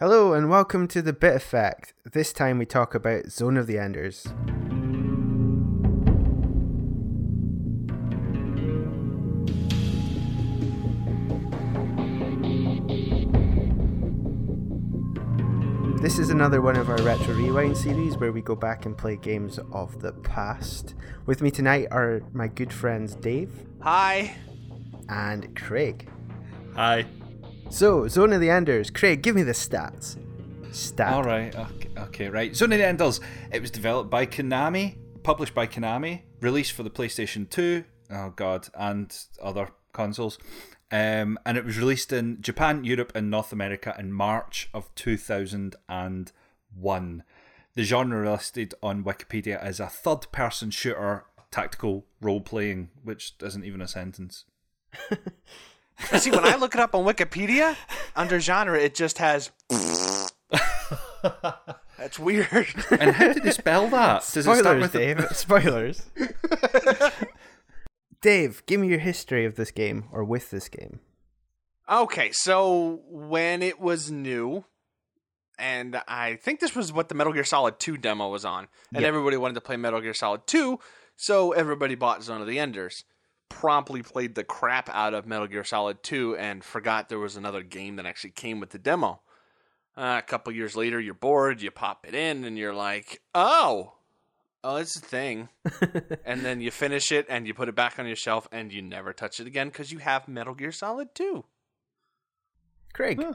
Hello 0.00 0.32
and 0.32 0.48
welcome 0.48 0.88
to 0.88 1.02
the 1.02 1.12
Bit 1.12 1.36
Effect. 1.36 1.92
This 2.10 2.32
time 2.32 2.56
we 2.56 2.64
talk 2.64 2.94
about 2.94 3.26
Zone 3.26 3.58
of 3.58 3.66
the 3.66 3.76
Enders. 3.76 4.24
This 16.00 16.18
is 16.18 16.30
another 16.30 16.62
one 16.62 16.76
of 16.76 16.88
our 16.88 17.02
Retro 17.02 17.34
Rewind 17.34 17.76
series 17.76 18.16
where 18.16 18.32
we 18.32 18.40
go 18.40 18.56
back 18.56 18.86
and 18.86 18.96
play 18.96 19.16
games 19.16 19.58
of 19.70 20.00
the 20.00 20.12
past. 20.12 20.94
With 21.26 21.42
me 21.42 21.50
tonight 21.50 21.88
are 21.90 22.22
my 22.32 22.48
good 22.48 22.72
friends 22.72 23.14
Dave 23.16 23.66
Hi. 23.82 24.34
and 25.10 25.54
Craig. 25.54 26.08
Hi. 26.74 27.04
So, 27.70 28.06
Zone 28.08 28.32
of 28.32 28.40
the 28.40 28.50
Enders. 28.50 28.90
Craig, 28.90 29.22
give 29.22 29.36
me 29.36 29.44
the 29.44 29.52
stats. 29.52 30.18
Stat. 30.72 31.12
All 31.12 31.22
right. 31.22 31.54
Okay, 31.54 31.88
okay. 31.98 32.28
Right. 32.28 32.52
Zone 32.54 32.72
of 32.72 32.78
the 32.78 32.84
Enders. 32.84 33.20
It 33.52 33.62
was 33.62 33.70
developed 33.70 34.10
by 34.10 34.26
Konami, 34.26 34.96
published 35.22 35.54
by 35.54 35.68
Konami, 35.68 36.22
released 36.40 36.72
for 36.72 36.82
the 36.82 36.90
PlayStation 36.90 37.48
2. 37.48 37.84
Oh 38.10 38.32
God, 38.34 38.66
and 38.74 39.16
other 39.40 39.68
consoles. 39.92 40.36
Um, 40.90 41.38
and 41.46 41.56
it 41.56 41.64
was 41.64 41.78
released 41.78 42.12
in 42.12 42.42
Japan, 42.42 42.82
Europe, 42.82 43.12
and 43.14 43.30
North 43.30 43.52
America 43.52 43.94
in 43.96 44.12
March 44.12 44.68
of 44.74 44.92
2001. 44.96 47.22
The 47.74 47.84
genre 47.84 48.32
listed 48.32 48.74
on 48.82 49.04
Wikipedia 49.04 49.62
as 49.62 49.78
a 49.78 49.86
third-person 49.86 50.72
shooter 50.72 51.26
tactical 51.52 52.04
role-playing, 52.20 52.90
which 53.04 53.34
isn't 53.40 53.64
even 53.64 53.80
a 53.80 53.86
sentence. 53.86 54.44
See, 56.18 56.30
when 56.30 56.44
I 56.44 56.56
look 56.56 56.74
it 56.74 56.80
up 56.80 56.94
on 56.94 57.04
Wikipedia, 57.04 57.76
under 58.16 58.40
genre, 58.40 58.78
it 58.78 58.94
just 58.94 59.18
has. 59.18 59.50
That's 61.98 62.18
weird. 62.18 62.48
And 62.90 63.10
how 63.12 63.32
did 63.32 63.42
they 63.42 63.50
spell 63.50 63.88
that? 63.88 64.20
Does 64.32 64.36
it 64.38 64.42
start 64.44 64.58
Spoilers, 64.58 64.82
with 64.82 64.94
a- 64.94 64.98
Dave. 64.98 65.26
Spoilers. 65.36 66.02
Dave, 68.22 68.62
give 68.66 68.80
me 68.80 68.88
your 68.88 68.98
history 68.98 69.44
of 69.44 69.56
this 69.56 69.70
game 69.70 70.04
or 70.12 70.24
with 70.24 70.50
this 70.50 70.68
game. 70.68 71.00
okay, 71.90 72.30
so 72.32 73.00
when 73.08 73.62
it 73.62 73.80
was 73.80 74.10
new, 74.10 74.64
and 75.58 76.00
I 76.06 76.36
think 76.36 76.60
this 76.60 76.74
was 76.76 76.92
what 76.92 77.08
the 77.08 77.14
Metal 77.14 77.32
Gear 77.32 77.44
Solid 77.44 77.78
2 77.78 77.96
demo 77.96 78.28
was 78.28 78.44
on, 78.44 78.68
and 78.94 79.02
Yeah. 79.02 79.08
everybody 79.08 79.36
wanted 79.36 79.54
to 79.54 79.60
play 79.60 79.76
Metal 79.76 80.00
Gear 80.00 80.14
Solid 80.14 80.46
2, 80.46 80.78
so 81.16 81.52
everybody 81.52 81.94
bought 81.94 82.22
Zone 82.22 82.40
of 82.40 82.46
the 82.46 82.58
Enders. 82.58 83.04
Promptly 83.50 84.02
played 84.02 84.34
the 84.34 84.44
crap 84.44 84.88
out 84.88 85.12
of 85.12 85.26
Metal 85.26 85.46
Gear 85.46 85.64
Solid 85.64 86.02
2 86.02 86.36
and 86.36 86.64
forgot 86.64 87.10
there 87.10 87.18
was 87.18 87.36
another 87.36 87.62
game 87.62 87.96
that 87.96 88.06
actually 88.06 88.30
came 88.30 88.58
with 88.58 88.70
the 88.70 88.78
demo. 88.78 89.20
Uh, 89.96 90.16
a 90.18 90.22
couple 90.22 90.52
years 90.52 90.76
later, 90.76 90.98
you're 90.98 91.12
bored, 91.12 91.60
you 91.60 91.70
pop 91.70 92.06
it 92.08 92.14
in, 92.14 92.44
and 92.44 92.56
you're 92.56 92.74
like, 92.74 93.20
oh, 93.34 93.92
oh, 94.64 94.76
it's 94.76 94.96
a 94.96 95.00
thing. 95.00 95.48
and 96.24 96.40
then 96.42 96.60
you 96.60 96.70
finish 96.70 97.12
it 97.12 97.26
and 97.28 97.46
you 97.46 97.52
put 97.52 97.68
it 97.68 97.74
back 97.74 97.98
on 97.98 98.06
your 98.06 98.16
shelf 98.16 98.48
and 98.50 98.72
you 98.72 98.80
never 98.80 99.12
touch 99.12 99.40
it 99.40 99.46
again 99.46 99.68
because 99.68 99.92
you 99.92 99.98
have 99.98 100.28
Metal 100.28 100.54
Gear 100.54 100.72
Solid 100.72 101.14
2. 101.14 101.44
Craig. 102.94 103.20
Huh. 103.22 103.34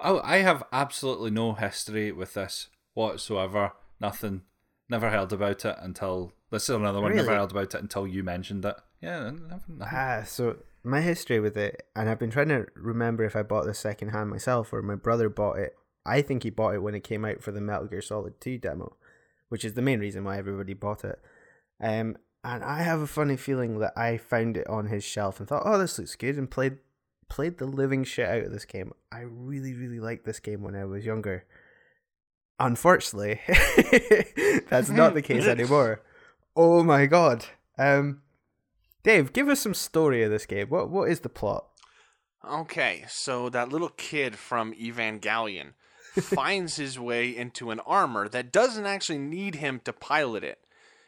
Oh, 0.00 0.20
I 0.22 0.38
have 0.38 0.64
absolutely 0.72 1.30
no 1.30 1.54
history 1.54 2.12
with 2.12 2.34
this 2.34 2.68
whatsoever. 2.94 3.72
Nothing. 4.00 4.42
Never 4.88 5.10
heard 5.10 5.32
about 5.32 5.64
it 5.64 5.76
until 5.80 6.32
this 6.50 6.64
is 6.64 6.76
another 6.76 7.00
one. 7.00 7.14
Never 7.16 7.34
heard 7.34 7.50
about 7.50 7.74
it 7.74 7.80
until 7.80 8.06
you 8.06 8.22
mentioned 8.22 8.64
it. 8.64 8.76
Yeah. 9.04 9.32
Ah, 9.82 10.22
so 10.24 10.56
my 10.82 11.00
history 11.00 11.38
with 11.38 11.56
it, 11.56 11.86
and 11.94 12.08
I've 12.08 12.18
been 12.18 12.30
trying 12.30 12.48
to 12.48 12.66
remember 12.74 13.24
if 13.24 13.36
I 13.36 13.42
bought 13.42 13.66
this 13.66 13.78
second 13.78 14.08
hand 14.08 14.30
myself 14.30 14.72
or 14.72 14.80
my 14.82 14.94
brother 14.94 15.28
bought 15.28 15.58
it. 15.58 15.76
I 16.06 16.22
think 16.22 16.42
he 16.42 16.50
bought 16.50 16.74
it 16.74 16.82
when 16.82 16.94
it 16.94 17.04
came 17.04 17.24
out 17.24 17.42
for 17.42 17.52
the 17.52 17.60
Metal 17.60 17.86
Gear 17.86 18.02
Solid 18.02 18.40
2 18.40 18.58
demo, 18.58 18.96
which 19.48 19.64
is 19.64 19.74
the 19.74 19.82
main 19.82 20.00
reason 20.00 20.24
why 20.24 20.38
everybody 20.38 20.74
bought 20.74 21.04
it. 21.04 21.18
Um, 21.80 22.16
and 22.42 22.62
I 22.64 22.82
have 22.82 23.00
a 23.00 23.06
funny 23.06 23.36
feeling 23.36 23.78
that 23.78 23.92
I 23.96 24.18
found 24.18 24.56
it 24.56 24.66
on 24.68 24.86
his 24.86 25.04
shelf 25.04 25.38
and 25.38 25.48
thought, 25.48 25.62
"Oh, 25.64 25.78
this 25.78 25.98
looks 25.98 26.14
good," 26.16 26.36
and 26.36 26.50
played 26.50 26.78
played 27.28 27.58
the 27.58 27.66
living 27.66 28.04
shit 28.04 28.28
out 28.28 28.44
of 28.44 28.52
this 28.52 28.66
game. 28.66 28.92
I 29.10 29.20
really, 29.20 29.74
really 29.74 30.00
liked 30.00 30.24
this 30.24 30.40
game 30.40 30.62
when 30.62 30.76
I 30.76 30.84
was 30.84 31.06
younger. 31.06 31.44
Unfortunately, 32.60 33.40
that's 34.68 34.90
not 34.90 35.14
the 35.14 35.22
case 35.24 35.46
anymore. 35.46 36.02
Oh 36.54 36.82
my 36.82 37.06
god. 37.06 37.46
Um, 37.78 38.20
Dave, 39.04 39.34
give 39.34 39.48
us 39.48 39.60
some 39.60 39.74
story 39.74 40.22
of 40.22 40.30
this 40.30 40.46
game. 40.46 40.68
What 40.68 40.90
what 40.90 41.10
is 41.10 41.20
the 41.20 41.28
plot? 41.28 41.66
Okay, 42.48 43.04
so 43.08 43.48
that 43.50 43.68
little 43.68 43.90
kid 43.90 44.36
from 44.36 44.72
Evangelion 44.74 45.74
finds 46.20 46.76
his 46.76 46.98
way 46.98 47.34
into 47.34 47.70
an 47.70 47.80
armor 47.80 48.28
that 48.28 48.52
doesn't 48.52 48.86
actually 48.86 49.18
need 49.18 49.56
him 49.56 49.80
to 49.84 49.92
pilot 49.92 50.42
it. 50.42 50.58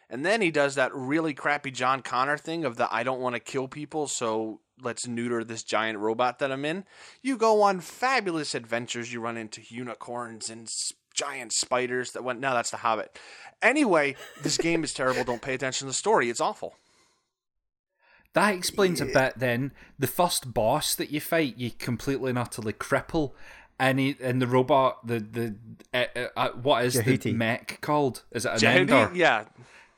And 0.08 0.24
then 0.24 0.40
he 0.40 0.50
does 0.50 0.76
that 0.76 0.94
really 0.94 1.34
crappy 1.34 1.70
John 1.70 2.00
Connor 2.00 2.38
thing 2.38 2.64
of 2.64 2.76
the 2.76 2.92
I 2.94 3.02
don't 3.02 3.20
want 3.20 3.34
to 3.34 3.40
kill 3.40 3.66
people, 3.66 4.06
so 4.06 4.60
let's 4.80 5.06
neuter 5.06 5.42
this 5.42 5.62
giant 5.62 5.98
robot 5.98 6.38
that 6.38 6.52
I'm 6.52 6.64
in. 6.64 6.84
You 7.22 7.36
go 7.36 7.62
on 7.62 7.80
fabulous 7.80 8.54
adventures. 8.54 9.12
You 9.12 9.20
run 9.20 9.36
into 9.36 9.62
unicorns 9.68 10.50
and 10.50 10.70
giant 11.14 11.52
spiders 11.52 12.12
that 12.12 12.22
went. 12.22 12.40
No, 12.40 12.52
that's 12.52 12.70
the 12.70 12.76
Hobbit. 12.78 13.18
Anyway, 13.62 14.16
this 14.42 14.58
game 14.58 14.84
is 14.84 14.92
terrible. 14.92 15.24
Don't 15.24 15.42
pay 15.42 15.54
attention 15.54 15.86
to 15.86 15.90
the 15.90 15.94
story. 15.94 16.28
It's 16.28 16.42
awful. 16.42 16.76
That 18.36 18.54
explains 18.54 19.00
a 19.00 19.06
bit. 19.06 19.32
Then 19.38 19.72
the 19.98 20.06
first 20.06 20.54
boss 20.54 20.94
that 20.94 21.10
you 21.10 21.20
fight, 21.20 21.56
you 21.56 21.70
completely 21.72 22.30
and 22.30 22.38
utterly 22.38 22.72
cripple, 22.72 23.32
and 23.78 23.98
he, 23.98 24.16
and 24.22 24.40
the 24.40 24.46
robot, 24.46 25.04
the 25.06 25.18
the 25.18 25.54
uh, 25.92 26.28
uh, 26.36 26.48
what 26.50 26.84
is 26.84 26.94
Jehuti. 26.96 27.22
the 27.22 27.32
mech 27.32 27.78
called? 27.80 28.22
Is 28.30 28.46
it 28.46 28.52
an 28.52 28.58
Jehudi- 28.58 28.90
ender? 28.90 29.10
yeah, 29.14 29.44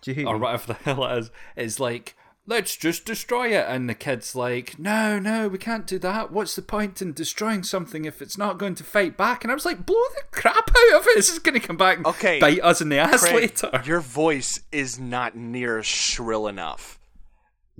Jehuti. 0.03 0.27
or 0.27 0.39
whatever 0.39 0.69
the 0.69 0.75
hell 0.85 1.05
it 1.05 1.19
is, 1.19 1.31
is 1.57 1.81
like, 1.81 2.17
let's 2.47 2.77
just 2.77 3.05
destroy 3.05 3.49
it. 3.49 3.67
And 3.69 3.89
the 3.91 3.95
kid's 3.95 4.35
like, 4.35 4.79
no, 4.79 5.19
no, 5.19 5.49
we 5.49 5.59
can't 5.59 5.87
do 5.87 5.99
that. 5.99 6.33
What's 6.33 6.55
the 6.57 6.63
point 6.63 7.03
in 7.03 7.13
destroying 7.13 7.63
something 7.63 8.05
if 8.05 8.23
it's 8.23 8.39
not 8.39 8.57
going 8.59 8.75
to 8.77 8.85
fight 8.85 9.17
back? 9.17 9.45
And 9.45 9.51
I 9.51 9.55
was 9.55 9.65
like, 9.67 9.85
blow 9.85 10.01
the 10.17 10.23
crap 10.31 10.71
out 10.71 11.01
of 11.01 11.07
it. 11.09 11.17
This 11.17 11.29
is 11.31 11.39
going 11.41 11.61
to 11.61 11.67
come 11.67 11.77
back 11.77 11.99
and 11.99 12.07
Okay, 12.07 12.39
bite 12.41 12.63
us 12.63 12.81
in 12.81 12.89
the 12.89 12.99
ass 12.99 13.21
Craig, 13.23 13.35
later. 13.35 13.83
your 13.85 14.01
voice 14.01 14.61
is 14.73 14.99
not 14.99 15.37
near 15.37 15.83
shrill 15.83 16.47
enough. 16.47 16.98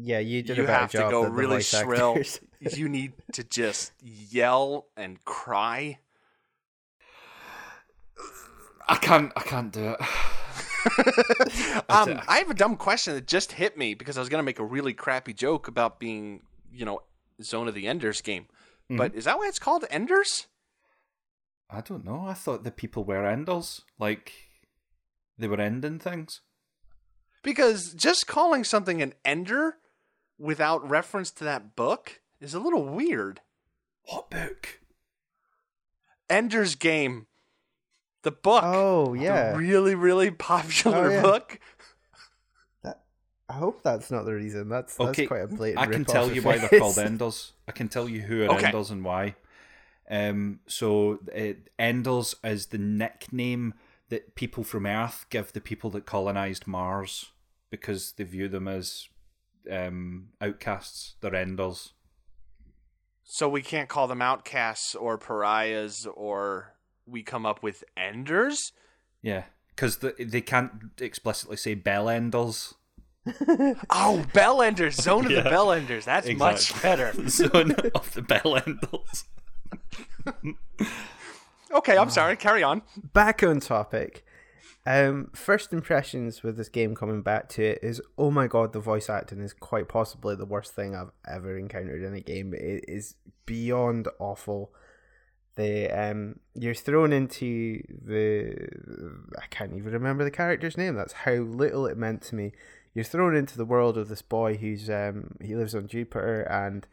Yeah, 0.01 0.21
you 0.21 0.43
did 0.43 0.57
you 0.57 0.63
a 0.63 0.67
better 0.67 0.81
have 0.81 0.91
to 0.93 0.99
go 1.11 1.25
really 1.25 1.61
shrill. 1.61 2.23
you 2.61 2.89
need 2.89 3.15
to 3.33 3.43
just 3.43 3.93
yell 4.01 4.87
and 4.97 5.23
cry. 5.25 5.99
I 8.89 8.97
can't, 8.97 9.33
I 9.37 9.43
can't 9.43 9.73
do 9.73 9.95
it. 9.99 10.01
Um. 11.91 12.21
I 12.29 12.39
have 12.39 12.51
a 12.51 12.55
dumb 12.55 12.77
question 12.77 13.15
that 13.15 13.27
just 13.27 13.53
hit 13.53 13.77
me 13.77 13.95
because 13.95 14.17
I 14.17 14.21
was 14.21 14.29
going 14.29 14.39
to 14.39 14.45
make 14.45 14.61
a 14.61 14.65
really 14.65 14.95
crappy 14.95 15.33
joke 15.33 15.67
about 15.67 15.99
being, 15.99 16.43
you 16.73 16.85
know, 16.85 17.01
Zone 17.43 17.67
of 17.67 17.75
the 17.75 17.89
Enders 17.89 18.21
game. 18.21 18.45
Mm-hmm. 18.85 18.97
But 18.97 19.15
is 19.15 19.25
that 19.25 19.39
why 19.39 19.49
it's 19.49 19.59
called 19.59 19.85
Enders? 19.91 20.47
I 21.69 21.81
don't 21.81 22.05
know. 22.05 22.25
I 22.27 22.35
thought 22.35 22.65
the 22.65 22.71
people 22.71 23.05
were 23.05 23.27
enders. 23.27 23.83
Like, 23.99 24.33
they 25.37 25.49
were 25.49 25.61
ending 25.61 25.99
things. 25.99 26.41
Because 27.43 27.93
just 27.95 28.27
calling 28.27 28.65
something 28.65 29.03
an 29.03 29.15
Ender 29.25 29.77
without 30.39 30.89
reference 30.89 31.31
to 31.33 31.45
that 31.45 31.75
book 31.77 32.21
is 32.41 32.55
a 32.55 32.61
little 32.61 32.85
weird. 32.85 33.41
What 34.05 34.31
book? 34.31 34.81
Ender's 36.31 36.75
Game. 36.75 37.27
The 38.23 38.31
book. 38.33 38.63
Oh 38.65 39.15
yeah. 39.15 39.53
The 39.53 39.59
really, 39.59 39.95
really 39.95 40.31
popular 40.33 41.07
Oh, 41.07 41.11
yeah. 41.11 41.23
book. 41.23 41.61
That, 42.83 43.01
I 43.49 43.55
hope 43.55 43.83
that's 43.83 44.11
not 44.11 44.25
the 44.25 44.35
reason. 44.35 44.69
That's 44.69 44.97
that's 44.97 45.11
Okay, 45.11 45.27
quite 45.27 45.43
a 45.43 45.47
blatant. 45.49 45.79
I 45.79 45.91
can 45.91 46.05
tell 46.05 46.31
you 46.31 46.43
why 46.43 46.59
they're 46.59 46.81
called. 46.81 46.99
Enders. 46.99 47.53
I 47.67 47.73
can 47.73 47.89
tell 47.89 48.09
you 48.09 48.21
who 48.23 48.43
are 48.45 48.55
Okay. 48.57 48.67
Enders 48.67 48.91
and 48.91 49.05
why. 49.05 49.37
Um, 50.11 50.61
so 50.67 51.19
it, 51.33 51.69
Enders 51.79 52.35
is 52.43 52.67
the 52.67 52.79
nickname 52.79 53.75
that 54.09 54.35
people 54.35 54.65
from 54.65 54.87
Earth 54.87 55.27
give 55.29 55.53
the 55.53 55.61
people 55.61 55.91
that 55.91 56.07
colonized 56.07 56.67
Mars 56.67 57.27
because 57.71 58.13
they 58.13 58.25
view 58.25 58.49
them 58.49 58.67
as 58.67 59.09
um, 59.71 60.29
outcasts. 60.41 61.15
They're 61.21 61.35
Enders. 61.35 61.93
So 63.25 63.49
we 63.49 63.61
can't 63.63 63.89
call 63.89 64.07
them 64.07 64.23
outcasts 64.23 64.95
or 64.95 65.19
pariahs 65.19 66.07
or 66.15 66.75
we 67.07 67.23
come 67.23 67.45
up 67.45 67.63
with 67.63 67.85
enders? 67.97 68.73
Yeah, 69.23 69.45
because 69.71 69.99
the, 69.99 70.15
they 70.19 70.41
can't 70.41 70.71
explicitly 71.01 71.57
say 71.57 71.75
Bell 71.75 72.09
Enders. 72.09 72.75
Oh, 73.91 74.25
bell 74.33 74.63
enders, 74.63 74.95
zone 74.95 75.27
of 75.27 75.31
Yeah. 75.33 75.43
the 75.43 75.51
bell 75.51 75.71
enders. 75.73 76.07
That's 76.07 76.29
much 76.35 76.81
better. 76.81 77.13
Zone 77.29 77.73
of 77.95 78.15
the 78.15 78.23
Bell 78.23 78.57
Enders. 78.57 79.25
Okay, 81.75 81.99
I'm 81.99 82.09
sorry. 82.09 82.37
Carry 82.37 82.63
on. 82.63 82.81
Back 83.13 83.43
on 83.43 83.61
topic. 83.61 84.25
Um, 84.89 85.29
first 85.35 85.75
impressions 85.75 86.43
with 86.43 86.57
this 86.57 86.71
game 86.71 86.95
coming 86.95 87.21
back 87.21 87.51
to 87.51 87.63
it 87.63 87.81
is, 87.83 88.01
oh 88.17 88.31
my 88.31 88.47
god, 88.47 88.73
the 88.73 88.81
voice 88.81 89.11
acting 89.11 89.43
is 89.43 89.53
quite 89.53 89.87
possibly 89.87 90.35
the 90.35 90.47
worst 90.47 90.75
thing 90.75 90.97
I've 90.97 91.11
ever 91.31 91.59
encountered 91.59 92.03
in 92.03 92.15
a 92.15 92.23
game. 92.23 92.55
It 92.55 92.87
is 92.89 93.15
beyond 93.45 94.09
awful. 94.19 94.73
they 95.57 95.91
um 95.91 96.41
you're 96.55 96.73
thrown 96.73 97.13
into 97.13 97.83
the 98.03 98.69
I 99.37 99.47
can't 99.51 99.75
even 99.75 99.93
remember 99.93 100.25
the 100.25 100.31
character's 100.31 100.79
name. 100.79 100.95
That's 100.95 101.13
how 101.13 101.33
little 101.33 101.85
it 101.85 101.99
meant 101.99 102.23
to 102.23 102.35
me. 102.35 102.53
You're 102.95 103.05
thrown 103.05 103.37
into 103.37 103.59
the 103.59 103.67
world 103.67 103.99
of 103.99 104.09
this 104.09 104.23
boy 104.23 104.57
who's 104.57 104.89
um 104.89 105.37
he 105.43 105.55
lives 105.55 105.75
on 105.75 105.87
Jupiter 105.87 106.45
and 106.45 106.87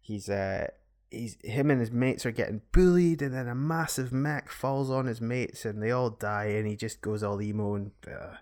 he's 0.00 0.28
uh 0.30 0.68
he's 1.10 1.36
him 1.42 1.70
and 1.70 1.80
his 1.80 1.90
mates 1.90 2.24
are 2.24 2.30
getting 2.30 2.62
bullied 2.72 3.22
and 3.22 3.34
then 3.34 3.48
a 3.48 3.54
massive 3.54 4.12
mech 4.12 4.50
falls 4.50 4.90
on 4.90 5.06
his 5.06 5.20
mates 5.20 5.64
and 5.64 5.82
they 5.82 5.90
all 5.90 6.10
die 6.10 6.46
and 6.46 6.66
he 6.66 6.76
just 6.76 7.00
goes 7.00 7.22
all 7.22 7.40
emo 7.40 7.74
and 7.74 7.90
uh, 8.06 8.34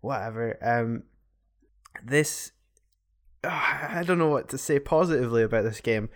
whatever. 0.00 0.58
Um 0.62 1.04
this 2.04 2.52
uh, 3.44 3.48
I 3.48 4.02
don't 4.06 4.18
know 4.18 4.28
what 4.28 4.48
to 4.50 4.58
say 4.58 4.78
positively 4.78 5.42
about 5.42 5.64
this 5.64 5.80
game. 5.80 6.08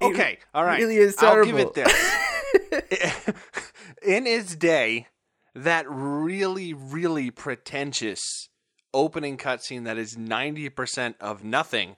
It 0.00 0.06
Okay, 0.06 0.38
all 0.52 0.64
right. 0.64 0.80
really 0.80 0.96
is 0.96 1.16
I'll 1.18 1.44
give 1.44 1.58
it 1.58 1.74
this. 1.74 1.92
In 4.02 4.26
its 4.26 4.54
day, 4.54 5.08
that 5.54 5.86
really, 5.88 6.74
really 6.74 7.30
pretentious 7.30 8.48
opening 8.92 9.36
cutscene 9.36 9.84
that 9.84 9.98
is 9.98 10.16
90% 10.16 11.14
of 11.20 11.42
nothing 11.44 11.96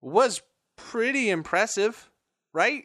was 0.00 0.42
pretty 0.76 1.30
impressive, 1.30 2.10
right? 2.52 2.84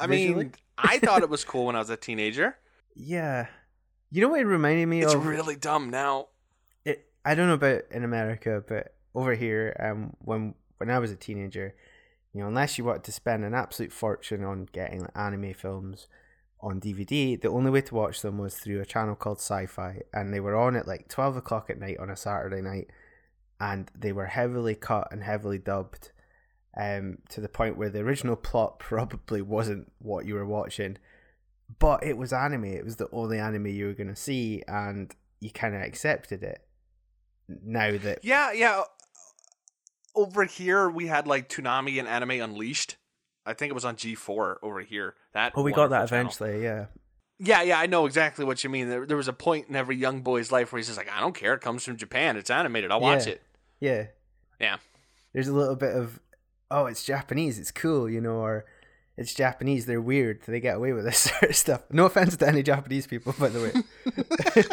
I 0.00 0.06
Visually? 0.06 0.44
mean, 0.44 0.54
I 0.76 0.98
thought 0.98 1.22
it 1.22 1.30
was 1.30 1.44
cool 1.52 1.66
when 1.66 1.76
I 1.76 1.80
was 1.80 1.90
a 1.90 1.96
teenager. 1.96 2.56
Yeah. 2.94 3.46
You 4.10 4.22
know 4.22 4.28
what 4.28 4.40
it 4.40 4.44
reminded 4.46 4.86
me 4.86 5.02
It's 5.02 5.14
of? 5.14 5.26
really 5.26 5.56
dumb 5.56 5.90
now. 5.90 6.28
it, 6.84 7.06
I 7.24 7.34
don't 7.34 7.48
know 7.48 7.54
about 7.54 7.82
in 7.90 8.04
America, 8.04 8.62
but 8.66 8.94
over 9.14 9.34
here, 9.34 9.76
um, 9.80 10.14
when 10.20 10.54
when 10.78 10.90
I 10.90 10.98
was 10.98 11.10
a 11.10 11.16
teenager, 11.16 11.74
you 12.32 12.40
know, 12.40 12.48
unless 12.48 12.78
you 12.78 12.84
wanted 12.84 13.04
to 13.04 13.12
spend 13.12 13.44
an 13.44 13.54
absolute 13.54 13.92
fortune 13.92 14.44
on 14.44 14.68
getting 14.72 15.00
like, 15.00 15.16
anime 15.16 15.52
films 15.54 16.06
on 16.60 16.80
DVD, 16.80 17.40
the 17.40 17.48
only 17.50 17.70
way 17.70 17.80
to 17.82 17.94
watch 17.94 18.22
them 18.22 18.38
was 18.38 18.54
through 18.56 18.80
a 18.80 18.86
channel 18.86 19.14
called 19.16 19.38
Sci-Fi, 19.38 20.02
and 20.14 20.32
they 20.32 20.40
were 20.40 20.56
on 20.56 20.76
at 20.76 20.86
like 20.88 21.08
twelve 21.08 21.36
o'clock 21.36 21.68
at 21.68 21.78
night 21.78 21.98
on 21.98 22.08
a 22.10 22.16
Saturday 22.16 22.62
night, 22.62 22.88
and 23.60 23.90
they 23.94 24.12
were 24.12 24.26
heavily 24.26 24.74
cut 24.74 25.08
and 25.10 25.22
heavily 25.24 25.58
dubbed, 25.58 26.12
um, 26.78 27.18
to 27.30 27.40
the 27.40 27.48
point 27.48 27.76
where 27.76 27.90
the 27.90 28.00
original 28.00 28.36
plot 28.36 28.78
probably 28.78 29.42
wasn't 29.42 29.90
what 29.98 30.24
you 30.26 30.34
were 30.34 30.46
watching, 30.46 30.96
but 31.78 32.04
it 32.04 32.16
was 32.16 32.32
anime. 32.32 32.64
It 32.64 32.84
was 32.84 32.96
the 32.96 33.08
only 33.12 33.38
anime 33.38 33.66
you 33.66 33.86
were 33.86 33.94
going 33.94 34.08
to 34.08 34.16
see, 34.16 34.62
and 34.68 35.14
you 35.40 35.50
kind 35.50 35.74
of 35.74 35.82
accepted 35.82 36.42
it. 36.42 36.60
Now 37.48 37.96
that 37.96 38.20
Yeah, 38.24 38.52
yeah. 38.52 38.82
Over 40.14 40.44
here, 40.44 40.88
we 40.90 41.06
had 41.06 41.26
like 41.26 41.48
Toonami 41.48 41.98
and 41.98 42.08
Anime 42.08 42.42
Unleashed. 42.42 42.96
I 43.46 43.54
think 43.54 43.70
it 43.70 43.74
was 43.74 43.84
on 43.84 43.96
G4 43.96 44.56
over 44.62 44.80
here. 44.80 45.14
That 45.32 45.52
oh, 45.54 45.62
we 45.62 45.72
got 45.72 45.90
that 45.90 46.08
channel. 46.08 46.26
eventually, 46.26 46.62
yeah. 46.62 46.86
Yeah, 47.38 47.62
yeah, 47.62 47.78
I 47.78 47.86
know 47.86 48.04
exactly 48.04 48.44
what 48.44 48.64
you 48.64 48.68
mean. 48.70 48.88
There, 48.88 49.06
there 49.06 49.16
was 49.16 49.28
a 49.28 49.32
point 49.32 49.68
in 49.68 49.76
every 49.76 49.96
young 49.96 50.22
boy's 50.22 50.50
life 50.50 50.72
where 50.72 50.78
he's 50.78 50.86
just 50.88 50.98
like, 50.98 51.10
I 51.10 51.20
don't 51.20 51.34
care. 51.36 51.54
It 51.54 51.60
comes 51.60 51.84
from 51.84 51.96
Japan. 51.96 52.36
It's 52.36 52.50
animated. 52.50 52.90
I'll 52.90 53.00
watch 53.00 53.26
Yeah. 53.26 53.32
it. 53.32 53.42
Yeah. 53.80 54.06
Yeah. 54.60 54.76
There's 55.32 55.46
a 55.48 55.52
little 55.54 55.76
bit 55.76 55.94
of, 55.94 56.18
oh, 56.70 56.86
it's 56.86 57.04
Japanese, 57.04 57.58
it's 57.58 57.70
cool, 57.70 58.08
you 58.08 58.20
know, 58.20 58.36
or 58.36 58.64
it's 59.16 59.34
Japanese, 59.34 59.86
they're 59.86 60.00
weird, 60.00 60.40
they 60.46 60.60
get 60.60 60.76
away 60.76 60.92
with 60.92 61.04
this 61.04 61.18
sort 61.30 61.42
of 61.50 61.56
stuff. 61.56 61.82
No 61.90 62.04
offense 62.06 62.36
to 62.36 62.46
any 62.48 62.62
Japanese 62.62 63.06
people, 63.06 63.34
by 63.38 63.48
the 63.48 63.60
way. 63.60 64.72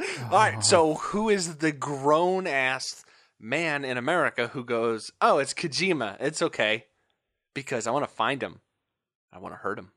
All 0.24 0.38
right. 0.38 0.62
So, 0.64 0.94
who 0.94 1.28
is 1.28 1.56
the 1.56 1.72
grown 1.72 2.46
ass 2.46 3.04
man 3.40 3.84
in 3.84 3.96
America 3.96 4.48
who 4.48 4.64
goes, 4.64 5.10
Oh, 5.20 5.38
it's 5.38 5.52
Kojima. 5.54 6.16
It's 6.20 6.40
okay. 6.42 6.84
Because 7.54 7.86
I 7.86 7.90
want 7.90 8.04
to 8.08 8.14
find 8.14 8.40
him. 8.42 8.60
I 9.32 9.38
want 9.38 9.54
to 9.54 9.58
hurt 9.58 9.78
him. 9.78 9.90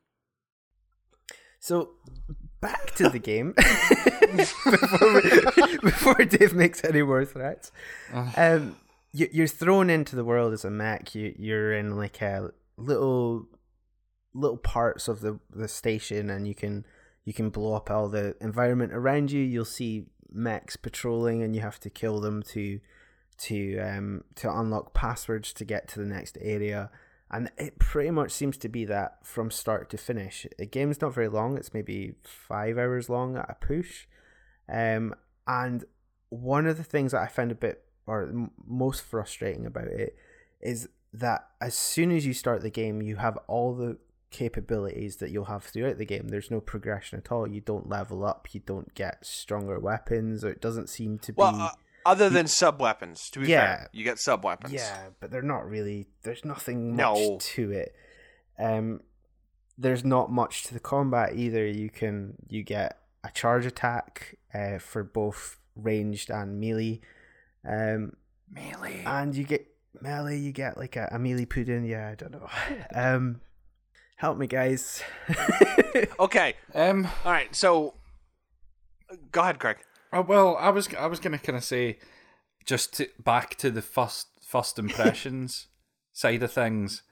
So, 1.60 1.92
back 2.62 2.96
to 2.96 3.10
the 3.10 3.20
game 3.20 3.54
before, 4.36 5.14
we- 5.14 5.78
before 5.78 6.16
Dave 6.26 6.54
makes 6.54 6.84
any 6.84 7.04
more 7.04 7.24
threats. 7.26 7.72
Um, 8.12 8.32
you, 8.72 8.76
you're 9.13 9.48
thrown 9.48 9.90
into 9.90 10.16
the 10.16 10.24
world 10.24 10.54
as 10.54 10.66
a 10.66 10.72
mech. 10.72 11.13
You, 11.16 11.34
you're 11.38 11.74
in 11.74 11.98
like 11.98 12.22
a 12.22 12.52
little 12.78 13.48
little 14.34 14.58
parts 14.58 15.08
of 15.08 15.22
the, 15.22 15.40
the 15.50 15.68
station, 15.68 16.30
and 16.30 16.48
you 16.48 16.56
can 16.56 16.86
you 17.25 17.34
can 17.34 17.50
blow 17.50 17.75
up 17.75 17.92
all 17.92 18.08
the 18.08 18.36
environment 18.42 18.94
around 18.94 19.31
you. 19.31 19.42
You'll 19.42 19.66
see 19.66 20.06
mechs 20.31 20.75
patrolling, 20.75 21.44
and 21.44 21.56
you 21.56 21.62
have 21.62 21.80
to 21.81 21.90
kill 21.90 22.19
them 22.19 22.42
to 22.44 22.80
to 23.40 23.80
um 23.80 24.24
to 24.36 24.52
unlock 24.52 24.94
passwords 24.94 25.52
to 25.54 25.66
get 25.66 25.88
to 25.90 26.00
the 26.00 26.06
next 26.06 26.38
area. 26.42 26.90
And 27.34 27.50
it 27.58 27.80
pretty 27.80 28.12
much 28.12 28.31
seems 28.31 28.58
to 28.58 28.68
be 28.68 28.84
that 28.86 29.25
from 29.25 29.52
start 29.52 29.90
to 29.92 29.98
finish. 29.98 30.46
The 30.58 30.66
game's 30.66 31.02
not 31.02 31.13
very 31.13 31.30
long; 31.30 31.58
it's 31.58 31.74
maybe 31.74 32.13
five 32.24 32.78
hours 32.78 33.10
long 33.10 33.38
at 33.38 33.50
a 33.50 33.56
push. 33.66 34.06
Um, 34.69 35.16
and 35.48 35.84
one 36.30 36.66
of 36.66 36.78
the 36.78 36.84
things 36.84 37.12
that 37.12 37.22
I 37.22 37.28
found 37.28 37.52
a 37.52 37.56
bit 37.56 37.84
or 38.12 38.24
m- 38.24 38.52
most 38.68 39.02
frustrating 39.04 39.66
about 39.66 39.88
it 39.88 40.16
is 40.62 40.90
that 41.13 41.48
as 41.60 41.75
soon 41.75 42.12
as 42.12 42.25
you 42.25 42.34
start 42.34 42.62
the 42.62 42.69
game, 42.69 43.02
you 43.02 43.16
have 43.18 43.38
all 43.48 43.74
the 43.74 43.98
capabilities 44.30 45.18
that 45.18 45.30
you'll 45.31 45.46
have 45.46 45.63
throughout 45.63 45.98
the 45.98 46.06
game. 46.06 46.28
There's 46.30 46.52
no 46.52 46.62
progression 46.62 47.18
at 47.19 47.31
all. 47.31 47.48
You 47.48 47.62
don't 47.62 47.90
level 47.90 48.25
up. 48.25 48.48
You 48.54 48.62
don't 48.66 48.94
get 48.96 49.25
stronger 49.25 49.80
weapons, 49.80 50.44
or 50.44 50.50
it 50.50 50.62
doesn't 50.62 50.90
seem 50.90 51.19
to 51.19 51.31
be. 51.34 51.38
Well, 51.38 51.56
uh, 51.60 51.69
other 52.06 52.30
than 52.30 52.48
sub 52.48 52.81
weapons, 52.81 53.30
to 53.31 53.40
be 53.42 53.48
Yeah. 53.48 53.66
fair, 53.78 53.90
you 53.92 54.04
get 54.04 54.19
sub 54.19 54.44
weapons. 54.44 54.74
Yeah, 54.74 55.08
but 55.19 55.31
they're 55.31 55.42
not 55.42 55.69
really. 55.69 56.08
There's 56.24 56.46
nothing 56.46 56.96
much 56.96 56.98
No. 57.18 57.38
to 57.40 57.72
it. 57.72 57.96
Um, 58.58 59.02
there's 59.78 60.04
not 60.06 60.31
much 60.31 60.63
to 60.63 60.74
the 60.74 60.80
combat 60.80 61.36
either. 61.36 61.66
You 61.66 61.90
can 61.90 62.36
you 62.48 62.63
get 62.63 63.00
a 63.24 63.31
charge 63.31 63.66
attack 63.66 64.36
uh, 64.54 64.78
for 64.80 65.04
both 65.04 65.60
ranged 65.75 66.30
and 66.30 66.60
melee. 66.60 67.02
Um, 67.68 68.13
Melee. 68.50 69.04
and 69.06 69.36
you 69.36 69.44
get 69.44 69.68
melee. 70.02 70.38
You 70.38 70.52
get 70.52 70.78
like 70.78 70.96
a, 70.96 71.10
a 71.12 71.19
melee 71.19 71.46
pudding. 71.46 71.86
Yeah, 71.86 72.10
I 72.10 72.16
don't 72.16 72.31
know. 72.31 72.48
Um, 72.94 73.42
help 74.18 74.38
me, 74.38 74.48
guys. 74.48 75.04
Okay. 76.19 76.54
Um. 76.74 77.08
All 77.25 77.31
right. 77.31 77.54
So, 77.56 77.96
go 79.31 79.42
ahead, 79.42 79.60
Craig. 79.60 79.78
Oh, 80.13 80.22
well, 80.22 80.56
I 80.58 80.69
was 80.69 80.88
I 80.96 81.06
was 81.08 81.19
gonna 81.19 81.38
kind 81.38 81.58
of 81.58 81.63
say, 81.63 82.00
just 82.66 82.94
to, 82.96 83.08
back 83.24 83.56
to 83.58 83.69
the 83.69 83.81
first 83.81 84.28
first 84.46 84.80
impressions 84.80 85.68
side 86.13 86.44
of 86.44 86.52
things, 86.52 87.04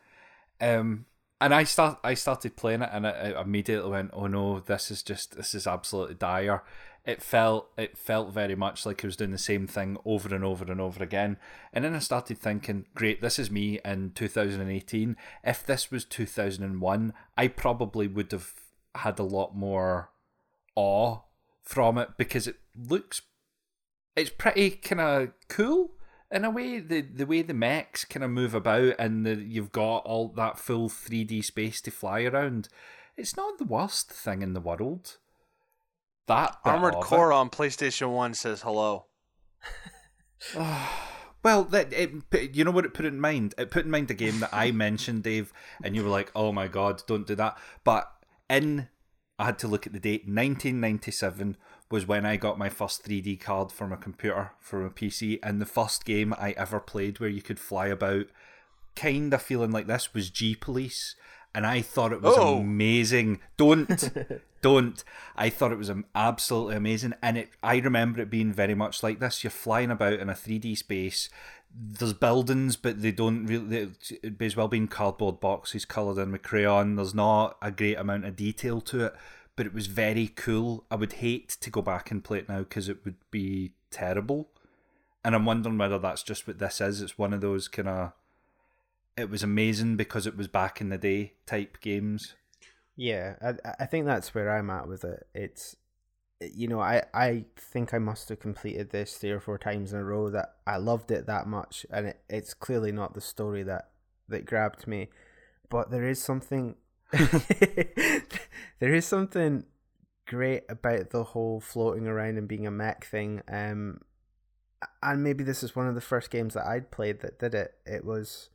um, 0.62 1.06
and 1.42 1.54
I 1.54 1.64
start 1.66 2.00
I 2.04 2.14
started 2.14 2.56
playing 2.56 2.82
it 2.82 2.90
and 2.92 3.06
I, 3.06 3.12
I 3.12 3.42
immediately 3.42 3.90
went, 3.92 4.12
oh 4.14 4.28
no, 4.28 4.60
this 4.60 4.92
is 4.92 5.04
just 5.04 5.36
this 5.36 5.54
is 5.54 5.68
absolutely 5.68 6.16
dire. 6.16 6.64
It 7.06 7.22
felt 7.22 7.70
it 7.78 7.98
felt 7.98 8.34
very 8.34 8.56
much 8.56 8.86
like 8.86 9.04
I 9.04 9.08
was 9.08 9.16
doing 9.16 9.32
the 9.32 9.38
same 9.38 9.68
thing 9.68 9.98
over 10.06 10.34
and 10.34 10.44
over 10.44 10.70
and 10.70 10.82
over 10.82 11.04
again, 11.04 11.38
and 11.74 11.84
then 11.84 11.96
I 11.96 12.00
started 12.00 12.38
thinking, 12.38 12.86
great, 12.94 13.22
this 13.22 13.40
is 13.40 13.50
me 13.50 13.80
in 13.84 14.12
2018. 14.14 15.16
If 15.44 15.66
this 15.66 15.92
was 15.92 16.06
2001, 16.06 17.14
I 17.38 17.48
probably 17.48 18.08
would 18.08 18.32
have 18.32 18.54
had 18.96 19.18
a 19.18 19.24
lot 19.24 19.56
more 19.56 20.12
awe 20.76 21.20
from 21.64 21.98
it 21.98 22.10
because 22.18 22.48
it 22.48 22.58
looks 22.76 23.22
it's 24.16 24.30
pretty 24.30 24.72
kind 24.72 25.02
of 25.02 25.30
cool 25.48 25.92
in 26.32 26.44
a 26.44 26.50
way. 26.50 26.80
The 26.80 27.02
the 27.02 27.26
way 27.26 27.42
the 27.42 27.54
mechs 27.54 28.06
kind 28.06 28.24
of 28.24 28.32
move 28.32 28.54
about 28.54 28.96
and 29.00 29.26
the, 29.26 29.36
you've 29.36 29.72
got 29.72 30.00
all 30.00 30.30
that 30.30 30.60
full 30.60 30.90
3D 30.90 31.44
space 31.44 31.82
to 31.82 31.92
fly 31.92 32.24
around. 32.24 32.70
It's 33.16 33.38
not 33.38 33.58
the 33.58 33.66
worst 33.66 34.12
thing 34.12 34.42
in 34.42 34.54
the 34.54 34.62
world 34.62 35.18
that 36.30 36.56
bit 36.64 36.72
Armored 36.72 36.96
of 36.96 37.02
it- 37.02 37.06
Core 37.06 37.34
on 37.34 37.50
PlayStation 37.50 38.14
One 38.14 38.34
says 38.34 38.62
hello. 38.62 39.08
Well, 41.42 41.64
that 41.66 41.94
it, 41.94 42.30
put- 42.30 42.54
you 42.54 42.66
know 42.66 42.72
what 42.72 42.84
it 42.84 42.94
put 42.94 43.06
in 43.06 43.20
mind? 43.22 43.56
It 43.58 43.72
put 43.72 43.86
in 43.86 43.92
mind 43.92 44.12
a 44.12 44.14
game 44.14 44.42
that 44.42 44.50
I 44.52 44.72
mentioned, 44.72 45.24
Dave, 45.24 45.54
and 45.82 45.96
you 45.96 46.04
were 46.04 46.10
like, 46.10 46.32
"Oh 46.36 46.52
my 46.52 46.68
god, 46.68 47.02
don't 47.08 47.26
do 47.26 47.34
that." 47.36 47.58
But 47.86 48.12
in, 48.50 48.90
I 49.38 49.46
had 49.46 49.60
to 49.60 49.68
look 49.70 49.88
at 49.88 49.94
the 49.94 50.02
date. 50.02 50.24
1997 50.28 51.56
was 51.90 52.06
when 52.06 52.26
I 52.26 52.36
got 52.36 52.58
my 52.58 52.68
first 52.68 53.06
3D 53.06 53.40
card 53.40 53.72
from 53.72 53.94
a 53.94 53.98
computer 53.98 54.52
from 54.60 54.84
a 54.86 54.90
PC, 54.90 55.40
and 55.42 55.62
the 55.62 55.66
first 55.66 56.04
game 56.04 56.34
I 56.38 56.52
ever 56.58 56.82
played 56.82 57.22
where 57.22 57.30
you 57.30 57.42
could 57.42 57.60
fly 57.60 57.88
about, 57.88 58.26
kind 58.98 59.34
of 59.34 59.42
feeling 59.42 59.72
like 59.72 59.88
this, 59.88 60.14
was 60.14 60.30
G 60.30 60.56
Police, 60.56 61.16
and 61.56 61.66
I 61.66 61.82
thought 61.82 62.14
it 62.14 62.22
was 62.22 62.36
Oh. 62.38 62.60
amazing. 62.60 63.40
Don't. 63.58 64.10
don't. 64.62 65.04
I 65.36 65.50
thought 65.50 65.72
it 65.72 65.78
was 65.78 65.92
absolutely 66.16 66.76
amazing, 66.76 67.14
and 67.22 67.38
it. 67.38 67.50
I 67.64 67.78
remember 67.78 68.22
it 68.22 68.30
being 68.30 68.54
very 68.54 68.76
much 68.76 69.04
like 69.04 69.20
this. 69.20 69.44
You're 69.44 69.52
flying 69.52 69.92
about 69.92 70.14
in 70.14 70.30
a 70.30 70.34
3D 70.34 70.78
space. 70.78 71.30
There's 71.72 72.14
buildings, 72.14 72.76
but 72.76 73.02
they 73.02 73.12
don't 73.12 73.46
really. 73.46 73.92
It 74.24 74.40
may 74.40 74.46
as 74.48 74.56
well 74.56 74.68
being 74.68 74.88
cardboard 74.88 75.40
boxes 75.40 75.86
coloured 75.86 76.18
in 76.18 76.32
with 76.32 76.42
crayon. 76.44 76.96
There's 76.96 77.14
not 77.14 77.58
a 77.62 77.72
great 77.72 77.98
amount 77.98 78.26
of 78.26 78.36
detail 78.36 78.82
to 78.82 79.06
it, 79.06 79.14
but 79.56 79.66
it 79.68 79.74
was 79.74 79.88
very 79.88 80.28
cool. 80.28 80.86
I 80.90 80.96
would 80.96 81.14
hate 81.14 81.50
to 81.62 81.70
go 81.70 81.82
back 81.82 82.10
and 82.12 82.24
play 82.24 82.40
it 82.40 82.50
now 82.50 82.60
because 82.60 82.90
it 82.90 83.06
would 83.06 83.18
be 83.32 83.74
terrible. 83.92 84.50
And 85.24 85.36
I'm 85.36 85.46
wondering 85.46 85.78
whether 85.78 86.00
that's 86.00 86.24
just 86.24 86.48
what 86.48 86.60
this 86.60 86.80
is. 86.82 87.02
It's 87.02 87.18
one 87.18 87.34
of 87.34 87.42
those 87.42 87.68
kind 87.68 87.88
of. 87.88 88.12
It 89.20 89.30
was 89.30 89.44
amazing 89.44 89.98
because 89.98 90.26
it 90.26 90.38
was 90.38 90.48
back 90.48 90.82
in 90.82 90.90
the 90.90 90.98
day 90.98 91.34
type 91.46 91.80
games. 91.82 92.36
Yeah, 92.96 93.36
I 93.42 93.74
I 93.80 93.86
think 93.86 94.06
that's 94.06 94.34
where 94.34 94.50
I'm 94.50 94.70
at 94.70 94.88
with 94.88 95.04
it. 95.04 95.28
It's 95.34 95.76
you 96.42 96.68
know, 96.68 96.80
I 96.80 97.04
I 97.14 97.46
think 97.58 97.94
I 97.94 98.00
must 98.00 98.30
have 98.30 98.40
completed 98.40 98.92
this 98.92 99.18
three 99.18 99.32
or 99.32 99.40
four 99.40 99.58
times 99.58 99.94
in 99.94 100.00
a 100.00 100.04
row 100.04 100.30
that 100.30 100.56
I 100.66 100.78
loved 100.78 101.12
it 101.12 101.26
that 101.28 101.48
much 101.48 101.86
and 101.92 102.08
it, 102.08 102.22
it's 102.30 102.54
clearly 102.54 102.92
not 102.92 103.14
the 103.14 103.22
story 103.22 103.64
that 103.64 103.90
that 104.30 104.46
grabbed 104.46 104.88
me. 104.88 105.10
But 105.70 105.92
there 105.92 106.08
is 106.08 106.22
something 106.22 106.76
there 107.12 108.94
is 108.94 109.06
something 109.06 109.66
great 110.28 110.64
about 110.70 111.10
the 111.10 111.24
whole 111.24 111.60
floating 111.60 112.08
around 112.08 112.38
and 112.38 112.48
being 112.48 112.68
a 112.68 112.72
mech 112.72 113.06
thing. 113.06 113.42
Um 113.48 114.02
and 115.04 115.24
maybe 115.24 115.44
this 115.44 115.62
is 115.62 115.76
one 115.76 115.88
of 115.88 115.96
the 115.96 116.02
first 116.02 116.32
games 116.32 116.54
that 116.54 116.66
I'd 116.66 116.92
played 116.92 117.20
that 117.20 117.40
did 117.40 117.54
it. 117.54 117.74
It 117.86 118.06
was 118.06 118.50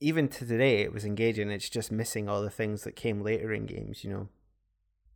even 0.00 0.28
to 0.28 0.46
today 0.46 0.80
it 0.80 0.92
was 0.92 1.04
engaging. 1.04 1.50
It's 1.50 1.68
just 1.68 1.90
missing 1.90 2.28
all 2.28 2.42
the 2.42 2.50
things 2.50 2.82
that 2.82 2.96
came 2.96 3.22
later 3.22 3.52
in 3.52 3.66
games, 3.66 4.04
you 4.04 4.10
know, 4.10 4.28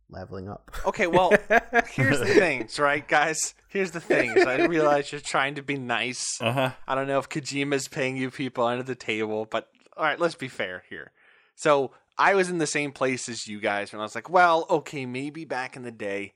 leveling 0.09 0.49
up. 0.49 0.71
Okay, 0.85 1.07
well, 1.07 1.31
here's 1.89 2.19
the 2.19 2.25
things, 2.25 2.79
right, 2.79 3.07
guys? 3.07 3.55
Here's 3.67 3.91
the 3.91 4.01
things. 4.01 4.45
I 4.45 4.65
realize 4.65 5.11
you're 5.11 5.21
trying 5.21 5.55
to 5.55 5.61
be 5.63 5.77
nice. 5.77 6.25
Uh-huh. 6.41 6.71
I 6.87 6.95
don't 6.95 7.07
know 7.07 7.19
if 7.19 7.29
Kojima's 7.29 7.87
paying 7.87 8.17
you 8.17 8.29
people 8.29 8.65
under 8.65 8.83
the 8.83 8.95
table, 8.95 9.45
but 9.49 9.69
all 9.95 10.03
right, 10.03 10.19
let's 10.19 10.35
be 10.35 10.47
fair 10.47 10.83
here. 10.89 11.11
So 11.55 11.91
I 12.17 12.35
was 12.35 12.49
in 12.49 12.57
the 12.57 12.67
same 12.67 12.91
place 12.91 13.29
as 13.29 13.47
you 13.47 13.59
guys, 13.59 13.93
and 13.93 14.01
I 14.01 14.05
was 14.05 14.15
like, 14.15 14.29
well, 14.29 14.65
okay, 14.69 15.05
maybe 15.05 15.45
back 15.45 15.75
in 15.75 15.83
the 15.83 15.91
day, 15.91 16.33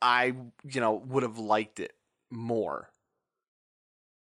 I, 0.00 0.34
you 0.64 0.80
know, 0.80 0.92
would 0.92 1.22
have 1.22 1.38
liked 1.38 1.80
it 1.80 1.92
more. 2.30 2.90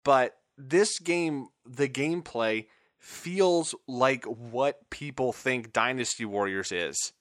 But 0.03 0.35
this 0.57 0.99
game, 0.99 1.49
the 1.65 1.87
gameplay 1.87 2.67
feels 3.01 3.73
like 3.87 4.23
what 4.25 4.89
people 4.91 5.33
think 5.33 5.73
Dynasty 5.73 6.23
Warriors 6.23 6.71
is. 6.71 7.13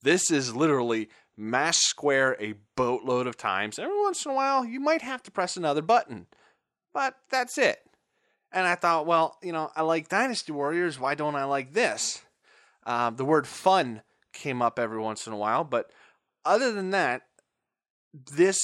This 0.00 0.30
is 0.30 0.54
literally 0.54 1.08
mash 1.36 1.78
square 1.78 2.36
a 2.38 2.54
boatload 2.76 3.26
of 3.26 3.36
times. 3.36 3.80
Every 3.80 3.98
once 3.98 4.24
in 4.24 4.30
a 4.30 4.34
while, 4.34 4.64
you 4.64 4.78
might 4.78 5.02
have 5.02 5.20
to 5.24 5.32
press 5.32 5.56
another 5.56 5.82
button, 5.82 6.28
but 6.94 7.16
that's 7.30 7.58
it. 7.58 7.80
And 8.52 8.64
I 8.64 8.76
thought, 8.76 9.06
well, 9.06 9.36
you 9.42 9.50
know, 9.50 9.70
I 9.74 9.82
like 9.82 10.08
Dynasty 10.08 10.52
Warriors. 10.52 11.00
Why 11.00 11.16
don't 11.16 11.34
I 11.34 11.44
like 11.44 11.72
this? 11.72 12.22
Uh, 12.86 13.10
the 13.10 13.24
word 13.24 13.48
fun 13.48 14.02
came 14.32 14.62
up 14.62 14.78
every 14.78 15.00
once 15.00 15.26
in 15.26 15.32
a 15.32 15.36
while, 15.36 15.64
but 15.64 15.90
other 16.44 16.70
than 16.70 16.90
that, 16.90 17.22
this 18.14 18.60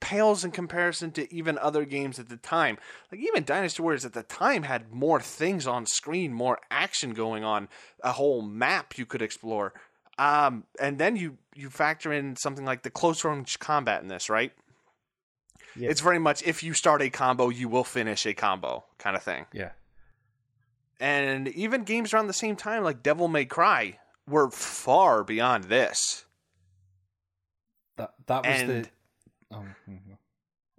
pales 0.00 0.44
in 0.44 0.50
comparison 0.50 1.10
to 1.12 1.32
even 1.34 1.58
other 1.58 1.84
games 1.84 2.18
at 2.18 2.28
the 2.28 2.36
time. 2.36 2.78
Like 3.10 3.20
even 3.20 3.44
Dynasty 3.44 3.82
Warriors 3.82 4.04
at 4.04 4.12
the 4.12 4.22
time 4.22 4.62
had 4.64 4.92
more 4.92 5.20
things 5.20 5.66
on 5.66 5.86
screen, 5.86 6.32
more 6.32 6.58
action 6.70 7.12
going 7.14 7.44
on, 7.44 7.68
a 8.02 8.12
whole 8.12 8.42
map 8.42 8.98
you 8.98 9.06
could 9.06 9.22
explore. 9.22 9.72
Um, 10.18 10.64
and 10.80 10.98
then 10.98 11.16
you 11.16 11.38
you 11.54 11.70
factor 11.70 12.12
in 12.12 12.36
something 12.36 12.64
like 12.64 12.82
the 12.82 12.90
close 12.90 13.24
range 13.24 13.58
combat 13.58 14.02
in 14.02 14.08
this, 14.08 14.30
right? 14.30 14.52
Yeah. 15.76 15.90
It's 15.90 16.00
very 16.00 16.20
much 16.20 16.42
if 16.44 16.62
you 16.62 16.72
start 16.74 17.02
a 17.02 17.10
combo, 17.10 17.48
you 17.48 17.68
will 17.68 17.82
finish 17.84 18.24
a 18.26 18.34
combo 18.34 18.84
kind 18.98 19.16
of 19.16 19.22
thing. 19.22 19.46
Yeah. 19.52 19.70
And 21.00 21.48
even 21.48 21.82
games 21.82 22.14
around 22.14 22.28
the 22.28 22.32
same 22.32 22.54
time, 22.54 22.84
like 22.84 23.02
Devil 23.02 23.26
May 23.26 23.44
Cry, 23.44 23.98
were 24.28 24.50
far 24.50 25.24
beyond 25.24 25.64
this. 25.64 26.24
That 27.96 28.14
that 28.26 28.44
was 28.46 28.60
And- 28.60 28.84
the. 28.84 28.90
Oh, 29.52 29.64
mhm. 29.88 30.18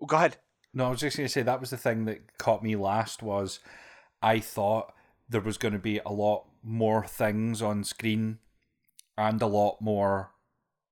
Oh, 0.01 0.05
go 0.05 0.17
ahead. 0.17 0.37
No, 0.73 0.87
I 0.87 0.89
was 0.89 0.99
just 0.99 1.15
going 1.17 1.27
to 1.27 1.31
say 1.31 1.41
that 1.41 1.61
was 1.61 1.69
the 1.69 1.77
thing 1.77 2.05
that 2.05 2.37
caught 2.37 2.63
me 2.63 2.75
last 2.75 3.23
was 3.23 3.59
I 4.21 4.39
thought 4.39 4.93
there 5.29 5.41
was 5.41 5.57
going 5.57 5.73
to 5.73 5.79
be 5.79 5.99
a 6.05 6.11
lot 6.11 6.45
more 6.61 7.05
things 7.05 7.61
on 7.61 7.83
screen 7.83 8.39
and 9.17 9.41
a 9.41 9.47
lot 9.47 9.77
more 9.79 10.31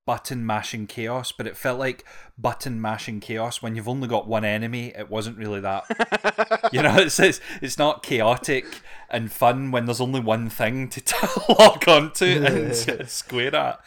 button 0.06 0.46
mashing 0.46 0.88
chaos, 0.88 1.32
but 1.32 1.48
it 1.48 1.56
felt 1.56 1.80
like 1.80 2.06
button 2.38 2.82
mashing 2.82 3.20
chaos 3.20 3.62
when 3.62 3.75
you've 3.75 3.88
only 3.88 4.08
got 4.08 4.27
one 4.27 4.44
enemy. 4.46 4.94
It 4.96 5.10
wasn't 5.10 5.38
really 5.38 5.62
that. 5.62 6.70
you 6.74 6.82
know, 6.82 6.96
it's, 6.98 7.20
it's 7.20 7.39
it's 7.62 7.77
not 7.77 8.03
chaotic 8.03 8.65
and 9.10 9.32
fun 9.32 9.72
when 9.72 9.86
there's 9.86 10.01
only 10.01 10.20
one 10.20 10.50
thing 10.50 10.89
to, 10.89 11.01
to 11.06 11.42
lock 11.60 11.88
onto 11.88 12.25
and 12.25 12.75
square 13.10 13.56
at. 13.56 13.80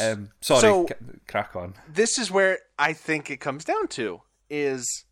Um, 0.00 0.30
sorry, 0.40 0.60
So- 0.60 0.86
c- 0.88 0.94
crack 1.28 1.54
on. 1.56 1.74
this 1.88 2.18
is 2.18 2.30
where 2.30 2.58
I 2.78 2.92
think 2.92 3.30
it 3.30 3.38
comes 3.38 3.64
down 3.64 3.88
to 3.88 4.22
is 4.48 5.04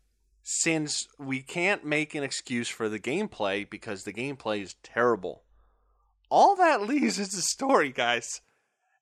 since 0.43 1.07
we 1.19 1.41
can't 1.41 1.83
make 1.85 2.13
an 2.15 2.23
excuse 2.23 2.69
for 2.69 2.87
the 2.89 2.99
gameplay 2.99 3.67
because 3.69 4.03
the 4.03 4.13
gameplay 4.13 4.61
is 4.61 4.75
terrible. 4.83 5.43
All 6.29 6.55
that 6.55 6.81
leaves 6.87 7.19
is 7.19 7.29
the 7.29 7.41
story, 7.41 7.91
guys. 7.91 8.41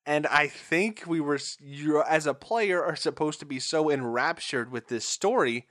And 0.06 0.28
I 0.28 0.48
think 0.48 1.04
we 1.08 1.22
were 1.22 1.40
you 1.62 2.02
as 2.04 2.26
a 2.28 2.34
player 2.34 2.84
are 2.84 2.96
supposed 2.96 3.40
to 3.40 3.46
be 3.46 3.60
so 3.60 3.90
enraptured 3.90 4.70
with 4.72 4.88
this 4.90 5.08
story 5.08 5.68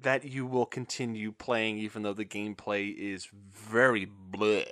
that 0.00 0.24
you 0.24 0.46
will 0.46 0.66
continue 0.66 1.32
playing 1.32 1.78
even 1.78 2.02
though 2.02 2.12
the 2.14 2.24
gameplay 2.24 2.92
is 2.96 3.28
very 3.52 4.06
bleh. 4.30 4.66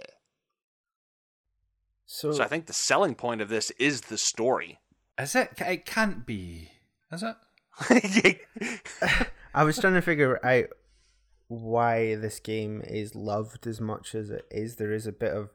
So, 2.12 2.32
So 2.32 2.42
I 2.42 2.48
think 2.48 2.66
the 2.66 2.72
selling 2.72 3.14
point 3.14 3.40
of 3.40 3.48
this 3.48 3.70
is 3.78 4.00
the 4.00 4.18
story. 4.18 4.80
Is 5.16 5.36
it? 5.36 5.52
It 5.58 5.86
can't 5.86 6.26
be. 6.26 6.72
Is 7.12 7.22
it? 7.22 7.36
I 9.54 9.62
was 9.62 9.78
trying 9.78 9.94
to 9.94 10.02
figure 10.02 10.44
out 10.44 10.70
why 11.46 12.16
this 12.16 12.40
game 12.40 12.82
is 12.84 13.14
loved 13.14 13.64
as 13.68 13.80
much 13.80 14.16
as 14.16 14.28
it 14.28 14.44
is. 14.50 14.74
There 14.74 14.92
is 14.92 15.06
a 15.06 15.12
bit 15.12 15.32
of, 15.32 15.50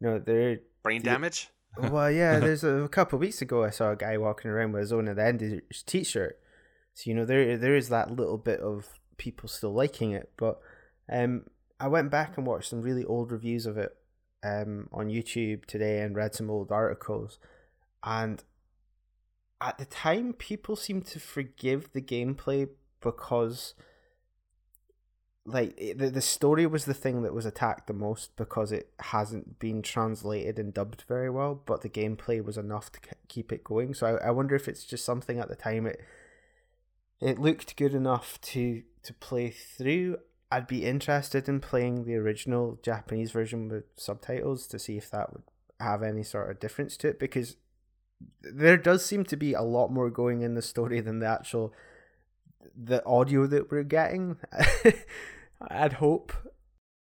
you 0.00 0.08
know, 0.08 0.18
there. 0.18 0.60
Brain 0.82 1.02
damage? 1.02 1.50
Well, 1.76 2.10
yeah. 2.10 2.38
There's 2.40 2.64
a, 2.64 2.84
a 2.84 2.88
couple 2.88 3.18
of 3.18 3.20
weeks 3.20 3.42
ago, 3.42 3.62
I 3.62 3.68
saw 3.68 3.90
a 3.90 3.96
guy 3.96 4.16
walking 4.16 4.50
around 4.50 4.72
with 4.72 4.80
his 4.80 4.94
own 4.94 5.08
at 5.08 5.16
the 5.16 5.26
end 5.26 5.42
of 5.42 5.60
his 5.68 5.82
t-shirt. 5.82 6.40
So 6.94 7.10
you 7.10 7.14
know, 7.14 7.26
there 7.26 7.58
there 7.58 7.76
is 7.76 7.90
that 7.90 8.10
little 8.10 8.38
bit 8.38 8.60
of 8.60 8.88
people 9.18 9.46
still 9.46 9.74
liking 9.74 10.12
it. 10.12 10.30
But 10.38 10.58
um, 11.12 11.44
I 11.78 11.88
went 11.88 12.10
back 12.10 12.38
and 12.38 12.46
watched 12.46 12.70
some 12.70 12.80
really 12.80 13.04
old 13.04 13.30
reviews 13.30 13.66
of 13.66 13.76
it 13.76 13.94
um 14.42 14.88
on 14.92 15.08
YouTube 15.08 15.66
today 15.66 16.00
and 16.00 16.16
read 16.16 16.34
some 16.34 16.50
old 16.50 16.70
articles, 16.72 17.38
and 18.04 18.42
at 19.60 19.78
the 19.78 19.84
time, 19.84 20.32
people 20.32 20.74
seemed 20.74 21.06
to 21.06 21.20
forgive 21.20 21.92
the 21.92 22.02
gameplay 22.02 22.68
because 23.00 23.74
like 25.44 25.76
the 25.76 26.08
the 26.10 26.20
story 26.20 26.66
was 26.66 26.84
the 26.84 26.94
thing 26.94 27.22
that 27.22 27.34
was 27.34 27.46
attacked 27.46 27.86
the 27.86 27.92
most 27.92 28.34
because 28.36 28.70
it 28.70 28.90
hasn't 29.00 29.58
been 29.58 29.82
translated 29.82 30.58
and 30.58 30.74
dubbed 30.74 31.02
very 31.08 31.30
well, 31.30 31.54
but 31.54 31.82
the 31.82 31.88
gameplay 31.88 32.44
was 32.44 32.56
enough 32.56 32.90
to 32.92 33.00
keep 33.28 33.52
it 33.52 33.64
going. 33.64 33.94
So 33.94 34.18
I, 34.18 34.28
I 34.28 34.30
wonder 34.30 34.54
if 34.54 34.68
it's 34.68 34.84
just 34.84 35.04
something 35.04 35.38
at 35.38 35.48
the 35.48 35.56
time 35.56 35.86
it 35.86 36.00
it 37.20 37.38
looked 37.38 37.76
good 37.76 37.94
enough 37.94 38.40
to 38.42 38.82
to 39.04 39.14
play 39.14 39.50
through. 39.50 40.18
I'd 40.52 40.66
be 40.66 40.84
interested 40.84 41.48
in 41.48 41.60
playing 41.60 42.04
the 42.04 42.16
original 42.16 42.78
Japanese 42.82 43.30
version 43.30 43.70
with 43.70 43.84
subtitles 43.96 44.66
to 44.66 44.78
see 44.78 44.98
if 44.98 45.10
that 45.10 45.32
would 45.32 45.44
have 45.80 46.02
any 46.02 46.22
sort 46.22 46.50
of 46.50 46.60
difference 46.60 46.98
to 46.98 47.08
it 47.08 47.18
because 47.18 47.56
there 48.42 48.76
does 48.76 49.02
seem 49.02 49.24
to 49.24 49.36
be 49.36 49.54
a 49.54 49.62
lot 49.62 49.90
more 49.90 50.10
going 50.10 50.42
in 50.42 50.54
the 50.54 50.60
story 50.60 51.00
than 51.00 51.20
the 51.20 51.26
actual 51.26 51.72
the 52.76 53.02
audio 53.06 53.46
that 53.46 53.70
we're 53.70 53.82
getting. 53.82 54.36
I'd 55.68 55.94
hope. 55.94 56.34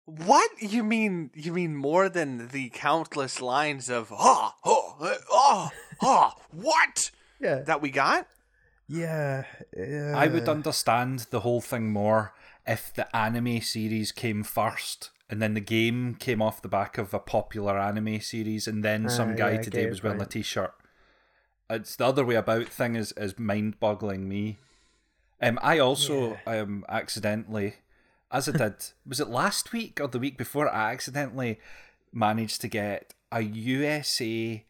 What 0.04 0.50
you 0.60 0.84
mean? 0.84 1.30
You 1.34 1.52
mean 1.52 1.74
more 1.74 2.08
than 2.08 2.46
the 2.46 2.68
countless 2.68 3.42
lines 3.42 3.90
of 3.90 4.12
ah 4.12 4.54
oh 4.64 4.96
uh, 5.00 5.14
oh 5.28 5.70
oh 6.00 6.32
what 6.52 7.10
Yeah. 7.40 7.62
that 7.62 7.82
we 7.82 7.90
got? 7.90 8.28
Yeah. 8.86 9.46
yeah. 9.76 10.14
I 10.16 10.28
would 10.28 10.48
understand 10.48 11.26
the 11.30 11.40
whole 11.40 11.60
thing 11.60 11.90
more 11.90 12.34
if 12.66 12.92
the 12.94 13.14
anime 13.16 13.60
series 13.60 14.12
came 14.12 14.42
first 14.42 15.10
and 15.28 15.40
then 15.40 15.54
the 15.54 15.60
game 15.60 16.14
came 16.14 16.42
off 16.42 16.62
the 16.62 16.68
back 16.68 16.98
of 16.98 17.14
a 17.14 17.18
popular 17.18 17.78
anime 17.78 18.20
series 18.20 18.68
and 18.68 18.84
then 18.84 19.08
some 19.08 19.32
Ah, 19.32 19.34
guy 19.36 19.52
yeah, 19.52 19.62
today 19.62 19.86
was 19.86 20.02
wearing 20.02 20.20
a 20.20 20.26
t-shirt. 20.26 20.74
It's 21.70 21.96
the 21.96 22.06
other 22.06 22.24
way 22.24 22.34
about 22.34 22.68
thing 22.68 22.96
is, 22.96 23.12
is 23.16 23.38
mind-boggling 23.38 24.28
me. 24.28 24.58
Um, 25.40 25.58
I 25.62 25.78
also 25.78 26.38
um 26.46 26.84
accidentally, 26.88 27.76
as 28.30 28.48
I 28.48 28.52
did, 28.52 28.74
was 29.06 29.20
it 29.20 29.28
last 29.28 29.72
week 29.72 30.00
or 30.00 30.06
the 30.06 30.18
week 30.18 30.36
before? 30.38 30.68
I 30.68 30.92
accidentally 30.92 31.58
managed 32.12 32.60
to 32.60 32.68
get 32.68 33.14
a 33.32 33.40
USA 33.42 34.64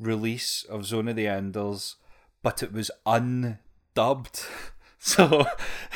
release 0.00 0.64
of 0.64 0.84
Zone 0.84 1.08
of 1.08 1.16
the 1.16 1.28
Enders, 1.28 1.96
but 2.42 2.62
it 2.62 2.72
was 2.72 2.90
undubbed. 3.06 4.44
So 5.08 5.46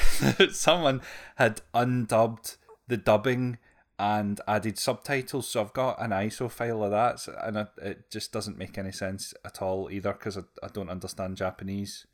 someone 0.53 1.03
had 1.37 1.61
undubbed 1.75 2.57
the 2.87 2.97
dubbing 2.97 3.59
and 3.99 4.41
added 4.47 4.79
subtitles. 4.79 5.49
So 5.49 5.61
I've 5.61 5.73
got 5.73 6.01
an 6.01 6.11
ISO 6.11 6.51
file 6.51 6.85
of 6.85 6.91
that, 6.93 7.21
so- 7.21 7.37
and 7.43 7.57
it, 7.57 7.69
it 7.83 8.11
just 8.11 8.33
doesn't 8.33 8.59
make 8.59 8.79
any 8.79 8.93
sense 8.93 9.35
at 9.45 9.61
all 9.61 9.89
either 9.91 10.13
because 10.13 10.39
I, 10.39 10.43
I 10.63 10.69
don't 10.73 10.89
understand 10.91 11.37
Japanese. 11.37 12.07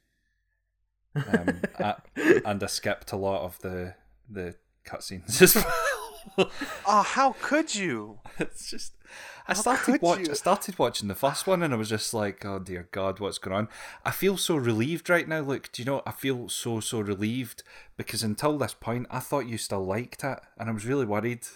Um, 1.15 1.61
I- 1.79 1.97
and 2.45 2.63
I 2.63 2.67
skipped 2.67 3.13
a 3.13 3.17
lot 3.17 3.43
of 3.43 3.59
the 3.61 3.95
the 4.31 4.55
cutscenes 4.87 5.41
as 5.43 5.57
well. 5.57 6.51
Oh, 6.87 7.03
how 7.03 7.35
could 7.41 7.75
you? 7.75 8.19
it's 8.39 8.71
just 8.71 8.93
I 9.49 9.55
started 9.55 10.03
watch? 10.03 10.29
I 10.29 10.35
started 10.35 10.79
watching 10.79 11.09
the 11.09 11.15
first 11.15 11.47
one 11.47 11.63
and 11.63 11.73
I 11.73 11.77
was 11.77 11.89
just 11.89 12.13
like, 12.13 12.45
oh 12.45 12.59
dear 12.59 12.87
God, 12.93 13.19
what's 13.19 13.39
going 13.39 13.57
on? 13.57 13.69
I 14.05 14.11
feel 14.11 14.37
so 14.37 14.57
relieved 14.57 15.09
right 15.09 15.27
now. 15.27 15.41
Look, 15.41 15.73
do 15.73 15.83
you 15.83 15.87
know? 15.87 16.03
I 16.07 16.13
feel 16.13 16.51
so 16.51 16.81
so 16.81 17.01
relieved 17.01 17.63
because 17.97 18.23
until 18.23 18.59
this 18.59 18.75
point, 18.75 19.07
I 19.11 19.21
thought 19.21 19.47
you 19.47 19.57
still 19.57 19.85
liked 19.85 20.23
it, 20.23 20.39
and 20.59 20.69
I 20.69 20.73
was 20.73 20.87
really 20.87 21.07
worried. 21.07 21.47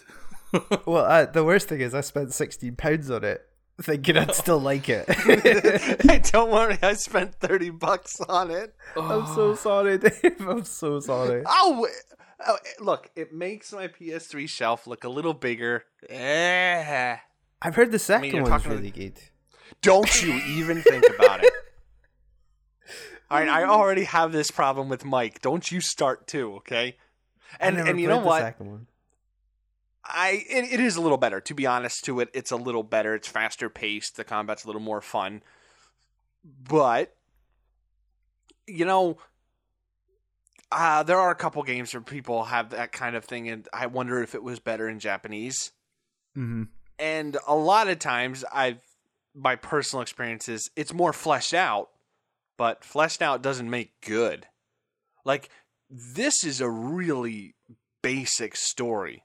Well, 0.85 1.07
uh, 1.07 1.25
the 1.25 1.45
worst 1.45 1.69
thing 1.69 1.81
is 1.81 1.95
I 1.95 2.03
spent 2.03 2.35
sixteen 2.35 2.77
pounds 2.77 3.11
on 3.11 3.25
it, 3.25 3.49
thinking 3.81 4.19
I'd 4.19 4.35
still 4.35 4.59
like 4.59 4.87
it. 4.91 5.09
hey, 5.11 6.19
don't 6.31 6.51
worry, 6.51 6.79
I 6.83 6.93
spent 6.93 7.37
thirty 7.37 7.71
bucks 7.71 8.21
on 8.21 8.51
it. 8.51 8.75
I'm 8.95 9.25
so 9.35 9.55
sorry, 9.57 9.97
Dave. 9.97 10.47
I'm 10.47 10.65
so 10.65 11.01
sorry. 11.01 11.43
Oh, 11.47 11.89
oh, 12.47 12.59
look, 12.81 13.11
it 13.17 13.33
makes 13.33 13.73
my 13.73 13.89
PS3 13.89 14.47
shelf 14.47 14.87
look 14.87 15.05
a 15.05 15.09
little 15.09 15.33
bigger. 15.33 15.85
Eh. 16.11 17.17
I've 17.63 17.77
heard 17.77 17.93
the 17.93 17.99
2nd 17.99 18.33
you're 18.33 18.43
one's 18.43 18.49
talking 18.49 18.71
to 18.71 18.77
really 18.77 18.91
good. 18.91 19.19
Don't 19.81 20.23
you 20.23 20.35
even 20.35 20.83
think 20.83 21.05
about 21.17 21.45
it. 21.45 21.53
All 23.31 23.39
right, 23.39 23.49
I 23.49 23.65
already 23.65 24.05
have 24.05 24.33
this 24.33 24.51
problem 24.51 24.89
with 24.89 25.05
Mike. 25.05 25.41
Don't 25.41 25.71
you 25.71 25.81
start 25.81 26.27
too, 26.27 26.57
okay? 26.57 26.97
And 27.59 27.79
and 27.79 28.01
you 28.01 28.09
know 28.09 28.21
the 28.21 28.27
what? 28.27 28.41
second 28.41 28.71
one. 28.71 28.87
I 30.05 30.45
it, 30.51 30.73
it 30.73 30.81
is 30.81 30.97
a 30.97 31.01
little 31.01 31.17
better. 31.17 31.41
To 31.41 31.55
be 31.55 31.67
honest, 31.67 32.05
to 32.05 32.21
it, 32.21 32.29
it's 32.35 32.51
a 32.51 32.57
little 32.57 32.83
better. 32.83 33.15
It's 33.15 33.29
faster 33.29 33.71
paced. 33.71 34.17
The 34.17 34.25
combat's 34.25 34.65
a 34.65 34.67
little 34.67 34.83
more 34.83 35.01
fun. 35.01 35.43
But 36.45 37.15
you 38.67 38.85
know, 38.85 39.17
uh, 40.71 41.03
there 41.03 41.19
are 41.19 41.31
a 41.31 41.37
couple 41.37 41.63
games 41.63 41.95
where 41.95 42.01
people 42.01 42.45
have 42.45 42.71
that 42.71 42.93
kind 42.93 43.17
of 43.17 43.25
thing, 43.25 43.49
and 43.49 43.67
I 43.73 43.87
wonder 43.87 44.23
if 44.23 44.35
it 44.35 44.43
was 44.43 44.59
better 44.59 44.89
in 44.89 44.99
Japanese. 44.99 45.73
Mm-hmm. 46.37 46.65
And 47.03 47.37
a 47.49 47.57
lot 47.57 47.89
of 47.89 47.99
times, 47.99 48.45
I've 48.53 48.81
my 49.35 49.57
personal 49.57 50.03
experiences, 50.03 50.71
it's 50.77 50.93
more 50.93 51.13
fleshed 51.13 51.53
out, 51.53 51.89
but 52.57 52.85
fleshed 52.85 53.21
out 53.21 53.43
doesn't 53.43 53.69
make 53.69 54.01
good. 54.07 54.47
Like 55.25 55.49
this 55.91 56.45
is 56.45 56.61
a 56.61 56.71
really 56.71 57.57
basic 58.03 58.55
story. 58.55 59.25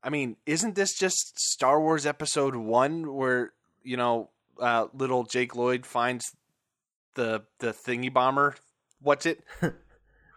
I 0.00 0.10
mean, 0.10 0.36
isn't 0.46 0.76
this 0.76 0.96
just 0.96 1.40
Star 1.40 1.80
Wars 1.80 2.06
Episode 2.06 2.54
One, 2.54 3.12
where 3.12 3.52
you 3.82 3.96
know, 3.96 4.30
uh, 4.60 4.86
little 4.94 5.24
Jake 5.24 5.56
Lloyd 5.56 5.86
finds 5.86 6.30
the 7.16 7.42
the 7.58 7.72
thingy 7.72 8.12
bomber? 8.12 8.54
What's 9.00 9.26
it? 9.26 9.42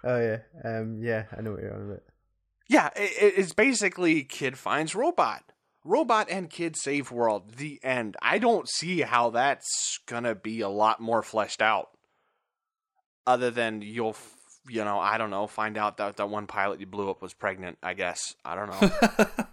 Oh 0.03 0.19
yeah, 0.19 0.39
um, 0.63 0.99
yeah, 1.03 1.25
I 1.37 1.41
know 1.41 1.51
what 1.51 1.61
you're 1.61 1.75
on 1.75 1.81
about. 1.83 2.01
Yeah, 2.67 2.89
it, 2.95 3.35
it's 3.37 3.53
basically 3.53 4.23
kid 4.23 4.57
finds 4.57 4.95
robot. 4.95 5.51
Robot 5.83 6.27
and 6.29 6.49
kid 6.49 6.75
save 6.77 7.11
world. 7.11 7.53
The 7.55 7.79
end. 7.83 8.15
I 8.21 8.37
don't 8.37 8.69
see 8.69 9.01
how 9.01 9.31
that's 9.31 9.99
gonna 10.07 10.35
be 10.35 10.61
a 10.61 10.69
lot 10.69 10.99
more 10.99 11.23
fleshed 11.23 11.61
out. 11.61 11.89
Other 13.25 13.49
than 13.51 13.81
you'll, 13.81 14.09
f- 14.09 14.35
you 14.69 14.83
know, 14.83 14.99
I 14.99 15.17
don't 15.17 15.29
know, 15.31 15.47
find 15.47 15.77
out 15.77 15.97
that 15.97 16.17
that 16.17 16.29
one 16.29 16.45
pilot 16.47 16.79
you 16.79 16.85
blew 16.85 17.09
up 17.09 17.21
was 17.21 17.33
pregnant. 17.33 17.77
I 17.81 17.93
guess 17.95 18.35
I 18.45 18.55
don't 18.55 18.69
know. 18.69 19.29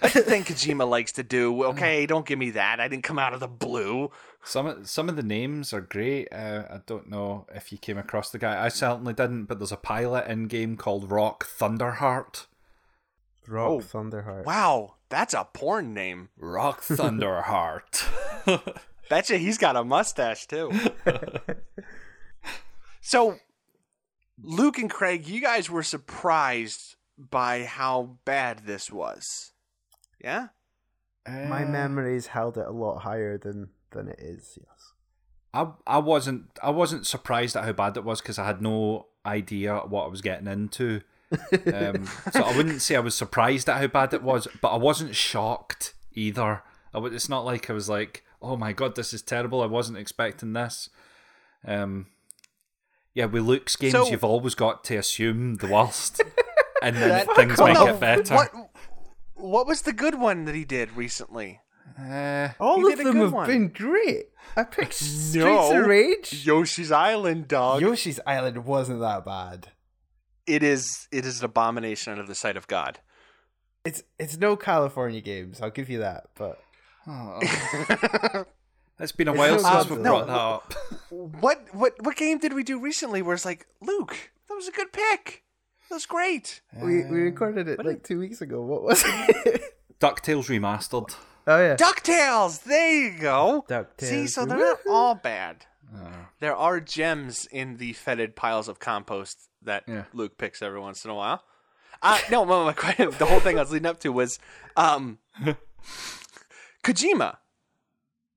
That's 0.00 0.14
the 0.14 0.22
thing 0.22 0.42
Kojima 0.44 0.88
likes 0.88 1.12
to 1.12 1.22
do. 1.22 1.62
Okay, 1.74 2.04
don't 2.06 2.26
give 2.26 2.38
me 2.38 2.50
that. 2.50 2.78
I 2.80 2.88
didn't 2.88 3.04
come 3.04 3.18
out 3.18 3.32
of 3.32 3.40
the 3.40 3.48
blue. 3.48 4.10
Some 4.44 4.66
of- 4.66 4.88
some 4.88 5.08
of 5.08 5.16
the 5.16 5.22
names 5.22 5.72
are 5.72 5.80
great. 5.80 6.28
Uh, 6.32 6.64
I 6.70 6.80
don't 6.86 7.08
know 7.08 7.46
if 7.54 7.72
you 7.72 7.78
came 7.78 7.96
across 7.98 8.30
the 8.30 8.38
guy. 8.38 8.62
I 8.64 8.68
certainly 8.68 9.12
didn't. 9.14 9.46
But 9.46 9.58
there's 9.58 9.72
a 9.72 9.76
pilot 9.76 10.26
in 10.28 10.46
game 10.46 10.76
called 10.76 11.10
Rock 11.10 11.46
Thunderheart. 11.58 12.46
Rock 13.48 13.68
Oh, 13.70 13.78
Thunderheart. 13.80 14.44
Wow, 14.44 14.94
that's 15.08 15.34
a 15.34 15.44
porn 15.52 15.92
name. 15.94 16.28
Rock 16.36 16.82
Thunderheart. 16.82 18.04
Betcha 19.10 19.36
he's 19.36 19.58
got 19.58 19.76
a 19.76 19.84
mustache 19.84 20.46
too. 20.46 20.72
so, 23.00 23.36
Luke 24.42 24.78
and 24.78 24.90
Craig, 24.90 25.26
you 25.28 25.40
guys 25.40 25.68
were 25.70 25.82
surprised 25.82 26.96
by 27.18 27.64
how 27.64 28.16
bad 28.24 28.60
this 28.66 28.90
was. 28.90 29.52
Yeah? 30.22 30.48
My 31.26 31.64
Uh, 31.64 31.68
memories 31.68 32.28
held 32.28 32.58
it 32.58 32.66
a 32.66 32.70
lot 32.70 32.98
higher 33.00 33.38
than 33.38 33.70
than 33.92 34.08
it 34.08 34.18
is. 34.18 34.58
Yes. 34.60 34.92
I 35.52 35.68
I 35.86 35.98
wasn't 35.98 36.58
I 36.62 36.70
wasn't 36.70 37.06
surprised 37.06 37.56
at 37.56 37.64
how 37.64 37.72
bad 37.72 37.96
it 37.96 38.04
was 38.04 38.20
because 38.20 38.38
I 38.38 38.46
had 38.46 38.60
no 38.60 39.06
idea 39.24 39.78
what 39.78 40.04
I 40.04 40.08
was 40.08 40.20
getting 40.22 40.48
into. 40.48 41.00
Um, 41.72 42.06
so 42.32 42.42
I 42.42 42.56
wouldn't 42.56 42.82
say 42.82 42.96
I 42.96 43.00
was 43.00 43.14
surprised 43.14 43.68
at 43.68 43.80
how 43.80 43.86
bad 43.86 44.12
it 44.14 44.22
was, 44.22 44.46
but 44.60 44.68
I 44.72 44.76
wasn't 44.76 45.14
shocked 45.14 45.94
either. 46.12 46.62
I 46.92 46.98
w- 46.98 47.14
it's 47.14 47.28
not 47.28 47.44
like 47.44 47.68
I 47.70 47.72
was 47.72 47.88
like, 47.88 48.24
"Oh 48.42 48.56
my 48.56 48.72
god, 48.72 48.94
this 48.96 49.12
is 49.12 49.22
terrible." 49.22 49.62
I 49.62 49.66
wasn't 49.66 49.98
expecting 49.98 50.52
this. 50.52 50.88
Um, 51.66 52.06
yeah, 53.14 53.26
with 53.26 53.42
Luke's 53.44 53.76
games, 53.76 53.92
So- 53.92 54.08
you've 54.10 54.24
always 54.24 54.54
got 54.54 54.84
to 54.84 54.96
assume 54.96 55.56
the 55.56 55.66
worst, 55.68 56.20
and 56.82 56.96
then 56.96 57.08
That- 57.26 57.36
things 57.36 57.58
Well, 57.58 57.86
make 57.86 57.94
it 57.94 58.00
better. 58.00 58.34
What, 58.34 58.50
what 59.34 59.66
was 59.66 59.82
the 59.82 59.92
good 59.92 60.14
one 60.16 60.44
that 60.46 60.54
he 60.54 60.64
did 60.64 60.92
recently? 60.92 61.60
Uh, 61.98 62.48
All 62.58 62.90
of 62.90 62.96
them 62.98 63.12
good 63.12 63.16
have 63.22 63.32
one. 63.32 63.46
been 63.46 63.68
great. 63.68 64.26
I 64.56 64.64
picked 64.64 64.94
Streets 64.94 65.34
No. 65.36 65.80
of 65.80 65.86
Rage. 65.86 66.44
Yoshi's 66.46 66.90
Island, 66.90 67.46
dog. 67.48 67.80
Yoshi's 67.82 68.18
Island 68.26 68.64
wasn't 68.64 69.00
that 69.00 69.24
bad. 69.24 69.68
It 70.46 70.62
is 70.62 71.08
it 71.12 71.24
is 71.24 71.40
an 71.40 71.44
abomination 71.46 72.12
under 72.12 72.24
the 72.24 72.34
sight 72.34 72.56
of 72.56 72.66
God. 72.66 73.00
It's 73.84 74.02
it's 74.18 74.36
no 74.38 74.56
California 74.56 75.20
games. 75.20 75.60
I'll 75.60 75.70
give 75.70 75.88
you 75.90 75.98
that. 75.98 76.24
But 76.34 76.58
oh. 77.06 77.40
it's 78.98 79.12
been 79.12 79.28
a 79.28 79.32
It's 79.32 79.38
while 79.62 79.82
since 79.84 79.90
we 79.90 79.96
though. 79.96 80.02
brought 80.02 80.26
that 80.26 80.32
up. 80.32 80.74
what 81.10 81.66
what 81.72 81.92
what 82.04 82.16
game 82.16 82.38
did 82.38 82.52
we 82.52 82.62
do 82.62 82.78
recently 82.78 83.22
where 83.22 83.34
it's 83.34 83.44
like, 83.44 83.66
Luke, 83.80 84.16
that 84.48 84.54
was 84.54 84.68
a 84.68 84.72
good 84.72 84.92
pick. 84.92 85.42
That 85.88 85.96
was 85.96 86.06
great. 86.06 86.60
we 86.80 86.96
we 86.96 87.02
um, 87.04 87.10
recorded 87.12 87.68
it 87.68 87.84
like 87.84 88.02
two 88.02 88.18
weeks 88.18 88.40
ago. 88.40 88.62
What 88.62 88.82
was 88.82 89.02
it? 89.06 89.62
Ducktales 90.00 90.46
remastered. 90.48 91.14
oh 91.46 91.58
yeah. 91.60 91.76
DuckTales, 91.76 92.64
there 92.64 92.90
you 93.12 93.18
go. 93.18 93.64
DuckTales. 93.68 94.00
See, 94.00 94.26
so 94.26 94.44
they're 94.46 94.56
not 94.58 94.78
all 94.88 95.14
bad. 95.14 95.66
Uh, 95.94 96.26
There 96.40 96.56
are 96.56 96.80
gems 96.80 97.46
in 97.50 97.76
the 97.76 97.92
fetid 97.92 98.34
piles 98.36 98.68
of 98.68 98.78
compost 98.78 99.48
that 99.62 99.84
Yeah. 99.86 100.04
Luke 100.12 100.36
picks 100.38 100.60
every 100.62 100.80
once 100.80 101.04
in 101.04 101.10
a 101.10 101.14
while. 101.14 101.42
Uh, 102.02 102.18
no, 102.30 102.44
my, 102.50 102.64
my, 102.64 102.72
question- 102.72 103.10
the 103.18 103.26
whole 103.26 103.40
thing 103.40 103.56
I 103.58 103.60
was 103.62 103.70
leading 103.72 103.86
up 103.86 104.00
to 104.00 104.10
was 104.12 104.38
um, 104.76 105.18
Kojima. 106.84 107.36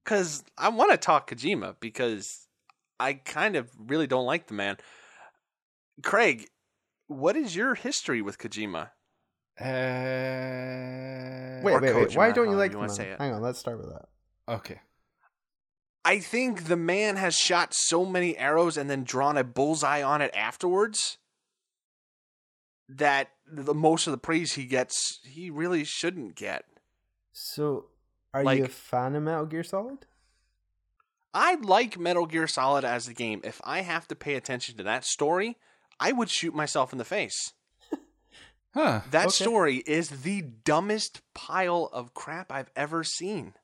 Because 0.03 0.43
I 0.57 0.69
want 0.69 0.91
to 0.91 0.97
talk 0.97 1.29
Kojima 1.29 1.75
because 1.81 2.47
I 2.99 3.13
kind 3.13 3.55
of 3.57 3.69
really 3.77 4.07
don't 4.07 4.25
like 4.25 4.47
the 4.47 4.53
man. 4.53 4.77
Craig, 6.01 6.47
what 7.07 7.35
is 7.35 7.55
your 7.57 7.75
history 7.75 8.21
with 8.21 8.37
Kojima? 8.37 8.91
Uh, 9.59 9.65
Wait, 11.63 11.73
Or 11.73 11.81
wait, 11.81 11.95
wait. 11.95 12.15
Why 12.15 12.31
don't 12.31 12.49
you 12.49 12.55
like 12.55 12.69
you 12.71 12.73
the 12.73 12.77
wanna 12.77 12.89
man? 12.89 12.95
say 12.95 13.09
it. 13.09 13.19
Hang 13.19 13.33
on, 13.33 13.41
let's 13.41 13.59
start 13.59 13.79
with 13.79 13.89
that. 13.89 14.05
Okay. 14.47 14.79
I 16.07 16.19
think 16.19 16.65
the 16.67 16.77
man 16.77 17.17
has 17.17 17.35
shot 17.35 17.73
so 17.73 18.05
many 18.05 18.37
arrows 18.37 18.77
and 18.77 18.89
then 18.89 19.03
drawn 19.03 19.37
a 19.37 19.43
bullseye 19.43 20.01
on 20.01 20.21
it 20.21 20.31
afterwards 20.35 21.17
that 22.89 23.31
the 23.45 23.73
most 23.73 24.07
of 24.07 24.11
the 24.11 24.17
praise 24.17 24.53
he 24.53 24.65
gets, 24.65 25.19
he 25.25 25.49
really 25.49 25.83
shouldn't 25.83 26.35
get. 26.35 26.65
So, 27.33 27.87
are 28.33 28.43
Like- 28.43 28.59
you 28.59 28.65
a 28.65 28.69
fan 28.69 29.15
of 29.15 29.23
Metal 29.23 29.45
Gear 29.45 29.63
Solid? 29.63 30.05
I 31.33 31.55
like 31.55 31.99
Metal 31.99 32.25
Gear 32.25 32.47
Solid 32.47 32.85
as 32.85 33.07
a 33.07 33.13
game. 33.13 33.41
If 33.43 33.59
I 33.63 33.81
have 33.81 34.07
to 34.07 34.15
pay 34.15 34.35
attention 34.35 34.77
to 34.77 34.83
that 34.83 35.03
story, 35.05 35.57
I 35.99 36.11
would 36.13 36.29
shoot 36.31 36.55
myself 36.55 36.91
in 36.91 36.97
the 36.97 37.05
face. 37.05 37.53
Huh. 38.73 39.01
That 39.09 39.27
Okay. 39.27 39.43
story 39.43 39.75
is 39.87 40.21
the 40.21 40.41
dumbest 40.41 41.21
pile 41.33 41.89
of 41.91 42.13
crap 42.13 42.51
I've 42.51 42.69
ever 42.75 43.03
seen. 43.03 43.55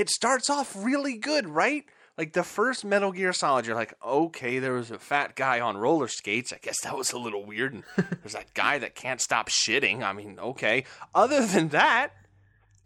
It 0.00 0.08
starts 0.08 0.48
off 0.48 0.74
really 0.78 1.18
good, 1.18 1.46
right? 1.46 1.84
Like 2.16 2.32
the 2.32 2.42
first 2.42 2.86
Metal 2.86 3.12
Gear 3.12 3.34
Solid, 3.34 3.66
you're 3.66 3.76
like, 3.76 3.92
okay, 4.02 4.58
there 4.58 4.72
was 4.72 4.90
a 4.90 4.98
fat 4.98 5.36
guy 5.36 5.60
on 5.60 5.76
roller 5.76 6.08
skates. 6.08 6.54
I 6.54 6.58
guess 6.62 6.80
that 6.84 6.96
was 6.96 7.12
a 7.12 7.18
little 7.18 7.44
weird. 7.44 7.74
And 7.74 7.84
there's 7.96 8.32
that 8.32 8.54
guy 8.54 8.78
that 8.78 8.94
can't 8.94 9.20
stop 9.20 9.50
shitting. 9.50 10.02
I 10.02 10.14
mean, 10.14 10.38
okay. 10.38 10.84
Other 11.14 11.44
than 11.44 11.68
that, 11.68 12.14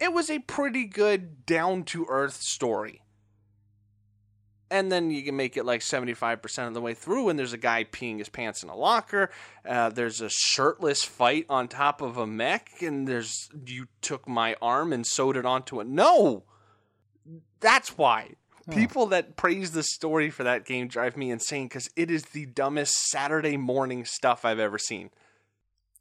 it 0.01 0.13
was 0.13 0.29
a 0.29 0.41
pretty 0.41 0.87
good 0.87 1.47
down 1.47 1.85
to 1.85 2.05
earth 2.09 2.43
story. 2.43 3.03
And 4.69 4.91
then 4.91 5.13
you 5.13 5.23
can 5.23 5.37
make 5.37 5.57
it 5.57 5.65
like 5.65 5.83
75% 5.83 6.67
of 6.67 6.75
the 6.75 6.81
way 6.81 6.95
through, 6.95 7.29
and 7.29 7.39
there's 7.39 7.53
a 7.53 7.59
guy 7.59 7.85
peeing 7.85 8.19
his 8.19 8.29
pants 8.29 8.65
in 8.65 8.71
a 8.71 8.77
locker. 8.77 9.31
Uh, 9.65 9.89
there's 9.89 10.21
a 10.21 10.31
shirtless 10.31 11.05
fight 11.05 11.47
on 11.49 11.69
top 11.69 12.03
of 12.03 12.17
a 12.17 12.27
mech, 12.27 12.71
and 12.81 13.07
there's 13.07 13.49
you 13.67 13.87
took 14.01 14.27
my 14.27 14.57
arm 14.61 14.93
and 14.93 15.07
sewed 15.07 15.37
it 15.37 15.47
onto 15.47 15.81
it. 15.81 15.87
No! 15.87 16.43
That's 17.61 17.97
why. 17.97 18.31
People 18.71 19.07
that 19.07 19.37
praise 19.37 19.73
the 19.73 19.83
story 19.83 20.31
for 20.31 20.43
that 20.45 20.65
game 20.65 20.89
drive 20.89 21.19
me 21.19 21.31
insane 21.31 21.67
because 21.67 21.91
it 21.97 22.11
is 22.11 22.23
the 22.23 22.47
dumbest 22.47 22.95
Saturday 23.11 23.59
morning 23.59 24.07
stuff 24.07 24.47
I've 24.47 24.59
ever 24.59 24.79
seen. 24.79 25.11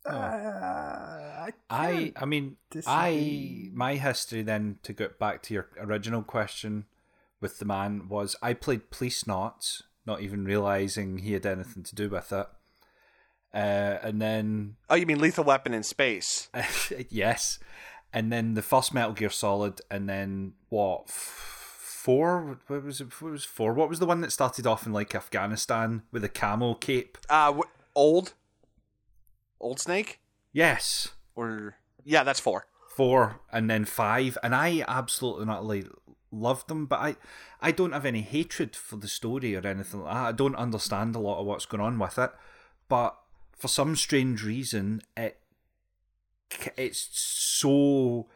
Uh, 0.06 0.14
I, 0.14 1.54
I 1.70 2.14
I 2.16 2.26
mean 2.26 2.58
I 2.88 3.70
my 3.74 3.96
history 3.96 4.42
then 4.42 4.80
to 4.84 4.94
get 4.94 5.18
back 5.18 5.42
to 5.44 5.54
your 5.54 5.70
original 5.78 6.24
question 6.24 6.86
with 7.40 7.60
the 7.60 7.66
man 7.66 8.08
was 8.10 8.36
I 8.42 8.54
played 8.54 8.90
Policenauts, 8.90 9.84
not 10.06 10.22
even 10.22 10.46
realizing 10.46 11.20
he 11.20 11.34
had 11.34 11.46
anything 11.46 11.84
to 11.84 11.96
do 11.96 12.10
with 12.10 12.32
it. 12.32 12.48
Uh, 13.54 14.00
and 14.02 14.22
then 14.22 14.76
Oh, 14.90 14.96
you 14.96 15.06
mean 15.06 15.20
Lethal 15.20 15.44
Weapon 15.44 15.74
in 15.74 15.84
space? 15.84 16.50
yes, 17.10 17.60
and 18.14 18.32
then 18.32 18.54
the 18.54 18.62
first 18.62 18.94
Metal 18.94 19.14
Gear 19.14 19.30
Solid, 19.30 19.82
and 19.92 20.08
then 20.08 20.54
what? 20.70 21.10
Four? 21.10 22.60
What 22.68 22.84
was 22.84 23.02
it? 23.02 23.22
What 23.22 23.32
was 23.32 23.46
four? 23.46 23.74
What 23.74 23.90
was 23.90 24.00
the 24.00 24.06
one 24.06 24.22
that 24.22 24.32
started 24.32 24.68
off 24.68 24.86
in 24.86 24.94
like 24.94 25.16
Afghanistan 25.16 26.04
with 26.12 26.24
a 26.24 26.30
camo 26.30 26.74
cape? 26.76 27.18
Uh, 27.30 27.54
wh- 27.54 27.70
old, 27.96 28.34
old 29.60 29.80
Snake, 29.80 30.20
Yes, 30.52 31.10
or 31.36 31.78
yeah, 32.04 32.24
that's 32.24 32.40
four. 32.40 32.68
four 32.96 33.40
and 33.52 33.70
then 33.70 33.86
five 33.86 34.38
and 34.44 34.54
i 34.54 34.84
absolutely 34.88 35.46
not 35.46 35.66
like 35.66 35.88
loved 36.32 36.68
them 36.68 36.86
but 36.86 37.00
i 37.00 37.16
i 37.62 37.72
don't 37.72 37.92
have 37.94 38.06
any 38.06 38.22
hatred 38.22 38.76
for 38.76 38.98
the 38.98 39.08
story 39.08 39.56
or 39.56 39.66
anything 39.66 40.02
like 40.02 40.14
that 40.14 40.28
i 40.28 40.32
don't 40.32 40.56
understand 40.56 41.16
a 41.16 41.20
lot 41.20 41.40
of 41.40 41.46
what's 41.48 41.66
going 41.66 41.82
on 41.82 41.98
with 41.98 42.20
it 42.20 42.30
but 42.90 43.18
for 43.58 43.68
some 43.68 43.96
strange 43.96 44.44
reason 44.44 45.02
it 45.18 45.40
it's 46.78 47.10
so 47.12 48.28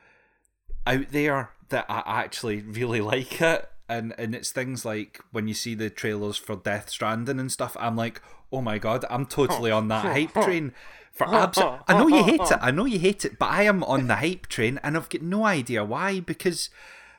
out 0.85 1.09
there 1.11 1.51
that 1.69 1.85
i 1.89 2.01
actually 2.05 2.61
really 2.61 3.01
like 3.01 3.41
it 3.41 3.69
and 3.89 4.13
and 4.17 4.35
it's 4.35 4.51
things 4.51 4.85
like 4.85 5.19
when 5.31 5.47
you 5.47 5.53
see 5.53 5.75
the 5.75 5.89
trailers 5.89 6.37
for 6.37 6.55
death 6.55 6.89
stranding 6.89 7.39
and 7.39 7.51
stuff 7.51 7.75
i'm 7.79 7.95
like 7.95 8.21
oh 8.51 8.61
my 8.61 8.77
god 8.77 9.03
i'm 9.09 9.25
totally 9.25 9.71
on 9.71 9.87
that 9.87 10.05
hype 10.05 10.33
train 10.45 10.73
for 11.17 11.25
abso- 11.25 11.83
I 11.87 11.97
know 11.97 12.07
you 12.07 12.23
hate 12.23 12.51
it. 12.51 12.59
I 12.61 12.69
know 12.71 12.85
you 12.85 12.99
hate 12.99 13.25
it, 13.25 13.39
but 13.39 13.49
I 13.49 13.63
am 13.63 13.83
on 13.83 14.07
the 14.07 14.17
hype 14.17 14.45
train, 14.47 14.79
and 14.83 14.95
I've 14.95 15.09
got 15.09 15.23
no 15.23 15.45
idea 15.45 15.83
why. 15.83 16.19
Because 16.19 16.69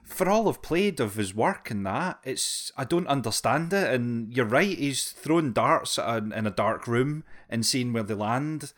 for 0.04 0.28
all 0.28 0.48
I've 0.48 0.62
played 0.62 1.00
of 1.00 1.16
his 1.16 1.34
work 1.34 1.70
and 1.70 1.84
that, 1.84 2.20
it's 2.22 2.70
I 2.76 2.84
don't 2.84 3.08
understand 3.08 3.72
it. 3.72 3.92
And 3.92 4.32
you're 4.32 4.46
right, 4.46 4.78
he's 4.78 5.10
throwing 5.10 5.52
darts 5.52 5.98
in 5.98 6.46
a 6.46 6.50
dark 6.50 6.86
room 6.86 7.24
and 7.50 7.66
seeing 7.66 7.92
where 7.92 8.04
they 8.04 8.14
land. 8.14 8.72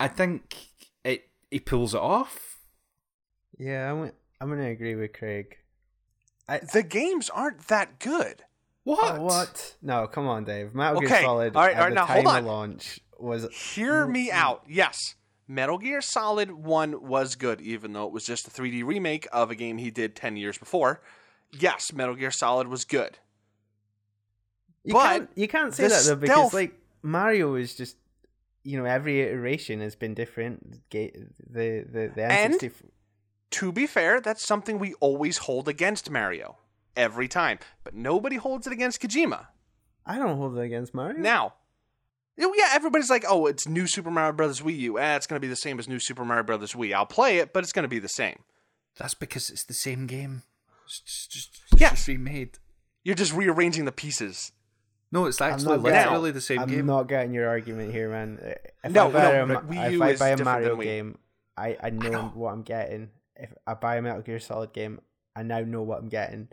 I 0.00 0.08
think 0.08 0.56
he 1.52 1.60
pulls 1.60 1.94
it 1.94 2.00
off. 2.00 2.58
Yeah, 3.58 3.92
I'm, 3.92 4.10
I'm 4.40 4.48
going 4.48 4.60
to 4.60 4.70
agree 4.70 4.94
with 4.94 5.12
Craig. 5.12 5.56
The 6.72 6.82
games 6.82 7.30
aren't 7.30 7.68
that 7.68 7.98
good. 8.00 8.42
What? 8.84 9.18
Oh, 9.18 9.22
what? 9.22 9.76
No, 9.80 10.06
come 10.06 10.26
on, 10.26 10.44
Dave. 10.44 10.74
Metal 10.74 11.00
Gear 11.00 11.08
Okay, 11.08 11.22
Solid 11.22 11.54
all 11.56 11.62
right, 11.62 11.74
at 11.74 11.78
all 11.78 11.84
right, 11.84 11.88
the 11.90 11.94
now, 11.94 12.06
time 12.06 12.16
hold 12.24 12.26
of 12.26 12.34
on. 12.34 12.44
launch 12.46 13.00
was 13.18 13.46
Hear 13.74 14.06
me 14.06 14.30
out. 14.32 14.64
Yes, 14.68 15.14
Metal 15.46 15.78
Gear 15.78 16.00
Solid 16.00 16.50
1 16.50 17.06
was 17.06 17.36
good, 17.36 17.60
even 17.60 17.92
though 17.92 18.06
it 18.06 18.12
was 18.12 18.24
just 18.24 18.48
a 18.48 18.50
3D 18.50 18.84
remake 18.84 19.28
of 19.32 19.50
a 19.50 19.54
game 19.54 19.78
he 19.78 19.90
did 19.92 20.16
10 20.16 20.36
years 20.36 20.58
before. 20.58 21.00
Yes, 21.52 21.92
Metal 21.92 22.14
Gear 22.16 22.30
Solid 22.32 22.66
was 22.68 22.84
good. 22.84 23.18
You 24.84 24.94
But 24.94 25.02
can't 25.08 25.30
you 25.36 25.48
can't 25.48 25.72
say 25.74 25.86
that 25.86 26.02
though 26.04 26.16
because 26.16 26.34
stealth- 26.34 26.54
like 26.54 26.74
Mario 27.02 27.54
is 27.54 27.76
just 27.76 27.96
you 28.64 28.78
know 28.78 28.84
every 28.84 29.20
iteration 29.20 29.80
has 29.80 29.94
been 29.96 30.14
different. 30.14 30.88
Ga- 30.90 31.12
The 31.50 31.84
the 31.90 32.12
the 32.14 32.24
And- 32.24 32.54
N64 32.54 32.90
To 33.50 33.72
be 33.72 33.86
fair, 33.86 34.20
that's 34.20 34.46
something 34.46 34.78
we 34.78 34.94
always 34.94 35.38
hold 35.38 35.68
against 35.68 36.10
Mario. 36.10 36.56
Every 36.96 37.28
time. 37.28 37.58
But 37.84 37.94
nobody 37.94 38.36
holds 38.36 38.66
it 38.66 38.72
against 38.72 39.00
Kojima. 39.00 39.46
I 40.06 40.18
don't 40.18 40.36
hold 40.36 40.58
it 40.58 40.62
against 40.62 40.92
Mario. 40.94 41.18
Now, 41.18 41.54
oh, 42.40 42.54
yeah, 42.56 42.70
everybody's 42.72 43.08
like, 43.10 43.24
oh, 43.28 43.46
it's 43.46 43.66
new 43.68 43.86
Super 43.86 44.10
Mario 44.10 44.32
Brothers 44.32 44.60
Wii 44.60 44.78
U. 44.80 44.98
Eh, 44.98 45.16
it's 45.16 45.26
going 45.26 45.36
to 45.36 45.40
be 45.40 45.48
the 45.48 45.56
same 45.56 45.78
as 45.78 45.88
new 45.88 45.98
Super 45.98 46.24
Mario 46.24 46.42
Brothers 46.44 46.72
Wii. 46.74 46.92
I'll 46.92 47.06
play 47.06 47.38
it, 47.38 47.52
but 47.52 47.62
it's 47.64 47.72
going 47.72 47.84
to 47.84 47.88
be 47.88 47.98
the 47.98 48.08
same. 48.08 48.40
That's 48.98 49.14
because 49.14 49.48
it's 49.48 49.64
the 49.64 49.72
same 49.74 50.06
game. 50.06 50.42
It's 50.84 51.00
just, 51.00 51.30
just, 51.30 51.60
Yes. 51.80 51.92
just 51.92 52.08
remade. 52.08 52.58
You're 53.04 53.14
just 53.14 53.32
rearranging 53.32 53.84
the 53.86 53.92
pieces. 53.92 54.52
No, 55.12 55.26
it's 55.26 55.40
actually 55.40 55.76
literally 55.78 56.30
the 56.30 56.40
same 56.40 56.64
game. 56.66 56.80
I'm 56.80 56.86
not 56.86 57.06
getting 57.06 57.34
your 57.34 57.48
argument 57.48 57.92
here, 57.92 58.08
man. 58.08 58.38
If 58.82 58.90
No, 58.92 59.08
I 59.08 59.12
buy 59.12 59.22
no, 59.32 59.42
a, 59.44 59.46
but 59.46 59.70
Ma- 59.70 59.82
if 59.84 59.92
U 59.92 60.02
I 60.02 60.08
is 60.10 60.18
buy 60.18 60.28
a 60.30 60.42
Mario 60.42 60.68
than 60.70 60.78
Wii. 60.78 60.82
game, 60.84 61.18
I 61.56 61.76
I 61.82 61.90
know, 61.90 62.10
know. 62.10 62.32
what 62.34 62.52
I'm 62.52 62.62
getting. 62.62 63.10
If 63.36 63.52
I 63.66 63.74
buy 63.74 63.96
a 63.96 64.02
Metal 64.02 64.22
Gear 64.22 64.40
Solid 64.40 64.72
game, 64.72 65.00
I 65.36 65.42
now 65.42 65.60
know 65.60 65.82
what 65.82 65.98
I'm 65.98 66.08
getting. 66.08 66.48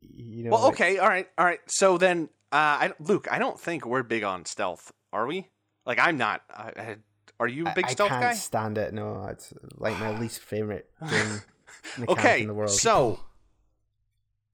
You 0.00 0.44
know. 0.44 0.50
Well, 0.52 0.62
like- 0.62 0.72
okay, 0.74 0.98
all 0.98 1.08
right, 1.08 1.28
all 1.36 1.44
right. 1.44 1.60
So 1.66 1.98
then, 1.98 2.30
uh, 2.50 2.56
I, 2.56 2.92
Luke, 2.98 3.28
I 3.30 3.38
don't 3.38 3.58
think 3.60 3.84
we're 3.86 4.02
big 4.02 4.22
on 4.24 4.44
stealth, 4.44 4.92
are 5.12 5.26
we? 5.26 5.48
Like, 5.84 5.98
I'm 5.98 6.16
not. 6.16 6.42
I, 6.50 6.72
I, 6.76 6.96
are 7.40 7.48
you 7.48 7.66
a 7.66 7.70
I- 7.70 7.74
big 7.74 7.88
stealth 7.90 8.10
guy? 8.10 8.16
I 8.16 8.20
can't 8.20 8.32
guy? 8.34 8.38
stand 8.38 8.78
it. 8.78 8.94
No, 8.94 9.26
it's 9.26 9.52
like 9.76 9.98
my 9.98 10.18
least 10.18 10.40
favorite 10.40 10.88
game 11.10 11.42
mechanic 11.98 12.08
Okay, 12.10 12.40
in 12.42 12.48
the 12.48 12.54
world. 12.54 12.70
so 12.70 13.20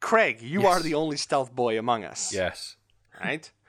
Craig, 0.00 0.40
you 0.42 0.62
Yes. 0.62 0.76
are 0.76 0.82
the 0.82 0.94
only 0.94 1.16
stealth 1.16 1.54
boy 1.54 1.78
among 1.78 2.04
us. 2.04 2.32
Yes. 2.32 2.76
Right. 3.22 3.50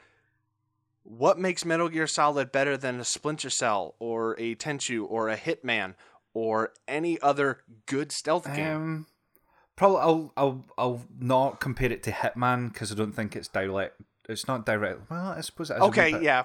What 1.04 1.40
makes 1.40 1.66
Metal 1.66 1.90
Gear 1.90 2.06
Solid 2.06 2.52
better 2.52 2.78
than 2.78 3.00
a 3.00 3.04
Splinter 3.06 3.50
Cell 3.50 3.96
or 3.98 4.36
a 4.40 4.54
Tenchu 4.54 5.06
or 5.10 5.28
a 5.30 5.38
Hitman 5.38 5.96
or 6.36 6.72
any 6.88 7.20
other 7.22 7.62
good 7.88 8.12
stealth 8.12 8.46
game? 8.56 8.76
Um, 8.76 9.06
probably 9.76 9.98
I'll 10.02 10.34
I'll 10.38 10.66
I'll 10.78 11.02
not 11.20 11.60
compare 11.60 11.92
it 11.92 12.04
to 12.04 12.12
Hitman 12.12 12.72
because 12.72 12.92
I 12.92 12.96
don't 12.96 13.14
think 13.14 13.36
it's 13.36 13.48
direct. 13.48 14.00
It's 14.28 14.48
not 14.48 14.68
direct. 14.68 15.10
Well, 15.10 15.30
I 15.36 15.42
suppose 15.42 15.72
it 15.72 15.78
is. 15.78 15.82
okay, 15.84 16.22
yeah. 16.22 16.44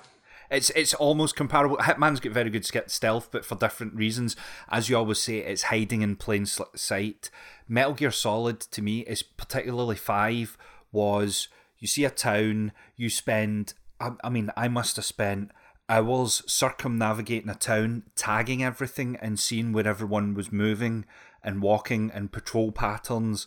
It's 0.50 0.70
it's 0.70 0.94
almost 0.94 1.36
comparable. 1.36 1.76
Hitman's 1.78 2.20
got 2.20 2.32
very 2.32 2.50
good 2.50 2.66
stealth, 2.66 3.30
but 3.30 3.44
for 3.44 3.56
different 3.56 3.94
reasons. 3.94 4.36
As 4.68 4.88
you 4.88 4.96
always 4.96 5.20
say, 5.20 5.38
it's 5.38 5.64
hiding 5.64 6.02
in 6.02 6.16
plain 6.16 6.46
sight. 6.46 7.30
Metal 7.68 7.94
Gear 7.94 8.10
Solid 8.10 8.60
to 8.60 8.82
me 8.82 9.00
is 9.00 9.22
particularly 9.22 9.96
five. 9.96 10.56
Was 10.92 11.48
you 11.78 11.88
see 11.88 12.04
a 12.04 12.10
town, 12.10 12.72
you 12.96 13.10
spend. 13.10 13.74
I, 14.00 14.12
I 14.22 14.28
mean, 14.28 14.50
I 14.56 14.68
must 14.68 14.96
have 14.96 15.04
spent 15.04 15.50
hours 15.88 16.42
circumnavigating 16.46 17.50
a 17.50 17.54
town, 17.54 18.04
tagging 18.14 18.62
everything, 18.62 19.16
and 19.20 19.38
seeing 19.38 19.72
where 19.72 19.86
everyone 19.86 20.34
was 20.34 20.52
moving 20.52 21.04
and 21.42 21.62
walking 21.62 22.10
and 22.12 22.32
patrol 22.32 22.72
patterns 22.72 23.46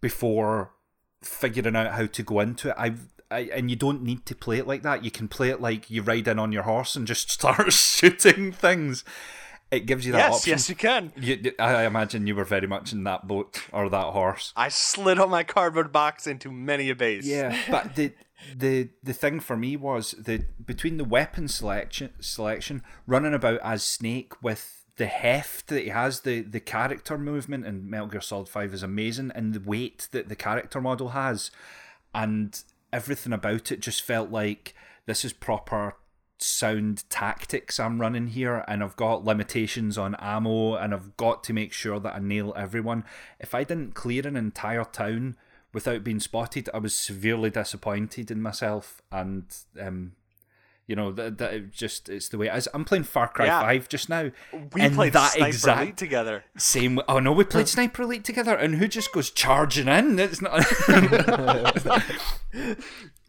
before 0.00 0.72
figuring 1.22 1.76
out 1.76 1.92
how 1.92 2.06
to 2.06 2.22
go 2.22 2.40
into 2.40 2.70
it. 2.70 2.74
I've 2.78 3.08
and 3.40 3.70
you 3.70 3.76
don't 3.76 4.02
need 4.02 4.26
to 4.26 4.34
play 4.34 4.58
it 4.58 4.66
like 4.66 4.82
that. 4.82 5.04
You 5.04 5.10
can 5.10 5.28
play 5.28 5.50
it 5.50 5.60
like 5.60 5.90
you 5.90 6.02
ride 6.02 6.28
in 6.28 6.38
on 6.38 6.52
your 6.52 6.62
horse 6.64 6.96
and 6.96 7.06
just 7.06 7.30
start 7.38 7.72
shooting 7.72 8.52
things. 8.52 9.04
It 9.70 9.86
gives 9.86 10.06
you 10.06 10.12
that 10.12 10.18
Yes, 10.18 10.34
option. 10.36 10.50
yes, 10.52 10.68
you 10.68 10.74
can. 10.76 11.12
You, 11.16 11.52
I 11.58 11.84
imagine 11.84 12.26
you 12.26 12.36
were 12.36 12.44
very 12.44 12.66
much 12.68 12.92
in 12.92 13.02
that 13.04 13.26
boat 13.26 13.60
or 13.72 13.88
that 13.88 14.06
horse. 14.12 14.52
I 14.56 14.68
slid 14.68 15.18
on 15.18 15.30
my 15.30 15.42
cardboard 15.42 15.90
box 15.90 16.26
into 16.26 16.52
many 16.52 16.90
a 16.90 16.94
base. 16.94 17.26
Yeah, 17.26 17.56
but 17.70 17.96
the 17.96 18.12
the 18.56 18.90
the 19.02 19.14
thing 19.14 19.40
for 19.40 19.56
me 19.56 19.76
was 19.76 20.12
that 20.12 20.64
between 20.66 20.96
the 20.98 21.04
weapon 21.04 21.48
selection 21.48 22.10
selection, 22.20 22.82
running 23.06 23.34
about 23.34 23.58
as 23.64 23.82
Snake 23.82 24.40
with 24.42 24.84
the 24.96 25.06
heft 25.06 25.68
that 25.68 25.82
he 25.82 25.88
has, 25.88 26.20
the 26.20 26.42
the 26.42 26.60
character 26.60 27.18
movement 27.18 27.66
in 27.66 27.88
Metal 27.90 28.06
Gear 28.06 28.20
Solid 28.20 28.48
Five 28.48 28.72
is 28.74 28.82
amazing, 28.84 29.32
and 29.34 29.54
the 29.54 29.60
weight 29.68 30.08
that 30.12 30.28
the 30.28 30.36
character 30.36 30.80
model 30.80 31.08
has, 31.08 31.50
and 32.14 32.62
everything 32.94 33.32
about 33.32 33.72
it 33.72 33.80
just 33.80 34.02
felt 34.02 34.30
like 34.30 34.72
this 35.06 35.24
is 35.24 35.32
proper 35.32 35.96
sound 36.38 37.02
tactics 37.10 37.80
I'm 37.80 38.00
running 38.00 38.28
here 38.28 38.64
and 38.68 38.84
I've 38.84 38.96
got 38.96 39.24
limitations 39.24 39.98
on 39.98 40.14
ammo 40.20 40.76
and 40.76 40.94
I've 40.94 41.16
got 41.16 41.42
to 41.44 41.52
make 41.52 41.72
sure 41.72 41.98
that 41.98 42.14
I 42.14 42.20
nail 42.20 42.52
everyone. 42.56 43.04
If 43.40 43.52
I 43.52 43.64
didn't 43.64 43.94
clear 43.94 44.26
an 44.26 44.36
entire 44.36 44.84
town 44.84 45.36
without 45.72 46.04
being 46.04 46.20
spotted, 46.20 46.68
I 46.72 46.78
was 46.78 46.94
severely 46.94 47.50
disappointed 47.50 48.30
in 48.30 48.40
myself 48.40 49.02
and 49.10 49.44
um 49.80 50.12
you 50.86 50.94
know 50.96 51.12
that, 51.12 51.38
that 51.38 51.54
it 51.54 51.72
just 51.72 52.08
it's 52.08 52.28
the 52.28 52.36
way 52.38 52.48
it 52.48 52.54
is. 52.56 52.68
I'm 52.74 52.84
playing 52.84 53.04
Far 53.04 53.28
Cry 53.28 53.46
Yeah. 53.46 53.60
5 53.62 53.88
just 53.88 54.08
now. 54.08 54.30
We 54.72 54.80
and 54.82 54.94
played 54.94 55.12
that 55.14 55.32
Sniper 55.32 55.46
exact 55.48 55.80
Elite 55.82 55.96
together. 55.96 56.44
same. 56.58 57.00
Oh 57.08 57.18
no, 57.20 57.32
we 57.32 57.44
played 57.44 57.68
Sniper 57.68 58.02
Elite 58.02 58.24
together, 58.24 58.54
and 58.54 58.74
who 58.76 58.86
just 58.88 59.12
goes 59.12 59.30
charging 59.30 59.88
in? 59.88 60.18
It's 60.18 60.42
not. 60.42 60.60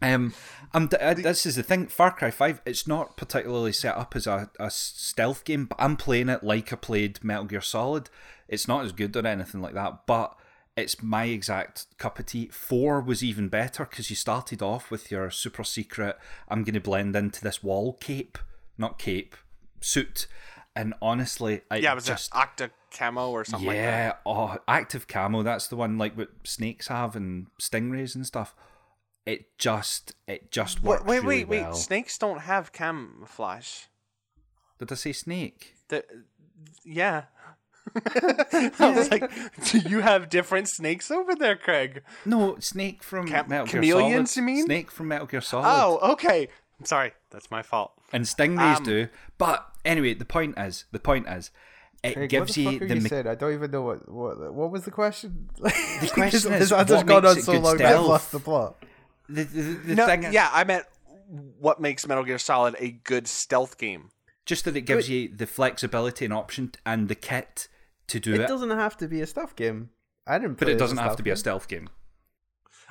um, 0.02 0.34
I'm. 0.72 0.88
uh, 1.00 1.14
This 1.14 1.46
is 1.46 1.56
the 1.56 1.62
thing. 1.62 1.86
Far 1.86 2.10
Cry 2.12 2.30
Five. 2.30 2.60
It's 2.66 2.86
not 2.86 3.16
particularly 3.16 3.72
set 3.72 3.96
up 3.96 4.14
as 4.16 4.26
a, 4.26 4.50
a 4.60 4.70
stealth 4.70 5.44
game, 5.44 5.66
but 5.66 5.76
I'm 5.78 5.96
playing 5.96 6.28
it 6.28 6.44
like 6.44 6.72
I 6.72 6.76
played 6.76 7.22
Metal 7.24 7.44
Gear 7.44 7.60
Solid. 7.60 8.10
It's 8.48 8.68
not 8.68 8.84
as 8.84 8.92
good 8.92 9.16
or 9.16 9.26
anything 9.26 9.60
like 9.62 9.74
that, 9.74 10.06
but 10.06 10.36
it's 10.76 11.02
my 11.02 11.24
exact 11.24 11.86
cup 11.98 12.18
of 12.18 12.26
tea. 12.26 12.48
Four 12.48 13.00
was 13.00 13.24
even 13.24 13.48
better 13.48 13.86
because 13.86 14.10
you 14.10 14.16
started 14.16 14.60
off 14.60 14.90
with 14.90 15.10
your 15.10 15.30
super 15.30 15.64
secret. 15.64 16.18
I'm 16.48 16.64
going 16.64 16.74
to 16.74 16.80
blend 16.80 17.16
into 17.16 17.42
this 17.42 17.62
wall 17.62 17.94
cape, 17.94 18.38
not 18.76 18.98
cape, 18.98 19.36
suit. 19.80 20.26
And 20.74 20.92
honestly, 21.00 21.62
I 21.70 21.76
Yeah, 21.76 21.92
it 21.92 21.94
was 21.94 22.04
just 22.04 22.30
Octa 22.32 22.70
Camo 22.90 23.30
or 23.30 23.46
something 23.46 23.66
like 23.66 23.76
that. 23.78 23.82
yeah, 23.82 24.12
oh, 24.26 24.58
active 24.68 25.08
camo. 25.08 25.42
That's 25.42 25.68
the 25.68 25.76
one 25.76 25.96
like 25.96 26.16
what 26.16 26.28
snakes 26.44 26.88
have 26.88 27.16
and 27.16 27.46
stingrays 27.60 28.14
and 28.14 28.26
stuff. 28.26 28.54
It 29.24 29.58
just, 29.58 30.14
it 30.28 30.52
just 30.52 30.82
works 30.82 31.04
Wait, 31.04 31.22
wait, 31.22 31.26
really 31.26 31.44
wait, 31.44 31.64
wait. 31.64 31.74
Snakes 31.74 32.18
don't 32.18 32.42
have 32.42 32.72
camouflage. 32.72 33.84
Did 34.78 34.92
I 34.92 34.94
say 34.94 35.12
Snake? 35.12 35.74
The, 35.88 36.04
yeah. 36.84 37.24
I 38.04 38.92
was 38.96 39.10
like, 39.10 39.30
do 39.70 39.78
you 39.78 40.00
have 40.00 40.28
different 40.28 40.68
snakes 40.68 41.10
over 41.10 41.34
there, 41.34 41.56
Craig? 41.56 42.02
No, 42.24 42.56
Snake 42.58 43.02
from 43.02 43.28
Cam- 43.28 43.48
Metal 43.48 43.66
Gear 43.66 43.82
Solid. 43.92 44.36
you 44.36 44.42
mean? 44.42 44.64
Snake 44.66 44.90
from 44.90 45.08
Metal 45.08 45.26
Gear 45.26 45.40
Solid. 45.40 45.66
Oh, 45.68 46.12
okay. 46.12 46.48
I'm 46.78 46.86
sorry. 46.86 47.12
That's 47.30 47.50
my 47.50 47.62
fault. 47.62 47.92
and 48.12 48.24
Stingrays 48.24 48.78
Um, 48.78 48.84
do. 48.84 49.08
But 49.38 49.66
anyway, 49.84 50.14
the 50.14 50.24
point 50.24 50.58
is, 50.58 50.84
the 50.92 50.98
point 50.98 51.26
is, 51.28 51.50
it 52.02 52.14
Craig, 52.14 52.28
gives 52.30 52.50
what 52.50 52.54
the 52.54 52.60
you 52.62 52.70
fuck 52.72 52.82
are 52.82 52.88
the 52.88 52.94
you 52.96 53.00
me- 53.00 53.08
saying? 53.08 53.26
I 53.26 53.34
don't 53.34 53.52
even 53.54 53.70
know 53.70 53.82
what 53.82 54.08
what 54.10 54.52
what 54.54 54.70
was 54.70 54.84
the 54.84 54.90
question. 54.90 55.48
The 55.60 56.10
question 56.12 56.52
is, 56.52 56.58
this 56.70 56.72
answer's 56.72 56.98
what 56.98 57.06
gone 57.06 57.26
on 57.26 57.40
so 57.40 57.52
long 57.58 57.80
I've 57.80 58.00
lost 58.04 58.32
the 58.32 58.40
plot. 58.40 58.76
the, 59.28 59.44
the, 59.44 59.62
the 59.62 59.94
No, 59.94 60.06
thing. 60.06 60.32
yeah, 60.32 60.50
I 60.52 60.64
meant 60.64 60.84
what 61.58 61.80
makes 61.80 62.06
Metal 62.06 62.22
Gear 62.24 62.38
Solid 62.38 62.76
a 62.78 62.90
good 62.90 63.26
stealth 63.26 63.78
game. 63.78 64.10
just 64.44 64.64
that 64.66 64.76
it 64.76 64.82
gives 64.82 65.08
you 65.08 65.28
the 65.34 65.46
flexibility 65.46 66.24
and 66.26 66.34
option 66.34 66.72
and 66.84 67.08
the 67.08 67.14
kit 67.16 67.66
to 68.08 68.20
do 68.20 68.34
It, 68.34 68.40
it, 68.42 68.48
doesn't 68.48 68.70
have 68.70 68.96
to 68.98 69.08
be 69.08 69.20
a 69.20 69.26
stealth 69.26 69.56
game. 69.56 69.90
I 70.26 70.38
didn't. 70.38 70.58
but 70.58 70.66
play 70.66 70.74
it 70.74 70.78
doesn't 70.78 70.98
have 70.98 71.06
stealth 71.06 71.16
to 71.18 71.22
be 71.22 71.30
a 71.30 71.36
stealth 71.36 71.68
game. 71.68 71.88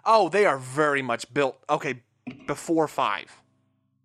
Oh, 0.05 0.29
they 0.29 0.45
are 0.45 0.57
very 0.57 1.01
much 1.01 1.33
built. 1.33 1.57
Okay, 1.69 2.03
before 2.47 2.87
five, 2.87 3.41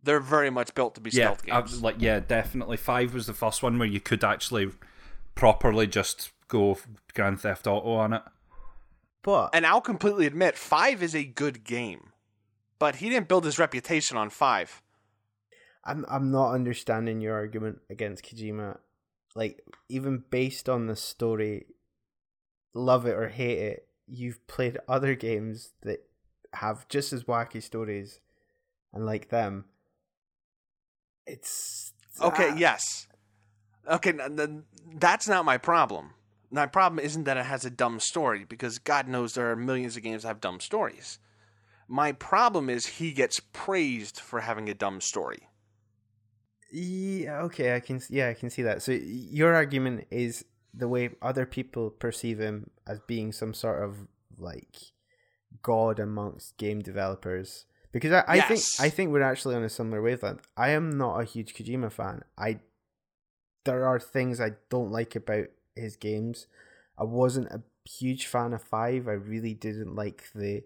they're 0.03 0.21
very 0.21 0.51
much 0.51 0.75
built 0.75 0.95
to 0.95 1.01
be 1.01 1.11
Yeah, 1.11 1.35
stealth 1.35 1.43
I- 1.51 1.61
games. 1.61 1.83
like 1.83 1.97
yeah, 1.99 2.21
definitely. 2.21 2.77
Five 2.77 3.13
was 3.15 3.27
the 3.27 3.35
first 3.35 3.63
one 3.63 3.79
where 3.79 3.89
you 3.89 4.01
could 4.01 4.25
actually 4.25 4.71
properly 5.35 5.87
just 5.87 6.33
go 6.49 6.77
Grand 7.15 7.41
Theft 7.41 7.67
Auto 7.67 7.93
on 7.93 8.13
it. 8.15 8.23
But 9.23 9.51
and 9.53 9.67
I'll 9.67 9.81
completely 9.83 10.27
admit, 10.27 10.57
five 10.57 11.03
is 11.03 11.15
a 11.15 11.25
good 11.25 11.63
game, 11.65 12.13
but 12.79 12.97
he 12.97 13.11
didn't 13.11 13.29
build 13.29 13.45
his 13.45 13.59
reputation 13.59 14.17
on 14.17 14.31
five. 14.31 14.83
I'm 15.85 16.05
I'm 16.09 16.31
not 16.31 16.53
understanding 16.55 17.21
your 17.21 17.35
argument 17.35 17.81
against 17.91 18.25
Kojima. 18.25 18.79
Like 19.35 19.63
even 19.89 20.25
based 20.31 20.69
on 20.69 20.87
the 20.87 20.97
story, 20.97 21.67
love 22.75 23.07
it 23.07 23.15
or 23.15 23.29
hate 23.29 23.59
it, 23.59 23.89
you've 24.07 24.47
played 24.47 24.79
other 24.89 25.15
games 25.15 25.73
that 25.83 26.01
have 26.55 26.89
just 26.89 27.13
as 27.13 27.25
wacky 27.25 27.63
stories, 27.63 28.21
and 28.93 29.07
like 29.07 29.29
them, 29.29 29.67
it's 31.27 31.93
Okay, 32.21 32.51
ah, 32.51 32.57
yes. 32.57 33.07
Okay, 33.89 34.13
that's 34.95 35.29
not 35.29 35.45
my 35.45 35.59
problem. 35.59 36.15
My 36.51 36.67
problem 36.67 36.99
isn't 36.99 37.25
that 37.25 37.37
it 37.37 37.47
has 37.47 37.65
a 37.65 37.71
dumb 37.71 38.01
story, 38.01 38.45
because 38.45 38.79
God 38.79 39.07
knows 39.07 39.35
there 39.35 39.51
are 39.53 39.57
millions 39.57 39.97
of 39.97 40.03
games 40.03 40.23
that 40.23 40.29
have 40.29 40.41
dumb 40.41 40.59
stories. 40.59 41.21
My 41.87 42.13
problem 42.13 42.69
is 42.69 42.87
he 42.87 43.13
gets 43.13 43.41
praised 43.53 44.19
for 44.19 44.41
having 44.41 44.69
a 44.69 44.75
dumb 44.75 45.01
story. 45.01 45.49
Yeah, 46.73 47.43
okay, 47.43 47.75
I 47.75 47.81
can 47.81 48.01
yeah, 48.09 48.29
I 48.29 48.35
can 48.35 48.51
see 48.51 48.63
that. 48.63 48.83
So 48.83 48.93
your 48.93 49.55
argument 49.55 50.07
is 50.11 50.45
the 50.73 50.89
way 50.89 51.11
other 51.21 51.47
people 51.47 51.91
perceive 51.91 52.39
him 52.39 52.71
as 52.87 53.01
being 53.01 53.33
some 53.33 53.55
sort 53.55 53.83
of 53.83 54.07
like 54.39 54.77
god 55.63 55.99
amongst 55.99 56.57
game 56.57 56.81
developers. 56.81 57.67
Because 57.93 58.13
I, 58.13 58.25
I 58.29 58.41
think 58.43 58.61
I 58.79 58.89
think 58.89 59.11
we're 59.11 59.23
actually 59.23 59.57
on 59.57 59.65
a 59.65 59.69
similar 59.69 60.01
wavelength. 60.01 60.47
I 60.57 60.71
am 60.71 60.97
not 60.97 61.21
a 61.21 61.25
huge 61.25 61.55
Kojima 61.55 61.91
fan. 61.91 62.23
I 62.39 62.61
there 63.65 63.87
are 63.87 63.99
things 63.99 64.41
I 64.41 64.53
don't 64.69 64.93
like 64.93 65.17
about 65.17 65.47
his 65.75 65.97
games. 65.97 66.47
I 66.97 67.05
wasn't 67.05 67.49
a 67.51 67.63
huge 67.89 68.27
fan 68.27 68.53
of 68.53 68.63
five. 68.63 69.09
I 69.09 69.13
really 69.13 69.55
didn't 69.55 69.97
like 69.97 70.31
the 70.35 70.63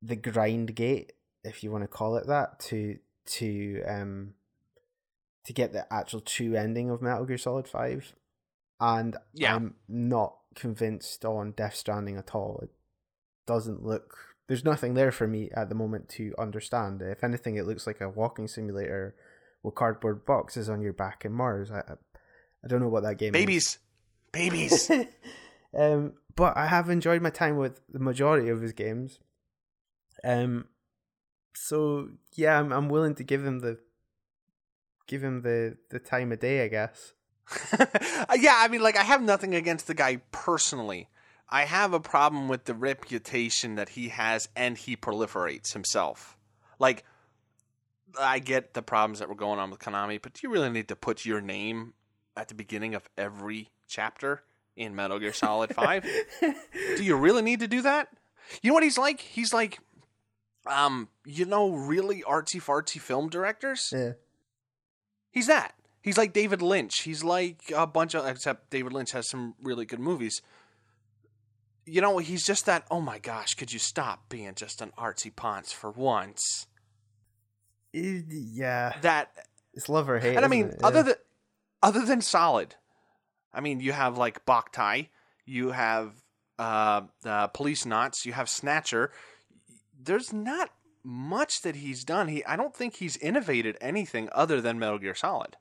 the 0.00 0.16
grind 0.16 0.74
gate, 0.74 1.12
if 1.44 1.62
you 1.62 1.70
want 1.70 1.84
to 1.84 1.88
call 1.88 2.16
it 2.16 2.26
that, 2.28 2.60
to 2.60 2.98
to 3.26 3.82
um 3.86 4.34
to 5.48 5.54
get 5.54 5.72
the 5.72 5.90
actual 5.90 6.20
true 6.20 6.54
ending 6.54 6.90
of 6.90 7.00
Metal 7.00 7.24
Gear 7.24 7.38
Solid 7.38 7.66
Five. 7.66 8.14
And 8.78 9.16
Yeah. 9.32 9.56
I'm 9.56 9.76
not 9.88 10.36
convinced 10.54 11.24
on 11.24 11.52
Death 11.52 11.74
Stranding 11.74 12.18
at 12.18 12.34
all. 12.34 12.60
It 12.62 12.70
doesn't 13.46 13.82
look 13.82 14.14
there's 14.46 14.64
nothing 14.64 14.92
there 14.92 15.10
for 15.10 15.26
me 15.26 15.50
at 15.54 15.70
the 15.70 15.74
moment 15.74 16.08
to 16.08 16.34
understand. 16.38 17.02
If 17.02 17.24
anything, 17.24 17.56
it 17.56 17.66
looks 17.66 17.86
like 17.86 18.00
a 18.00 18.08
walking 18.08 18.46
simulator 18.46 19.14
with 19.62 19.74
cardboard 19.74 20.24
boxes 20.26 20.68
on 20.68 20.80
your 20.80 20.94
back 20.94 21.24
in 21.24 21.32
Mars. 21.32 21.70
I, 21.70 21.80
I, 21.80 22.68
don't 22.68 22.80
know 22.80 22.88
what 22.88 23.02
that 23.02 23.18
game 23.18 23.34
is. 23.34 23.40
Babies. 23.40 23.78
Babies. 24.32 24.90
um, 25.78 26.14
but 26.34 26.56
I 26.56 26.66
have 26.66 26.88
enjoyed 26.88 27.20
my 27.20 27.30
time 27.30 27.58
with 27.58 27.80
the 27.90 27.98
majority 27.98 28.48
of 28.48 28.62
his 28.62 28.72
games. 28.72 29.18
Um, 30.24 30.66
so 31.54 32.08
yeah, 32.34 32.58
I'm 32.58 32.72
I'm 32.72 32.88
willing 32.88 33.14
to 33.16 33.24
give 33.24 33.44
him 33.44 33.58
the 33.60 33.78
give 35.08 35.24
him 35.24 35.42
the 35.42 35.76
the 35.88 35.98
time 35.98 36.30
of 36.30 36.38
day, 36.38 36.64
I 36.64 36.68
guess. 36.68 37.14
yeah, 38.38 38.56
I 38.58 38.68
mean, 38.68 38.82
like, 38.82 38.96
I 38.96 39.02
have 39.02 39.22
nothing 39.22 39.54
against 39.54 39.86
the 39.86 39.94
guy 39.94 40.20
personally. 40.30 41.08
I 41.48 41.64
have 41.64 41.94
a 41.94 42.00
problem 42.00 42.46
with 42.46 42.64
the 42.66 42.74
reputation 42.74 43.76
that 43.76 43.90
he 43.90 44.10
has 44.10 44.48
and 44.54 44.76
he 44.76 44.96
proliferates 44.96 45.72
himself. 45.72 46.36
Like, 46.78 47.04
I 48.20 48.38
get 48.38 48.74
the 48.74 48.82
problems 48.82 49.18
that 49.20 49.28
were 49.28 49.34
going 49.34 49.58
on 49.58 49.70
with 49.70 49.80
Konami, 49.80 50.20
but 50.20 50.34
do 50.34 50.40
you 50.42 50.50
really 50.52 50.68
need 50.68 50.88
to 50.88 50.96
put 50.96 51.24
your 51.24 51.40
name 51.40 51.94
at 52.36 52.48
the 52.48 52.54
beginning 52.54 52.94
of 52.94 53.08
every 53.16 53.70
chapter 53.88 54.42
in 54.76 54.94
Metal 54.94 55.18
Gear 55.18 55.32
Solid 55.32 55.74
5? 55.74 56.06
do 56.96 57.02
you 57.02 57.16
really 57.16 57.42
need 57.42 57.60
to 57.60 57.68
do 57.68 57.82
that? 57.82 58.08
You 58.62 58.70
know 58.70 58.74
what 58.74 58.82
he's 58.82 58.98
like? 58.98 59.20
He's 59.20 59.54
like, 59.54 59.78
um, 60.66 61.08
you 61.24 61.46
know, 61.46 61.70
really 61.70 62.22
artsy 62.22 62.62
fartsy 62.62 63.00
film 63.00 63.30
directors? 63.30 63.90
yeah. 63.94 64.12
He's 65.38 65.46
that. 65.46 65.74
He's 66.02 66.18
like 66.18 66.32
David 66.32 66.62
Lynch. 66.62 67.02
He's 67.02 67.22
like 67.22 67.60
a 67.72 67.86
bunch 67.86 68.16
of 68.16 68.26
except 68.26 68.70
David 68.70 68.92
Lynch 68.92 69.12
has 69.12 69.28
some 69.28 69.54
really 69.62 69.84
good 69.86 70.00
movies. 70.00 70.42
You 71.86 72.00
know, 72.00 72.18
he's 72.18 72.44
just 72.44 72.66
that. 72.66 72.84
Oh 72.90 73.00
my 73.00 73.20
gosh, 73.20 73.54
could 73.54 73.72
you 73.72 73.78
stop 73.78 74.28
being 74.28 74.54
just 74.56 74.82
an 74.82 74.90
artsy 74.98 75.34
ponce 75.34 75.70
for 75.70 75.92
once? 75.92 76.66
Yeah, 77.92 78.94
That, 79.02 79.30
it's 79.74 79.88
love 79.88 80.08
or 80.10 80.18
hate. 80.18 80.34
and 80.36 80.44
I 80.44 80.48
mean, 80.48 80.68
it? 80.70 80.80
other 80.82 80.98
Yeah. 80.98 81.02
than 81.04 81.14
other 81.82 82.04
than 82.04 82.20
solid, 82.20 82.74
I 83.54 83.60
mean, 83.60 83.78
you 83.78 83.92
have 83.92 84.18
like 84.18 84.44
Boktai, 84.44 85.08
you 85.46 85.70
have 85.70 86.14
uh, 86.58 87.02
uh, 87.24 87.48
Policenauts, 87.48 88.24
you 88.24 88.32
have 88.32 88.48
Snatcher. 88.48 89.12
There's 90.00 90.32
not 90.32 90.70
much 91.02 91.62
that 91.62 91.76
he's 91.76 92.04
done. 92.04 92.28
He, 92.28 92.44
I 92.44 92.56
don't 92.56 92.74
think 92.74 92.96
he's 92.96 93.16
innovated 93.16 93.76
anything 93.80 94.28
other 94.32 94.60
than 94.60 94.78
Metal 94.78 94.98
Gear 94.98 95.14
Solid, 95.14 95.56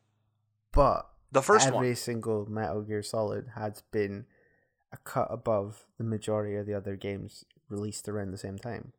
but 0.71 1.09
the 1.31 1.41
first 1.41 1.67
every 1.67 1.89
one. 1.89 1.95
single 1.95 2.45
Metal 2.49 2.81
Gear 2.81 3.03
Solid 3.03 3.47
has 3.55 3.83
been 3.91 4.25
a 4.91 4.97
cut 4.97 5.27
above 5.29 5.85
the 5.97 6.03
majority 6.03 6.55
of 6.55 6.65
the 6.65 6.73
other 6.73 6.95
games 6.95 7.43
released 7.69 8.07
around 8.07 8.31
the 8.31 8.37
same 8.37 8.57
time. 8.57 8.93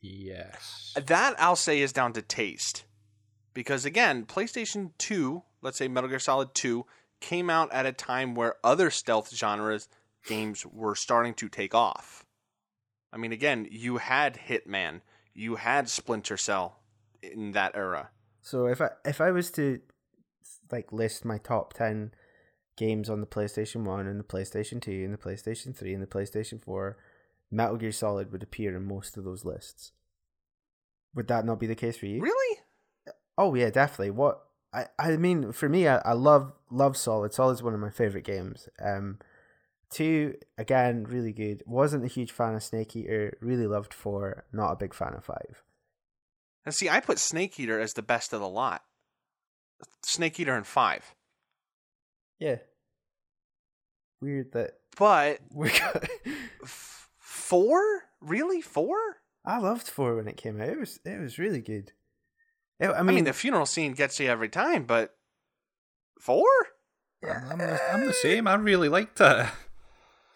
Yes. 0.00 0.94
That 1.06 1.34
I'll 1.38 1.56
say 1.56 1.80
is 1.80 1.92
down 1.92 2.12
to 2.14 2.22
taste. 2.22 2.84
Because 3.54 3.84
again, 3.84 4.24
PlayStation 4.24 4.92
2, 4.98 5.42
let's 5.60 5.78
say 5.78 5.88
Metal 5.88 6.08
Gear 6.08 6.18
Solid 6.18 6.54
2, 6.54 6.84
came 7.20 7.50
out 7.50 7.72
at 7.72 7.86
a 7.86 7.92
time 7.92 8.34
where 8.34 8.56
other 8.64 8.90
stealth 8.90 9.34
genres 9.34 9.88
games 10.26 10.64
were 10.66 10.94
starting 10.94 11.34
to 11.34 11.48
take 11.48 11.74
off. 11.74 12.24
I 13.12 13.16
mean, 13.16 13.32
again, 13.32 13.68
you 13.70 13.98
had 13.98 14.38
Hitman, 14.48 15.02
you 15.34 15.56
had 15.56 15.88
Splinter 15.88 16.36
Cell 16.36 16.78
in 17.22 17.52
that 17.52 17.74
era. 17.74 18.10
So 18.40 18.66
if 18.66 18.80
I 18.80 18.90
if 19.04 19.20
I 19.20 19.30
was 19.30 19.50
to 19.52 19.80
like 20.70 20.92
list 20.92 21.24
my 21.24 21.38
top 21.38 21.74
ten 21.74 22.12
games 22.76 23.08
on 23.08 23.20
the 23.20 23.26
PlayStation 23.26 23.84
One 23.84 24.06
and 24.06 24.18
the 24.18 24.24
PlayStation 24.24 24.80
Two 24.80 25.04
and 25.04 25.12
the 25.12 25.18
PlayStation 25.18 25.76
Three 25.76 25.94
and 25.94 26.02
the 26.02 26.06
PlayStation 26.06 26.62
Four, 26.62 26.96
Metal 27.50 27.76
Gear 27.76 27.92
Solid 27.92 28.32
would 28.32 28.42
appear 28.42 28.76
in 28.76 28.84
most 28.84 29.16
of 29.16 29.24
those 29.24 29.44
lists. 29.44 29.92
Would 31.14 31.28
that 31.28 31.44
not 31.44 31.60
be 31.60 31.66
the 31.66 31.74
case 31.74 31.96
for 31.96 32.06
you? 32.06 32.20
Really? 32.20 32.58
Oh 33.38 33.54
yeah, 33.54 33.70
definitely. 33.70 34.10
What 34.10 34.42
I 34.72 34.86
I 34.98 35.16
mean 35.16 35.52
for 35.52 35.68
me, 35.68 35.86
I, 35.86 35.98
I 35.98 36.12
love 36.12 36.52
love 36.70 36.96
Solid. 36.96 37.32
Solid's 37.32 37.62
one 37.62 37.74
of 37.74 37.80
my 37.80 37.90
favorite 37.90 38.24
games. 38.24 38.68
Um, 38.82 39.18
two 39.92 40.34
again, 40.58 41.04
really 41.04 41.32
good. 41.32 41.62
Wasn't 41.66 42.04
a 42.04 42.08
huge 42.08 42.32
fan 42.32 42.54
of 42.54 42.62
Snake 42.62 42.96
Eater. 42.96 43.36
Really 43.40 43.66
loved 43.66 43.92
four. 43.94 44.44
Not 44.52 44.72
a 44.72 44.76
big 44.76 44.94
fan 44.94 45.14
of 45.14 45.24
five. 45.24 45.62
And 46.64 46.74
see, 46.74 46.88
I 46.88 47.00
put 47.00 47.18
Snake 47.18 47.58
Eater 47.60 47.80
as 47.80 47.92
the 47.92 48.02
best 48.02 48.32
of 48.32 48.40
the 48.40 48.48
lot. 48.48 48.82
Snake 50.04 50.38
Eater 50.38 50.54
and 50.54 50.66
5. 50.66 51.14
Yeah. 52.38 52.58
Weird 54.20 54.52
that 54.52 54.74
But 54.96 55.40
we 55.52 55.70
got. 55.70 56.04
f- 56.62 57.08
4? 57.18 58.02
Really? 58.20 58.60
4? 58.60 58.96
I 59.44 59.58
loved 59.58 59.88
four 59.88 60.14
when 60.14 60.28
it 60.28 60.36
came 60.36 60.60
out. 60.60 60.68
It 60.68 60.78
was 60.78 61.00
it 61.04 61.20
was 61.20 61.36
really 61.38 61.60
good. 61.60 61.90
It- 62.78 62.86
I 62.90 62.98
I 62.98 63.02
mean, 63.02 63.16
mean, 63.16 63.24
the 63.24 63.32
funeral 63.32 63.66
scene 63.66 63.92
gets 63.94 64.20
you 64.20 64.28
every 64.28 64.48
time, 64.48 64.84
but 64.84 65.16
4? 66.20 66.44
I'm, 67.24 67.50
I'm 67.50 67.58
the, 67.58 67.80
I'm 67.92 68.06
the 68.06 68.12
same. 68.12 68.46
I 68.46 68.54
really 68.54 68.88
liked 68.88 69.20
it. 69.20 69.46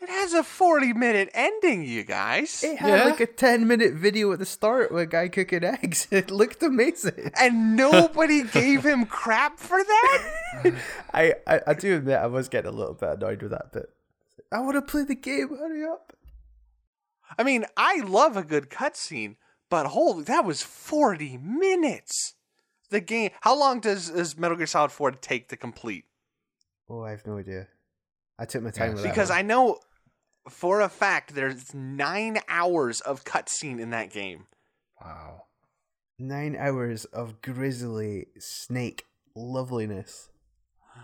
It 0.01 0.09
has 0.11 0.35
a 0.35 0.43
40 0.45 0.93
minute 0.93 1.31
ending, 1.33 1.83
you 1.85 2.05
guys. 2.05 2.63
It 2.63 2.79
had 2.79 2.89
Yeah. 2.99 3.05
like 3.05 3.21
a 3.21 3.27
10 3.27 3.67
minute 3.67 3.95
video 3.95 4.31
at 4.33 4.39
the 4.39 4.47
start 4.47 4.93
with 4.93 5.03
a 5.03 5.07
guy 5.07 5.29
cooking 5.29 5.65
eggs. 5.65 6.07
It 6.13 6.31
looked 6.31 6.63
amazing. 6.63 7.31
and 7.41 7.77
nobody 7.77 8.43
gave 8.45 8.85
him 8.85 9.07
crap 9.07 9.59
for 9.59 9.83
that? 9.83 10.33
I, 11.15 11.35
I, 11.47 11.61
I 11.69 11.75
do 11.75 11.97
admit 11.97 12.19
I 12.19 12.27
was 12.27 12.49
getting 12.49 12.71
a 12.71 12.75
little 12.75 12.95
bit 12.95 13.09
annoyed 13.09 13.43
with 13.43 13.53
that 13.53 13.73
bit. 13.73 13.89
I 14.53 14.61
want 14.61 14.75
to 14.77 14.83
play 14.83 15.03
the 15.05 15.15
game, 15.15 15.49
hurry 15.49 15.85
up. 15.85 16.13
I 17.39 17.43
mean, 17.43 17.65
I 17.77 18.01
love 18.01 18.37
a 18.37 18.45
good 18.45 18.71
cutscene, 18.71 19.37
but 19.69 19.87
holy, 19.87 20.25
that 20.25 20.45
was 20.45 20.63
40 20.63 21.37
minutes. 21.39 22.35
The 22.91 23.01
game. 23.01 23.31
How 23.41 23.59
long 23.59 23.81
does, 23.81 24.11
does 24.11 24.39
Metal 24.39 24.57
Gear 24.57 24.67
Solid 24.69 24.93
4 24.93 25.11
take 25.13 25.49
to 25.49 25.57
complete? 25.57 26.05
Oh, 26.89 27.03
I 27.03 27.11
have 27.11 27.27
no 27.27 27.39
idea. 27.39 27.67
I 28.39 28.45
took 28.45 28.63
my 28.63 28.71
time 28.71 28.89
Yeah. 28.89 28.95
with 28.95 29.03
that. 29.05 29.09
Because 29.11 29.31
one. 29.31 29.39
I 29.39 29.43
know 29.43 29.79
for 30.49 30.81
a 30.81 30.89
fact 30.89 31.35
there's 31.35 31.75
nine 31.75 32.39
hours 32.49 33.01
of 33.01 33.25
cutscene 33.25 33.81
in 33.81 33.91
that 33.91 34.11
game. 34.11 34.47
Wow. 35.01 35.43
Nine 36.19 36.57
hours 36.57 37.05
of 37.07 37.43
grizzly 37.43 38.27
snake 38.39 39.05
loveliness. 39.35 40.31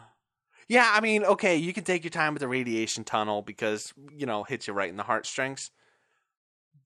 Yeah, 0.69 0.91
I 0.95 1.01
mean, 1.03 1.23
okay, 1.25 1.57
you 1.57 1.75
can 1.75 1.85
take 1.85 2.03
your 2.03 2.11
time 2.11 2.33
with 2.33 2.41
the 2.41 2.49
radiation 2.49 3.05
tunnel 3.05 3.43
because, 3.43 3.93
you 4.17 4.25
know, 4.25 4.43
hits 4.45 4.67
you 4.67 4.73
right 4.73 4.89
in 4.89 4.97
the 4.97 5.03
heartstrings. 5.03 5.71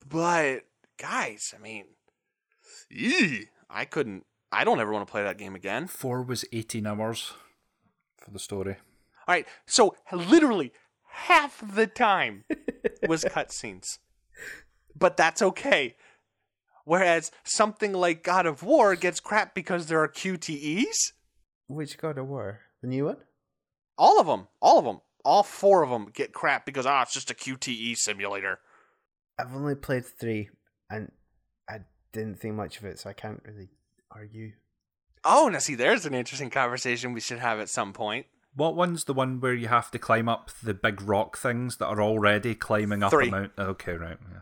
But, 0.09 0.63
guys, 0.99 1.55
I 1.57 1.61
mean, 1.63 1.85
eeh, 2.93 3.47
I 3.71 3.85
couldn't, 3.85 4.25
I 4.51 4.65
don't 4.65 4.81
ever 4.81 4.93
want 4.93 5.07
to 5.07 5.11
play 5.11 5.23
that 5.23 5.39
game 5.39 5.55
again. 5.55 5.87
Four 5.87 6.23
was 6.23 6.45
18 6.53 6.85
hours 6.87 7.35
for 8.17 8.31
the 8.33 8.39
story. 8.41 8.77
All 9.27 9.35
right, 9.35 9.47
so 9.67 9.97
literally 10.12 10.73
half 11.09 11.62
the 11.75 11.87
time 11.87 12.45
was 13.09 13.25
cutscenes. 13.25 13.99
But 14.95 15.17
that's 15.17 15.43
okay. 15.43 15.97
Whereas 16.85 17.33
something 17.43 17.93
like 17.93 18.23
God 18.23 18.47
of 18.47 18.62
War 18.62 18.95
gets 18.95 19.19
crap 19.19 19.55
because 19.55 19.87
there 19.87 20.01
are 20.01 20.09
QTEs. 20.09 21.12
Which 21.67 21.99
God 21.99 22.19
of 22.19 22.29
War? 22.29 22.61
The 22.81 22.89
new 22.89 23.07
one? 23.07 23.17
All 23.99 24.21
of 24.21 24.27
them, 24.27 24.47
all 24.61 24.79
of 24.79 24.85
them, 24.85 25.01
all 25.25 25.43
four 25.43 25.83
of 25.83 25.91
them 25.91 26.11
get 26.15 26.33
crap 26.33 26.65
because 26.65 26.87
ah, 26.87 27.03
it's 27.03 27.12
just 27.12 27.31
a 27.31 27.35
QTE 27.35 27.97
simulator. 27.97 28.61
I've 29.39 29.55
only 29.55 29.75
played 29.75 30.07
three, 30.07 30.51
and 30.89 31.11
I 31.69 31.81
didn't 32.12 32.39
think 32.39 32.55
much 32.55 32.79
of 32.79 32.85
it, 32.85 33.01
so 33.01 33.11
I 33.11 33.15
can't 33.15 33.43
really 33.45 33.69
argue. 34.11 34.53
Oh, 35.25 35.49
now 35.49 35.59
see, 35.59 35.75
there's 35.75 36.07
an 36.07 36.15
interesting 36.15 36.51
conversation 36.51 37.12
we 37.12 37.21
should 37.21 37.41
have 37.41 37.59
at 37.59 37.69
some 37.69 37.93
point. 37.93 38.27
What 38.57 38.75
one's 38.75 39.05
the 39.05 39.12
one 39.14 39.38
where 39.40 39.55
you 39.55 39.69
have 39.69 39.90
to 39.92 39.99
climb 39.99 40.29
up 40.29 40.51
the 40.62 40.75
big 40.75 41.01
rock 41.03 41.37
things 41.38 41.77
that 41.77 41.87
are 41.87 42.01
already 42.03 42.55
climbing 42.57 43.03
up 43.05 43.11
Three. 43.12 43.29
a 43.29 43.31
mountain? 43.31 43.53
Okay, 43.59 43.92
right. 43.92 44.16
Yeah. 44.33 44.38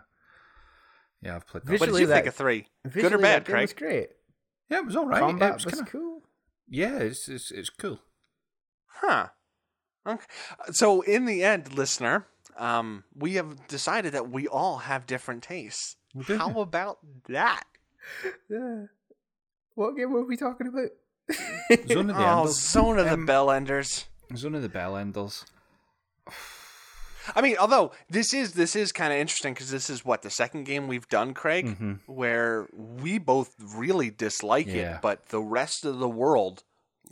Yeah, 1.20 1.37
I've 1.37 1.46
played 1.46 1.64
that. 1.64 1.70
Visually- 1.70 1.90
What 1.90 1.96
did 1.96 2.00
you 2.03 2.07
that- 2.09 2.14
think 2.14 2.27
of 2.29 2.35
three? 2.35 2.68
Good 2.90 3.12
or 3.12 3.18
bad, 3.18 3.42
that 3.42 3.46
game 3.46 3.55
Craig? 3.55 3.62
was 3.62 3.72
great. 3.72 4.11
Yeah, 4.70 4.79
it 4.79 4.87
was 4.87 4.96
all 4.96 5.07
right. 5.07 5.18
Combat 5.20 5.50
it 5.50 5.55
was, 5.55 5.64
was 5.66 5.74
kinda- 5.74 5.90
cool. 5.90 6.22
Yeah, 6.68 6.96
it's, 6.98 7.29
it's 7.29 7.50
it's 7.50 7.68
cool. 7.70 8.00
Huh. 8.87 9.29
Okay. 10.07 10.24
So 10.72 11.00
in 11.03 11.24
the 11.27 11.42
end, 11.42 11.74
listener, 11.74 12.27
um, 12.57 13.05
we 13.14 13.35
have 13.35 13.66
decided 13.68 14.12
that 14.12 14.31
we 14.31 14.46
all 14.46 14.79
have 14.79 15.07
different 15.07 15.42
tastes. 15.42 15.96
We 16.14 16.24
do. 16.24 16.38
How 16.38 16.61
about 16.61 16.98
that? 17.29 17.64
Yeah. 18.50 18.85
What 19.74 19.96
game 19.96 20.12
were 20.12 20.24
we 20.24 20.37
talking 20.37 20.66
about? 20.68 20.90
Zone 21.88 22.11
of 22.11 22.16
the 22.16 22.24
Oh, 22.24 22.38
Enders. 22.40 22.59
Zone 22.61 22.98
of 22.98 23.07
the 23.07 23.12
Um, 23.14 23.27
Bell 23.27 23.50
Enders. 23.50 24.05
Zone 24.37 24.55
of 24.55 24.62
the 24.62 24.68
Bell 24.68 24.96
Enders. 24.96 25.44
I 27.35 27.40
mean, 27.40 27.57
although 27.57 27.92
this 28.11 28.35
is 28.35 28.53
this 28.53 28.77
is 28.77 28.92
kind 28.92 29.12
of 29.12 29.18
interesting 29.18 29.55
because 29.55 29.70
this 29.70 29.88
is 29.88 30.05
what 30.05 30.22
the 30.22 30.31
second 30.31 30.64
game 30.64 30.88
we've 30.88 31.09
done, 31.09 31.33
Craig, 31.33 31.79
Mhm. 31.79 32.00
where 32.07 32.68
we 32.72 33.18
both 33.18 33.55
really 33.59 34.11
dislike 34.11 34.66
Yeah. 34.66 34.96
it, 34.96 35.03
but 35.03 35.29
the 35.31 35.40
rest 35.42 35.85
of 35.87 35.98
the 36.00 36.09
world 36.09 36.64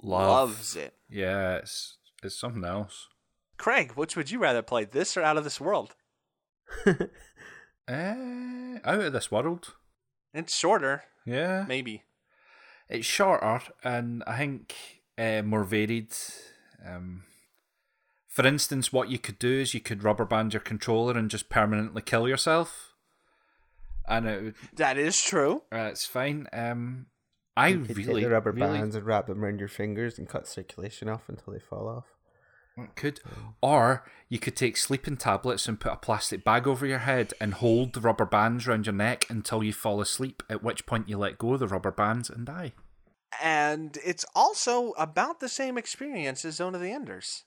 Love. 0.02 0.50
loves 0.50 0.76
it. 0.76 0.94
Yeah, 1.08 1.56
it's 1.56 1.96
it's 2.22 2.38
something 2.38 2.64
else. 2.64 3.08
Craig, 3.56 3.92
which 3.92 4.14
would 4.16 4.30
you 4.30 4.38
rather 4.38 4.60
play, 4.62 4.84
this 4.84 5.16
or 5.16 5.22
Out 5.22 5.36
of 5.38 5.44
This 5.44 5.60
World? 5.60 5.94
Uh, 6.86 6.92
out 7.88 9.00
of 9.00 9.12
this 9.12 9.30
world. 9.30 9.74
It's 10.34 10.56
shorter, 10.56 11.04
Yeah, 11.24 11.64
maybe. 11.68 12.02
It's 12.92 13.06
shorter 13.06 13.60
and 13.82 14.22
I 14.26 14.36
think 14.38 14.74
uh, 15.18 15.42
more 15.42 15.64
varied. 15.64 16.12
Um, 16.86 17.24
for 18.28 18.46
instance, 18.46 18.92
what 18.92 19.08
you 19.10 19.18
could 19.18 19.38
do 19.38 19.60
is 19.60 19.74
you 19.74 19.80
could 19.80 20.04
rubber 20.04 20.24
band 20.24 20.52
your 20.54 20.60
controller 20.60 21.18
and 21.18 21.30
just 21.30 21.48
permanently 21.48 22.02
kill 22.02 22.28
yourself, 22.28 22.94
and 24.08 24.26
it 24.26 24.42
would, 24.42 24.54
That 24.76 24.96
is 24.98 25.20
true. 25.20 25.62
uh, 25.72 25.88
it's 25.90 26.06
fine. 26.06 26.48
Um, 26.52 27.06
I 27.56 27.68
You 27.68 27.84
could 27.84 27.96
really 27.98 28.22
take 28.22 28.24
the 28.24 28.30
rubber 28.30 28.52
really 28.52 28.78
bands 28.78 28.94
and 28.96 29.04
wrap 29.04 29.26
them 29.26 29.44
around 29.44 29.58
your 29.58 29.68
fingers 29.68 30.18
and 30.18 30.28
cut 30.28 30.46
circulation 30.46 31.08
off 31.08 31.28
until 31.28 31.52
they 31.52 31.60
fall 31.60 31.88
off. 31.88 32.06
Could. 32.96 33.20
Or 33.60 34.04
you 34.30 34.38
could 34.38 34.56
take 34.56 34.78
sleeping 34.78 35.18
tablets 35.18 35.68
and 35.68 35.78
put 35.78 35.92
a 35.92 35.96
plastic 35.96 36.42
bag 36.42 36.66
over 36.66 36.86
your 36.86 37.00
head 37.00 37.34
and 37.38 37.52
hold 37.52 37.92
the 37.92 38.00
rubber 38.00 38.24
bands 38.24 38.66
around 38.66 38.86
your 38.86 38.94
neck 38.94 39.26
until 39.28 39.62
you 39.62 39.74
fall 39.74 40.00
asleep, 40.00 40.42
at 40.48 40.62
which 40.62 40.86
point 40.86 41.08
you 41.08 41.18
let 41.18 41.36
go 41.36 41.52
of 41.52 41.60
the 41.60 41.68
rubber 41.68 41.92
bands 41.92 42.30
and 42.30 42.46
die. 42.46 42.72
And 43.40 43.98
it's 44.04 44.24
also 44.34 44.90
about 44.98 45.40
the 45.40 45.48
same 45.48 45.78
experience 45.78 46.44
as 46.44 46.56
Zone 46.56 46.74
of 46.74 46.80
the 46.80 46.92
Enders. 46.92 47.44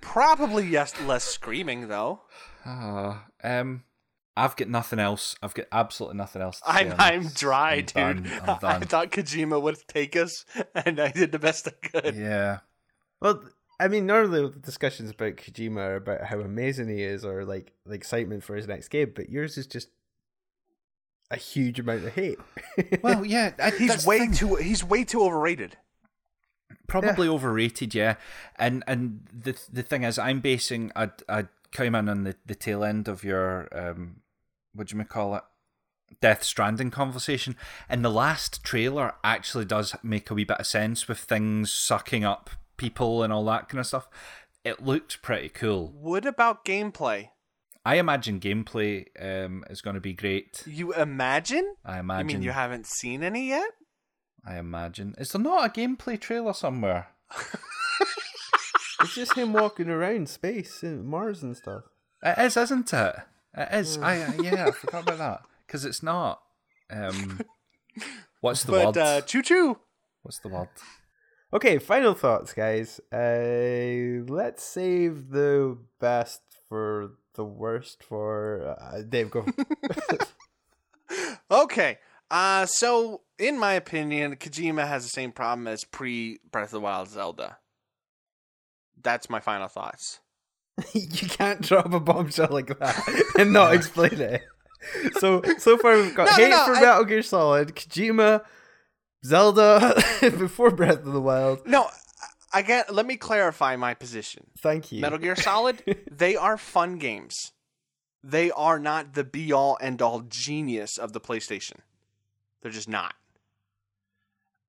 Probably 0.00 0.66
yes, 0.66 0.98
less 1.02 1.24
screaming 1.24 1.88
though. 1.88 2.22
Ah, 2.64 3.26
um, 3.42 3.84
I've 4.36 4.56
got 4.56 4.68
nothing 4.68 4.98
else. 4.98 5.36
I've 5.42 5.54
got 5.54 5.66
absolutely 5.72 6.16
nothing 6.16 6.42
else. 6.42 6.60
To 6.60 6.70
I'm 6.70 6.94
I'm 6.98 7.28
dry, 7.28 7.84
I'm 7.94 8.22
dude. 8.22 8.24
done, 8.32 8.32
I'm 8.42 8.50
I 8.64 8.78
thought 8.80 9.10
Kojima 9.10 9.60
would 9.60 9.78
take 9.88 10.16
us, 10.16 10.44
and 10.74 11.00
I 11.00 11.10
did 11.10 11.32
the 11.32 11.38
best 11.38 11.68
I 11.68 11.72
could. 11.86 12.14
yeah. 12.14 12.60
Well, 13.20 13.42
I 13.80 13.88
mean, 13.88 14.06
normally 14.06 14.42
the 14.42 14.58
discussions 14.60 15.10
about 15.10 15.36
Kojima 15.36 15.76
are 15.78 15.96
about 15.96 16.24
how 16.24 16.40
amazing 16.40 16.88
he 16.88 17.02
is 17.02 17.24
or 17.24 17.44
like 17.44 17.72
the 17.84 17.94
excitement 17.94 18.44
for 18.44 18.56
his 18.56 18.66
next 18.68 18.88
game, 18.88 19.12
but 19.14 19.28
yours 19.28 19.58
is 19.58 19.66
just 19.66 19.88
a 21.30 21.36
huge 21.36 21.78
amount 21.80 22.04
of 22.04 22.14
hate. 22.14 22.38
Well, 23.02 23.24
yeah. 23.24 23.52
I- 23.58 23.70
He's 23.70 24.06
way 24.06 24.18
thing. 24.20 24.32
too 24.32 24.54
he's 24.56 24.82
way 24.84 25.04
too 25.04 25.22
overrated. 25.22 25.76
probably 26.86 27.28
overrated, 27.28 27.94
yeah. 27.94 28.14
And 28.56 28.82
and 28.86 29.26
the 29.32 29.58
the 29.72 29.82
thing 29.82 30.04
is, 30.04 30.18
I'm 30.18 30.40
basing 30.40 30.90
I 30.96 31.10
I 31.28 31.46
came 31.70 31.94
in 31.94 32.08
on 32.08 32.24
the, 32.24 32.34
the 32.46 32.54
tail 32.54 32.82
end 32.84 33.08
of 33.08 33.24
your 33.24 33.68
um, 33.72 34.20
what 34.74 34.86
do 34.88 34.96
you 34.96 35.04
call 35.04 35.34
it, 35.36 35.42
Death 36.22 36.42
Stranding 36.44 36.90
conversation, 36.90 37.56
and 37.88 38.04
the 38.04 38.10
last 38.10 38.64
trailer 38.64 39.14
actually 39.22 39.64
does 39.66 39.94
make 40.02 40.30
a 40.30 40.34
wee 40.34 40.44
bit 40.44 40.58
of 40.60 40.66
sense 40.66 41.08
with 41.08 41.18
things 41.18 41.70
sucking 41.70 42.24
up 42.24 42.48
people 42.78 43.22
and 43.22 43.32
all 43.32 43.44
that 43.46 43.68
kind 43.68 43.80
of 43.80 43.86
stuff. 43.86 44.08
It 44.64 44.84
looked 44.84 45.20
pretty 45.22 45.48
cool. 45.50 45.88
What 45.88 46.24
about 46.26 46.64
gameplay? 46.64 47.30
I 47.88 47.94
imagine 47.94 48.38
gameplay 48.38 49.06
um, 49.18 49.64
is 49.70 49.80
going 49.80 49.94
to 49.94 50.00
be 50.00 50.12
great. 50.12 50.62
You 50.66 50.92
imagine? 50.92 51.74
I 51.86 52.00
imagine. 52.00 52.00
You 52.00 52.02
imagine. 52.10 52.26
mean 52.26 52.42
you 52.42 52.50
haven't 52.50 52.86
seen 52.86 53.22
any 53.22 53.48
yet? 53.48 53.70
I 54.46 54.58
imagine. 54.58 55.14
Is 55.16 55.32
there 55.32 55.40
not 55.40 55.64
a 55.64 55.80
gameplay 55.80 56.20
trailer 56.20 56.52
somewhere? 56.52 57.06
it's 59.00 59.14
just 59.14 59.32
him 59.38 59.54
walking 59.54 59.88
around 59.88 60.28
space 60.28 60.82
and 60.82 61.06
Mars 61.06 61.42
and 61.42 61.56
stuff. 61.56 61.84
It 62.22 62.38
is, 62.38 62.58
isn't 62.58 62.92
it? 62.92 63.16
It 63.56 63.68
is. 63.72 63.96
I 63.96 64.34
yeah, 64.34 64.66
I 64.66 64.70
forgot 64.72 65.04
about 65.04 65.18
that 65.18 65.40
because 65.66 65.86
it's 65.86 66.02
not. 66.02 66.42
Um, 66.90 67.40
what's 68.42 68.64
the 68.64 68.72
but 68.72 68.96
word? 68.96 68.98
uh, 68.98 69.20
choo 69.22 69.40
choo. 69.40 69.78
what's 70.20 70.40
the 70.40 70.48
word? 70.48 70.68
Okay, 71.54 71.78
final 71.78 72.12
thoughts, 72.12 72.52
guys. 72.52 73.00
Uh, 73.10 74.28
let's 74.30 74.62
save 74.62 75.30
the 75.30 75.78
best 75.98 76.42
for 76.68 77.12
the 77.38 77.44
worst 77.44 78.02
for 78.04 78.76
uh, 78.78 79.00
Dave. 79.08 79.30
Go. 79.30 79.46
Okay. 81.50 81.98
Uh 82.30 82.66
so 82.66 83.22
in 83.38 83.58
my 83.58 83.72
opinion, 83.72 84.36
Kojima 84.36 84.86
has 84.86 85.04
the 85.04 85.08
same 85.08 85.32
problem 85.32 85.66
as 85.66 85.84
pre 85.84 86.38
Breath 86.52 86.66
of 86.66 86.70
the 86.72 86.80
Wild 86.80 87.08
Zelda. 87.08 87.56
That's 89.02 89.30
my 89.30 89.40
final 89.40 89.68
thoughts. 89.68 90.20
you 90.92 91.28
can't 91.28 91.62
drop 91.62 91.90
a 91.92 92.00
bombshell 92.00 92.48
like 92.50 92.78
that 92.78 93.24
and 93.38 93.52
not 93.54 93.72
explain 93.72 94.20
it. 94.20 94.42
So 95.18 95.42
so 95.58 95.78
far 95.78 95.96
we've 95.96 96.14
got 96.14 96.26
No, 96.26 96.32
no, 96.32 96.36
hate 96.36 96.50
no, 96.50 96.64
for 96.66 96.72
I- 96.74 96.80
Metal 96.82 97.04
Gear 97.06 97.22
Solid, 97.22 97.74
Kojima, 97.74 98.44
Zelda 99.24 99.94
before 100.20 100.70
Breath 100.70 100.98
of 101.06 101.12
the 101.14 101.20
Wild. 101.22 101.66
No, 101.66 101.88
I 102.52 102.62
get 102.62 102.92
let 102.94 103.06
me 103.06 103.16
clarify 103.16 103.76
my 103.76 103.94
position. 103.94 104.46
Thank 104.58 104.92
you. 104.92 105.00
Metal 105.00 105.18
Gear 105.18 105.36
Solid, 105.36 105.82
they 106.10 106.36
are 106.36 106.56
fun 106.56 106.98
games. 106.98 107.52
They 108.22 108.50
are 108.50 108.78
not 108.78 109.14
the 109.14 109.24
be 109.24 109.52
all 109.52 109.78
end 109.80 110.02
all 110.02 110.20
genius 110.20 110.98
of 110.98 111.12
the 111.12 111.20
PlayStation. 111.20 111.78
They're 112.62 112.72
just 112.72 112.88
not. 112.88 113.14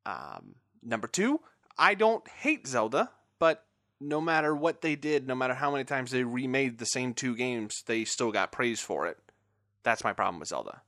Um, 0.06 0.56
number 0.84 1.08
two, 1.08 1.40
I 1.78 1.96
don't 1.96 2.28
hate 2.28 2.68
Zelda, 2.68 3.12
but 3.40 3.66
no 4.00 4.22
matter 4.22 4.56
what 4.56 4.82
they 4.82 4.96
did, 4.96 5.28
no 5.28 5.36
matter 5.36 5.54
how 5.54 5.72
many 5.72 5.84
times 5.84 6.12
they 6.12 6.24
remade 6.24 6.78
the 6.78 6.86
same 6.86 7.14
two 7.14 7.36
games, 7.36 7.84
they 7.86 8.06
still 8.06 8.32
got 8.32 8.52
praise 8.52 8.80
for 8.80 9.08
it. 9.08 9.18
That's 9.84 10.04
my 10.04 10.14
problem 10.14 10.40
with 10.40 10.50
Zelda. 10.50 10.82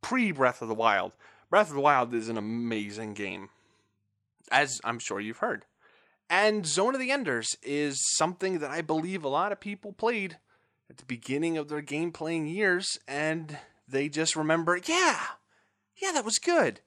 Pre 0.00 0.32
Breath 0.32 0.62
of 0.62 0.68
the 0.68 0.74
Wild, 0.74 1.12
Breath 1.50 1.68
of 1.68 1.74
the 1.74 1.80
Wild 1.80 2.12
is 2.14 2.28
an 2.28 2.38
amazing 2.38 3.14
game, 3.14 3.50
as 4.50 4.80
I'm 4.84 4.98
sure 4.98 5.20
you've 5.20 5.38
heard. 5.38 5.64
And 6.32 6.64
Zone 6.64 6.94
of 6.94 7.00
the 7.00 7.10
Enders 7.10 7.58
is 7.62 8.02
something 8.16 8.60
that 8.60 8.70
I 8.70 8.80
believe 8.80 9.22
a 9.22 9.28
lot 9.28 9.52
of 9.52 9.60
people 9.60 9.92
played 9.92 10.38
at 10.88 10.96
the 10.96 11.04
beginning 11.04 11.58
of 11.58 11.68
their 11.68 11.82
game 11.82 12.10
playing 12.10 12.46
years, 12.46 12.98
and 13.06 13.58
they 13.86 14.08
just 14.08 14.34
remember, 14.34 14.80
yeah, 14.82 15.20
yeah, 16.00 16.10
that 16.12 16.24
was 16.24 16.38
good. 16.38 16.80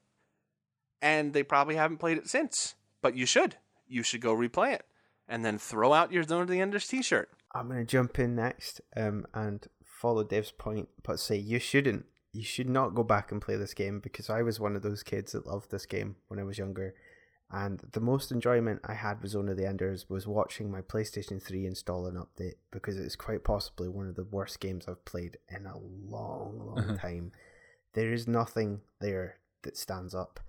And 0.99 1.33
they 1.33 1.43
probably 1.43 1.75
haven't 1.75 1.99
played 1.99 2.17
it 2.17 2.27
since, 2.27 2.73
but 3.03 3.15
you 3.15 3.27
should. 3.27 3.57
You 3.87 4.01
should 4.01 4.19
go 4.19 4.35
replay 4.35 4.73
it 4.73 4.87
and 5.27 5.45
then 5.45 5.59
throw 5.59 5.93
out 5.93 6.11
your 6.11 6.23
Zone 6.23 6.41
of 6.41 6.47
the 6.47 6.59
Enders 6.59 6.87
t 6.87 7.03
shirt. 7.03 7.29
I'm 7.53 7.67
going 7.67 7.79
to 7.79 7.85
jump 7.85 8.17
in 8.17 8.35
next 8.35 8.81
um, 8.97 9.27
and 9.35 9.63
follow 9.83 10.23
Dev's 10.23 10.53
point, 10.53 10.89
but 11.03 11.19
say 11.19 11.35
you 11.37 11.59
shouldn't. 11.59 12.05
You 12.33 12.43
should 12.43 12.67
not 12.67 12.95
go 12.95 13.03
back 13.03 13.31
and 13.31 13.39
play 13.39 13.57
this 13.57 13.75
game 13.75 13.99
because 13.99 14.27
I 14.27 14.41
was 14.41 14.59
one 14.59 14.75
of 14.75 14.81
those 14.81 15.03
kids 15.03 15.33
that 15.33 15.45
loved 15.45 15.69
this 15.69 15.85
game 15.85 16.15
when 16.29 16.39
I 16.39 16.43
was 16.43 16.57
younger. 16.57 16.95
And 17.55 17.79
the 17.93 18.01
most 18.01 18.33
enjoyment 18.33 18.81
I 18.83 18.95
had 18.95 19.21
with 19.21 19.31
Zone 19.31 19.47
of 19.47 19.55
the 19.55 19.65
Enders 19.65 20.09
was 20.09 20.27
watching 20.27 20.69
my 20.69 20.81
PlayStation 20.81 21.41
3 21.41 21.65
install 21.65 22.05
an 22.05 22.15
update 22.15 22.55
because 22.69 22.99
it's 22.99 23.15
quite 23.15 23.45
possibly 23.45 23.87
one 23.87 24.09
of 24.09 24.15
the 24.15 24.25
worst 24.25 24.59
games 24.59 24.89
I've 24.89 25.05
played 25.05 25.37
in 25.47 25.65
a 25.65 25.77
long, 25.77 26.59
long 26.59 26.79
uh-huh. 26.79 26.97
time. 26.97 27.31
There 27.93 28.11
is 28.11 28.27
nothing 28.27 28.81
there 28.99 29.37
that 29.63 29.77
stands 29.77 30.13
up. 30.13 30.41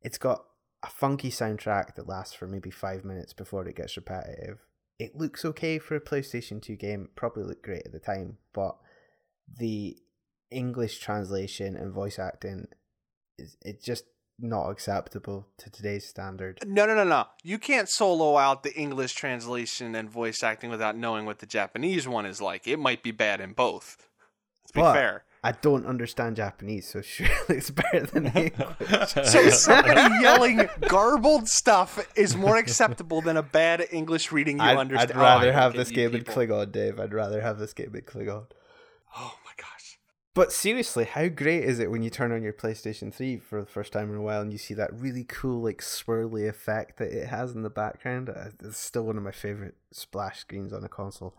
It's 0.00 0.16
got 0.16 0.46
a 0.82 0.88
funky 0.88 1.28
soundtrack 1.28 1.94
that 1.94 2.08
lasts 2.08 2.32
for 2.32 2.46
maybe 2.46 2.70
five 2.70 3.04
minutes 3.04 3.34
before 3.34 3.68
it 3.68 3.76
gets 3.76 3.98
repetitive. 3.98 4.64
It 4.98 5.14
looks 5.14 5.44
okay 5.44 5.78
for 5.78 5.94
a 5.94 6.00
PlayStation 6.00 6.62
2 6.62 6.74
game, 6.76 7.10
probably 7.16 7.44
looked 7.44 7.64
great 7.64 7.82
at 7.84 7.92
the 7.92 8.00
time, 8.00 8.38
but 8.54 8.78
the 9.58 9.98
English 10.50 11.00
translation 11.00 11.76
and 11.76 11.92
voice 11.92 12.18
acting 12.18 12.68
is 13.36 13.58
it's 13.60 13.84
just 13.84 14.04
not 14.38 14.68
acceptable 14.70 15.46
to 15.58 15.70
today's 15.70 16.06
standard. 16.06 16.58
No, 16.66 16.84
no, 16.86 16.94
no, 16.94 17.04
no. 17.04 17.24
You 17.42 17.58
can't 17.58 17.88
solo 17.88 18.36
out 18.36 18.62
the 18.62 18.74
English 18.74 19.14
translation 19.14 19.94
and 19.94 20.10
voice 20.10 20.42
acting 20.42 20.70
without 20.70 20.96
knowing 20.96 21.24
what 21.26 21.38
the 21.38 21.46
Japanese 21.46 22.06
one 22.06 22.26
is 22.26 22.40
like. 22.40 22.66
It 22.66 22.78
might 22.78 23.02
be 23.02 23.10
bad 23.12 23.40
in 23.40 23.52
both. 23.52 24.08
Let's 24.62 24.72
be 24.72 24.80
But 24.80 24.92
fair. 24.92 25.22
I 25.44 25.52
don't 25.52 25.86
understand 25.86 26.36
Japanese, 26.36 26.88
so 26.88 27.00
surely 27.02 27.30
it's 27.50 27.70
better 27.70 28.04
than 28.06 28.26
English. 28.26 29.12
So 29.24 29.48
somebody 29.50 30.00
yelling 30.20 30.68
garbled 30.88 31.48
stuff 31.48 32.06
is 32.16 32.36
more 32.36 32.56
acceptable 32.56 33.20
than 33.20 33.36
a 33.36 33.42
bad 33.42 33.86
English 33.92 34.32
reading 34.32 34.58
you 34.58 34.64
I'd, 34.64 34.76
understand. 34.76 35.12
I'd 35.12 35.16
rather 35.22 35.48
Oh, 35.50 35.52
have 35.52 35.74
this 35.74 35.90
game 35.90 36.14
in. 36.14 36.24
Klingon, 36.24 36.72
Dave. 36.72 36.98
I'd 36.98 37.14
rather 37.14 37.40
have 37.40 37.58
this 37.58 37.72
game 37.72 37.94
in 37.94 38.02
Klingon. 38.02 38.46
Oh. 39.16 39.34
But 40.36 40.52
seriously, 40.52 41.04
how 41.06 41.28
great 41.28 41.64
is 41.64 41.78
it 41.78 41.90
when 41.90 42.02
you 42.02 42.10
turn 42.10 42.30
on 42.30 42.42
your 42.42 42.52
PlayStation 42.52 43.12
3 43.12 43.38
for 43.38 43.60
the 43.62 43.66
first 43.66 43.90
time 43.90 44.10
in 44.10 44.16
a 44.16 44.20
while 44.20 44.42
and 44.42 44.52
you 44.52 44.58
see 44.58 44.74
that 44.74 44.92
really 44.92 45.24
cool, 45.24 45.62
like, 45.62 45.78
swirly 45.80 46.46
effect 46.46 46.98
that 46.98 47.10
it 47.10 47.28
has 47.28 47.52
in 47.52 47.62
the 47.62 47.70
background? 47.70 48.28
Uh, 48.28 48.50
It's 48.62 48.76
still 48.76 49.04
one 49.04 49.16
of 49.16 49.22
my 49.22 49.30
favorite 49.32 49.76
splash 49.92 50.40
screens 50.40 50.74
on 50.74 50.84
a 50.84 50.90
console. 50.90 51.34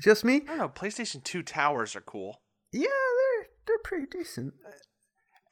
Just 0.00 0.24
me? 0.24 0.36
I 0.44 0.56
don't 0.56 0.58
know. 0.58 0.68
PlayStation 0.68 1.24
2 1.24 1.42
towers 1.42 1.96
are 1.96 2.00
cool. 2.02 2.40
Yeah, 2.72 2.82
they're, 2.86 3.46
they're 3.66 3.78
pretty 3.82 4.06
decent. 4.06 4.54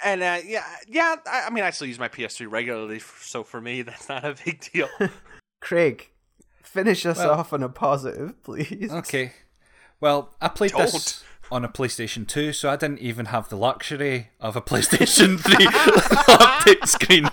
And 0.05 0.22
uh, 0.22 0.39
yeah, 0.47 0.64
yeah. 0.87 1.16
I, 1.26 1.47
I 1.49 1.51
mean, 1.51 1.64
I 1.64 1.70
still 1.70 1.89
use 1.89 1.99
my 1.99 2.09
PS3 2.09 2.49
regularly, 2.49 3.01
so 3.01 3.43
for 3.43 3.61
me, 3.61 3.83
that's 3.89 4.09
not 4.09 4.24
a 4.24 4.37
big 4.45 4.64
deal. 4.72 4.89
Craig, 5.61 6.12
finish 6.62 7.05
us 7.05 7.18
Well- 7.18 7.33
off 7.33 7.53
on 7.53 7.64
a 7.64 7.68
positive, 7.68 8.41
please. 8.45 8.93
Okay. 8.93 9.33
Well, 10.01 10.33
I 10.41 10.47
played 10.47 10.70
Don't. 10.70 10.83
this 10.93 11.24
on 11.51 11.64
a 11.64 11.68
PlayStation 11.68 12.26
2, 12.26 12.53
so 12.53 12.70
I 12.70 12.76
didn't 12.76 13.01
even 13.01 13.26
have 13.26 13.49
the 13.49 13.57
luxury 13.57 14.30
of 14.40 14.57
a 14.57 14.62
PlayStation 14.62 15.38
3 15.40 15.66
update 15.66 16.86
screen. 16.86 17.28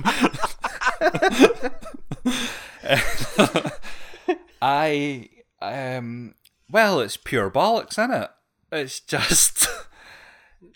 I 4.62 5.30
um 5.62 6.36
well, 6.70 7.00
it's 7.00 7.18
pure 7.18 7.52
bollocks, 7.52 7.94
isn't 7.94 8.12
it? 8.12 8.30
It's 8.72 9.00
just 9.00 9.68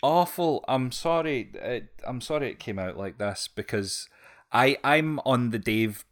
awful. 0.02 0.64
I'm 0.68 0.92
sorry. 0.92 1.50
It, 1.54 1.88
I'm 2.06 2.20
sorry 2.20 2.50
it 2.50 2.58
came 2.58 2.78
out 2.78 2.96
like 2.96 3.18
this 3.18 3.48
because 3.54 4.08
I 4.52 4.78
I'm 4.84 5.18
on 5.20 5.50
the 5.50 5.58
Dave 5.58 6.04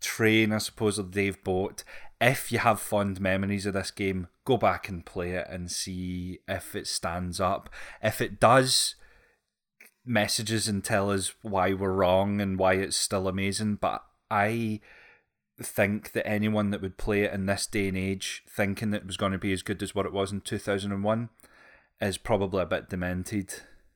train, 0.00 0.52
I 0.52 0.58
suppose, 0.58 0.98
or 0.98 1.02
the 1.02 1.10
Dave 1.10 1.42
boat. 1.44 1.84
If 2.20 2.50
you 2.50 2.58
have 2.60 2.80
fond 2.80 3.20
memories 3.20 3.66
of 3.66 3.74
this 3.74 3.90
game, 3.90 4.28
go 4.44 4.56
back 4.56 4.88
and 4.88 5.04
play 5.04 5.32
it 5.32 5.46
and 5.50 5.70
see 5.70 6.38
if 6.48 6.74
it 6.74 6.86
stands 6.86 7.40
up. 7.40 7.68
If 8.02 8.20
it 8.20 8.40
does, 8.40 8.94
messages 10.04 10.68
and 10.68 10.82
tell 10.82 11.10
us 11.10 11.34
why 11.42 11.72
we're 11.72 11.92
wrong 11.92 12.40
and 12.40 12.58
why 12.58 12.74
it's 12.74 12.96
still 12.96 13.28
amazing. 13.28 13.76
But 13.76 14.02
I 14.30 14.80
think 15.62 16.12
that 16.12 16.26
anyone 16.26 16.70
that 16.70 16.80
would 16.80 16.96
play 16.96 17.22
it 17.22 17.32
in 17.32 17.46
this 17.46 17.66
day 17.66 17.88
and 17.88 17.98
age, 17.98 18.44
thinking 18.48 18.90
that 18.90 19.02
it 19.02 19.06
was 19.06 19.16
going 19.16 19.32
to 19.32 19.38
be 19.38 19.52
as 19.52 19.62
good 19.62 19.82
as 19.82 19.94
what 19.94 20.06
it 20.06 20.12
was 20.12 20.32
in 20.32 20.40
2001, 20.40 21.28
is 22.00 22.18
probably 22.18 22.62
a 22.62 22.66
bit 22.66 22.88
demented. 22.88 23.54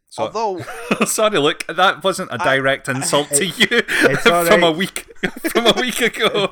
So, 0.09 0.25
Although 0.25 0.64
sorry, 1.07 1.39
look, 1.39 1.64
that 1.68 2.03
wasn't 2.03 2.33
a 2.33 2.39
direct 2.39 2.89
insult 2.89 3.29
to 3.31 3.47
you 3.47 3.83
from 4.23 4.62
a 4.64 4.73
week 4.73 5.07
from 5.51 5.66
a 5.66 5.73
week 5.81 6.01
ago. 6.01 6.51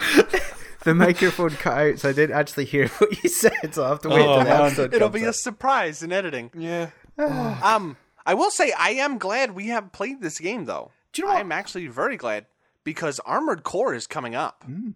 The 0.85 0.95
microphone 0.95 1.51
cut 1.51 1.77
out, 1.79 1.99
so 1.99 2.09
I 2.09 2.13
didn't 2.13 2.37
actually 2.37 2.65
hear 2.67 2.89
what 2.99 3.23
you 3.23 3.29
said, 3.29 3.75
so 3.75 3.83
I'll 3.83 3.89
have 3.91 4.01
to 4.03 4.09
wait 4.09 4.21
Oh, 4.21 4.25
till 4.27 4.39
the 4.39 4.45
man. 4.45 4.63
episode 4.67 4.95
it'll 4.95 5.09
comes 5.11 5.21
be 5.23 5.27
a 5.27 5.33
surprise 5.33 6.03
in 6.03 6.13
editing. 6.13 6.51
Yeah. 6.57 6.91
Um, 7.19 7.97
I 8.25 8.35
will 8.35 8.51
say 8.51 8.73
I 8.79 8.91
am 8.91 9.19
glad 9.19 9.55
we 9.57 9.69
have 9.69 9.91
played 9.93 10.21
this 10.21 10.39
game 10.39 10.67
though. 10.67 10.93
Do 11.13 11.23
you 11.23 11.27
know 11.27 11.33
what? 11.35 11.41
I'm 11.41 11.51
actually 11.51 11.87
very 11.89 12.17
glad 12.17 12.47
because 12.85 13.19
Armored 13.21 13.65
Core 13.65 13.93
is 13.95 14.07
coming 14.07 14.35
up, 14.37 14.63
Hmm. 14.65 14.91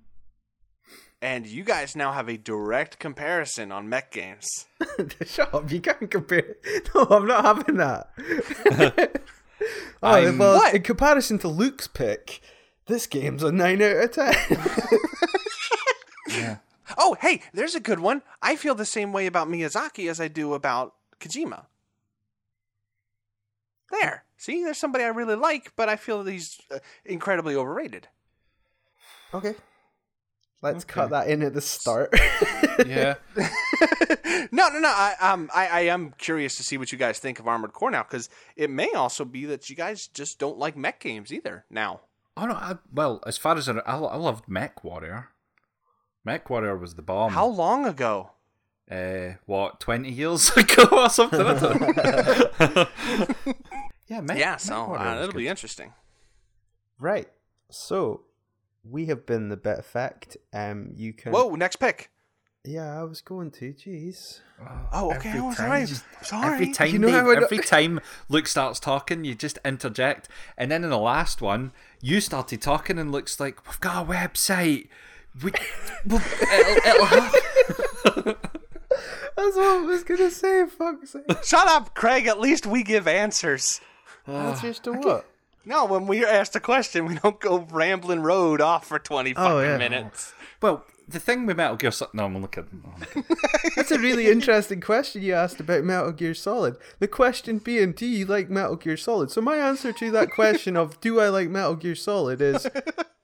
and 1.21 1.47
you 1.47 1.65
guys 1.65 1.97
now 1.97 2.13
have 2.13 2.29
a 2.29 2.37
direct 2.37 2.99
comparison 3.01 3.73
on 3.73 3.89
mech 3.89 4.13
games. 4.13 4.67
Shut 5.27 5.53
up! 5.53 5.73
You 5.73 5.81
can't 5.81 6.09
compare. 6.11 6.57
No, 6.95 7.07
I'm 7.11 7.27
not 7.27 7.45
having 7.45 7.77
that. 7.79 9.23
oh, 10.03 10.37
well, 10.39 10.57
What? 10.59 10.75
in 10.75 10.83
comparison 10.83 11.39
to 11.41 11.49
Luke's 11.49 11.89
pick, 11.89 12.41
this 12.87 13.07
game's 13.07 13.43
a 13.43 13.51
nine 13.51 13.83
out 13.83 13.97
of 13.97 14.11
ten. 14.13 14.35
Yeah. 16.39 16.57
Oh, 16.99 17.17
hey, 17.21 17.41
there's 17.55 17.77
a 17.77 17.81
good 17.81 18.01
one. 18.01 18.23
I 18.43 18.57
feel 18.57 18.75
the 18.75 18.85
same 18.85 19.13
way 19.13 19.27
about 19.27 19.49
Miyazaki 19.49 20.11
as 20.11 20.21
I 20.21 20.27
do 20.29 20.53
about 20.53 20.95
Kojima. 21.21 21.67
There. 23.91 24.25
See, 24.37 24.65
there's 24.65 24.79
somebody 24.79 25.05
I 25.05 25.09
really 25.09 25.37
like, 25.37 25.73
but 25.77 25.89
I 25.89 25.97
feel 25.97 26.25
that 26.25 26.31
he's 26.31 26.59
uh, 26.75 26.81
incredibly 27.05 27.55
overrated. 27.55 28.09
okay, 29.33 29.55
let's 30.61 30.85
Okay. 30.85 30.93
cut 30.93 31.11
that 31.11 31.29
in 31.29 31.43
at 31.43 31.55
the 31.55 31.61
start. 31.61 32.13
Yeah. 32.87 33.15
no, 34.51 34.69
no, 34.69 34.79
no. 34.81 34.89
I, 34.89 35.15
um, 35.21 35.51
I, 35.55 35.67
I 35.69 35.81
am 35.83 36.15
curious 36.19 36.57
to 36.57 36.65
see 36.65 36.79
what 36.79 36.91
you 36.91 36.97
guys 36.99 37.19
think 37.19 37.39
of 37.39 37.47
Armored 37.47 37.75
Core 37.75 37.91
now, 37.91 38.03
because 38.03 38.29
it 38.57 38.71
may 38.71 38.91
also 38.93 39.25
be 39.27 39.45
that 39.47 39.69
you 39.71 39.77
guys 39.77 40.07
just 40.09 40.39
don't 40.39 40.59
like 40.59 40.75
mech 40.77 40.99
games 40.99 41.33
either 41.33 41.65
now. 41.71 42.01
Oh 42.37 42.47
no. 42.47 42.55
I, 42.55 42.77
well, 42.93 43.23
as 43.27 43.37
far 43.37 43.57
as 43.57 43.69
I, 43.69 43.75
I, 43.87 43.99
I 43.99 44.17
loved 44.17 44.49
Mech 44.49 44.83
Warrior. 44.83 45.29
Mech 46.25 46.49
Warrior 46.51 46.77
was 46.77 46.95
the 46.95 47.03
bomb. 47.03 47.33
How 47.33 47.47
long 47.47 47.87
ago? 47.87 48.31
Uh, 48.91 49.35
what 49.47 49.81
twenty 49.81 50.11
years 50.11 50.51
ago 50.57 50.85
or 50.93 51.09
something? 51.09 51.41
I 51.41 51.59
don't 51.59 51.81
know. 51.97 52.87
yeah. 54.09 54.21
Mech, 54.21 54.39
yeah, 54.39 54.51
Mech 54.53 54.61
so 54.61 54.95
uh, 54.95 55.21
it'll 55.23 55.35
be 55.35 55.49
interesting. 55.49 55.93
right. 56.99 57.29
So 57.71 58.23
we 58.85 59.07
have 59.07 59.25
been 59.25 59.49
the 59.49 59.57
bit 59.57 59.79
effect. 59.79 60.37
Um, 60.53 60.91
you 60.95 61.13
can. 61.13 61.33
Whoa, 61.33 61.55
next 61.55 61.77
pick. 61.77 62.11
Yeah, 62.65 63.01
I 63.01 63.03
was 63.05 63.21
going 63.23 63.51
to. 63.53 63.73
Jeez. 63.73 64.41
Oh, 64.93 65.13
okay. 65.15 65.31
Every 65.31 65.41
Oh, 65.41 65.55
time- 65.55 65.87
sorry. 65.87 66.01
Sorry. 66.23 66.55
Every 66.55 66.73
time, 66.73 66.93
You 66.93 66.99
know 67.01 67.09
Dave, 67.09 67.17
how 67.17 67.31
I 67.31 67.35
don't- 67.35 67.45
every 67.45 67.59
time 67.59 67.99
Luke 68.29 68.47
starts 68.47 68.79
talking, 68.79 69.25
you 69.25 69.35
just 69.35 69.59
interject, 69.65 70.29
and 70.57 70.71
then 70.71 70.85
in 70.85 70.91
the 70.91 70.99
last 70.99 71.41
one, 71.43 71.73
you 72.01 72.21
started 72.21 72.61
talking, 72.63 72.99
and 72.99 73.11
Luke's 73.11 73.41
like, 73.41 73.67
"We've 73.67 73.81
got 73.81 74.05
a 74.07 74.09
website. 74.09 74.89
We, 75.43 75.53
we'll, 76.07 76.21
it'll, 76.43 76.89
it'll 76.89 77.05
happen." 77.07 78.37
That's 79.37 79.57
what 79.57 79.65
I 79.67 79.81
was 79.85 80.05
gonna 80.05 80.31
say. 80.31 80.67
Fuck. 80.67 80.97
Shut 81.45 81.69
up, 81.69 81.95
Craig. 81.95 82.27
At 82.27 82.39
least 82.41 82.67
we 82.67 82.83
give 82.83 83.09
answers. 83.09 83.81
Answers 84.27 84.79
to 84.81 84.93
what? 85.01 85.27
No, 85.65 85.85
when 85.87 86.07
we 86.07 86.25
are 86.25 86.29
asked 86.29 86.55
a 86.57 86.61
question, 86.61 87.07
we 87.07 87.15
don't 87.17 87.41
go 87.41 87.67
rambling 87.71 88.21
road 88.21 88.61
off 88.61 88.87
for 88.87 88.99
20 88.99 89.35
fucking 89.35 89.51
Oh, 89.51 89.61
yeah. 89.61 89.77
minutes. 89.79 90.35
Well, 90.61 90.85
the 91.09 91.21
thing 91.21 91.47
with 91.47 91.57
Metal 91.57 91.77
Gear 91.77 91.93
Solid. 91.93 92.15
No, 92.15 92.25
I'm 92.25 92.35
only 92.37 92.49
kidding. 92.49 92.83
I'm 92.85 93.01
kidding. 93.07 93.25
That's 93.77 93.91
a 93.93 93.99
really 93.99 94.27
interesting 94.29 94.81
question 94.81 95.23
you 95.23 95.35
asked 95.35 95.61
about 95.61 95.85
Metal 95.85 96.11
Gear 96.13 96.35
Solid. 96.35 96.77
The 96.99 97.09
question 97.09 97.59
being, 97.59 97.93
do 97.93 98.07
you 98.07 98.27
like 98.27 98.51
Metal 98.51 98.77
Gear 98.77 98.97
Solid? 98.97 99.31
So 99.31 99.41
my 99.41 99.57
answer 99.57 99.93
to 99.93 100.11
that 100.11 100.31
question 100.33 100.77
of 100.77 101.01
do 101.01 101.21
I 101.21 101.29
like 101.29 101.49
Metal 101.49 101.77
Gear 101.77 101.95
Solid 101.95 102.41
is 102.41 102.67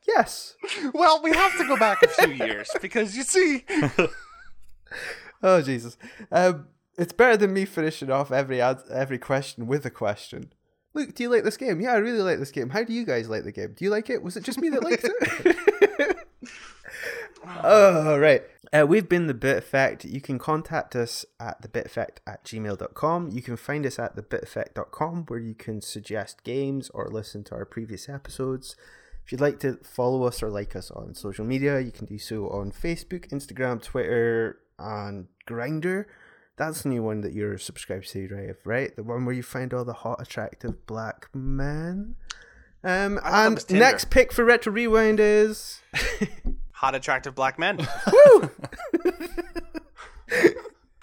Yes. 0.06 0.54
Well, 0.94 1.20
we 1.22 1.32
have 1.32 1.56
to 1.58 1.66
go 1.66 1.76
back 1.76 2.02
a 2.02 2.08
few 2.08 2.32
years 2.32 2.68
because 2.80 3.16
you 3.16 3.22
see, 3.24 3.64
Oh 5.42 5.62
Jesus. 5.62 5.96
Um, 6.30 6.68
it's 6.96 7.12
better 7.12 7.36
than 7.36 7.52
me 7.52 7.64
finishing 7.64 8.10
off 8.10 8.32
every 8.32 8.60
ad- 8.60 8.82
every 8.90 9.18
question 9.18 9.66
with 9.66 9.86
a 9.86 9.90
question. 9.90 10.52
Luke, 10.94 11.14
do 11.14 11.22
you 11.22 11.28
like 11.28 11.44
this 11.44 11.56
game? 11.56 11.80
Yeah, 11.80 11.92
I 11.92 11.98
really 11.98 12.22
like 12.22 12.38
this 12.38 12.50
game. 12.50 12.70
How 12.70 12.82
do 12.82 12.92
you 12.92 13.04
guys 13.04 13.28
like 13.28 13.44
the 13.44 13.52
game? 13.52 13.74
Do 13.76 13.84
you 13.84 13.90
like 13.90 14.10
it? 14.10 14.22
Was 14.22 14.36
it 14.36 14.42
just 14.42 14.58
me 14.58 14.68
that 14.70 14.82
liked 14.82 15.04
it? 15.04 16.16
oh, 17.62 18.18
right. 18.18 18.42
Uh, 18.72 18.84
we've 18.88 19.08
been 19.08 19.26
The 19.26 19.34
Bit 19.34 19.58
Effect. 19.58 20.04
You 20.04 20.20
can 20.20 20.38
contact 20.38 20.96
us 20.96 21.24
at 21.38 21.62
thebiteffect 21.62 22.18
at 22.26 22.44
gmail.com. 22.44 23.30
You 23.30 23.42
can 23.42 23.56
find 23.56 23.86
us 23.86 23.98
at 23.98 24.16
thebiteffect.com 24.16 25.26
where 25.28 25.38
you 25.38 25.54
can 25.54 25.80
suggest 25.82 26.42
games 26.42 26.90
or 26.90 27.08
listen 27.08 27.44
to 27.44 27.54
our 27.54 27.64
previous 27.64 28.08
episodes. 28.08 28.74
If 29.28 29.32
you'd 29.32 29.42
like 29.42 29.60
to 29.60 29.76
follow 29.84 30.22
us 30.22 30.42
or 30.42 30.48
like 30.48 30.74
us 30.74 30.90
on 30.90 31.14
social 31.14 31.44
media, 31.44 31.80
you 31.80 31.92
can 31.92 32.06
do 32.06 32.18
so 32.18 32.48
on 32.48 32.72
Facebook, 32.72 33.28
Instagram, 33.28 33.82
Twitter, 33.82 34.60
and 34.78 35.26
Grindr. 35.46 36.06
That's 36.56 36.80
the 36.80 36.88
new 36.88 37.02
one 37.02 37.20
that 37.20 37.34
you're 37.34 37.58
subscribed 37.58 38.08
to, 38.12 38.26
right? 38.28 38.56
right? 38.64 38.96
The 38.96 39.02
one 39.02 39.26
where 39.26 39.34
you 39.34 39.42
find 39.42 39.74
all 39.74 39.84
the 39.84 39.92
hot, 39.92 40.22
attractive 40.22 40.86
black 40.86 41.28
men. 41.34 42.14
Um, 42.82 43.20
I 43.22 43.30
thought 43.50 43.58
it 43.64 43.70
and 43.72 43.80
next 43.80 44.08
pick 44.08 44.32
for 44.32 44.46
Retro 44.46 44.72
Rewind 44.72 45.20
is. 45.20 45.82
hot, 46.72 46.94
attractive 46.94 47.34
black 47.34 47.58
men, 47.58 47.76
Woo! 48.10 48.50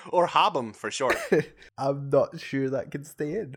or 0.09 0.25
Hob'em 0.25 0.75
for 0.75 0.89
short. 0.89 1.15
I'm 1.77 2.09
not 2.09 2.39
sure 2.39 2.71
that 2.71 2.89
can 2.89 3.03
stay 3.03 3.35
in. 3.35 3.55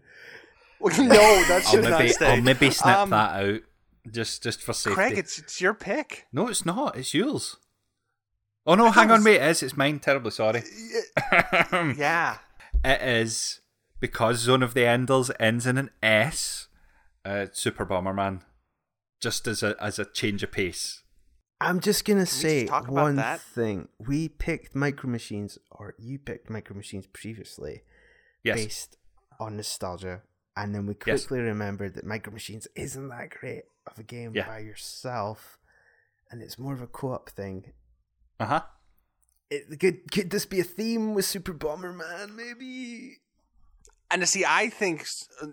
no, 0.83 0.89
that 0.99 1.51
I'll 1.51 1.61
should 1.71 1.85
not 1.85 2.01
maybe, 2.01 2.13
stay. 2.13 2.33
I'll 2.35 2.43
maybe 2.43 2.71
snip 2.71 2.97
Um, 2.97 3.09
that 3.09 3.31
out 3.31 3.61
just 4.13 4.43
just 4.43 4.63
for 4.63 4.73
safety. 4.73 4.95
Craig, 4.95 5.19
it's 5.19 5.39
it's 5.39 5.61
your 5.61 5.75
pick. 5.75 6.27
no, 6.33 6.49
it's 6.49 6.65
not. 6.67 6.97
It's 6.97 7.15
yours. 7.15 7.57
Oh 8.67 8.75
no, 8.75 8.91
hang 8.91 9.11
on, 9.11 9.19
was- 9.19 9.25
mate. 9.25 9.37
It 9.37 9.43
is. 9.51 9.63
It's 9.63 9.77
mine. 9.77 9.99
Terribly 10.01 10.31
sorry. 10.31 10.63
Yeah. 11.97 12.39
It 12.85 13.03
is 13.03 13.61
because 13.99 14.39
Zone 14.39 14.63
of 14.63 14.73
the 14.73 14.87
Enders 14.87 15.33
ends 15.41 15.67
in 15.67 15.79
an 15.79 15.91
S. 16.01 16.69
Uh, 17.25 17.47
Super 17.53 17.85
Bomberman, 17.85 18.43
just 19.21 19.49
as 19.49 19.65
a 19.65 19.75
as 19.81 19.99
a 19.99 20.05
change 20.05 20.45
of 20.45 20.53
pace. 20.53 21.03
I'm 21.61 21.81
just 21.81 22.05
gonna 22.05 22.21
just 22.21 22.41
say 22.41 22.67
talk 22.67 22.85
about 22.85 22.93
one 23.03 23.17
that? 23.17 23.41
thing. 23.41 23.89
We 23.99 24.29
picked 24.29 24.77
Micro 24.77 25.11
Machines, 25.11 25.59
or 25.73 25.95
you 25.99 26.21
picked 26.21 26.49
Micro 26.51 26.77
Machines 26.77 27.09
previously, 27.13 27.83
Yes. 28.45 28.57
based 28.57 28.97
on 29.41 29.57
nostalgia, 29.57 30.23
and 30.57 30.73
then 30.73 30.87
we 30.87 30.95
Yes. 31.05 31.23
quickly 31.27 31.41
remembered 31.41 31.95
that 31.95 32.05
Micro 32.07 32.33
Machines 32.33 32.69
isn't 32.77 33.09
that 33.09 33.31
great 33.31 33.65
of 33.93 33.99
a 33.99 34.03
game 34.03 34.33
Yeah. 34.35 34.47
by 34.47 34.59
yourself, 34.61 35.59
and 36.31 36.43
it's 36.43 36.59
more 36.59 36.73
of 36.75 36.83
a 36.83 36.87
co-op 36.87 37.31
thing. 37.31 37.73
Uh 38.41 38.47
huh. 38.47 38.63
Could 39.81 40.11
could 40.13 40.31
this 40.31 40.45
be 40.47 40.61
a 40.61 40.65
theme 40.65 41.15
with 41.15 41.25
Super 41.25 41.55
Bomberman? 41.55 42.35
Maybe. 42.35 43.19
And 44.11 44.21
to 44.23 44.27
see, 44.27 44.45
I 44.47 44.69
think 44.69 45.01
s- 45.03 45.29
uh, 45.43 45.47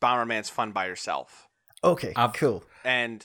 Bomberman's 0.00 0.48
fun 0.48 0.72
by 0.72 0.86
yourself. 0.86 1.48
Okay, 1.84 2.12
I've- 2.16 2.36
cool. 2.38 2.64
And 2.84 3.24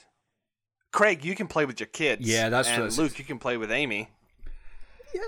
Craig, 0.92 1.24
you 1.24 1.36
can 1.36 1.48
play 1.48 1.66
with 1.66 1.80
your 1.80 1.88
kids. 1.88 2.28
Yeah, 2.28 2.50
that's 2.50 2.68
and 2.68 2.84
what- 2.84 2.98
Luke, 2.98 3.18
you 3.20 3.26
can 3.26 3.40
play 3.40 3.58
with 3.58 3.72
Amy. 3.72 4.10
Yeah. 5.14 5.22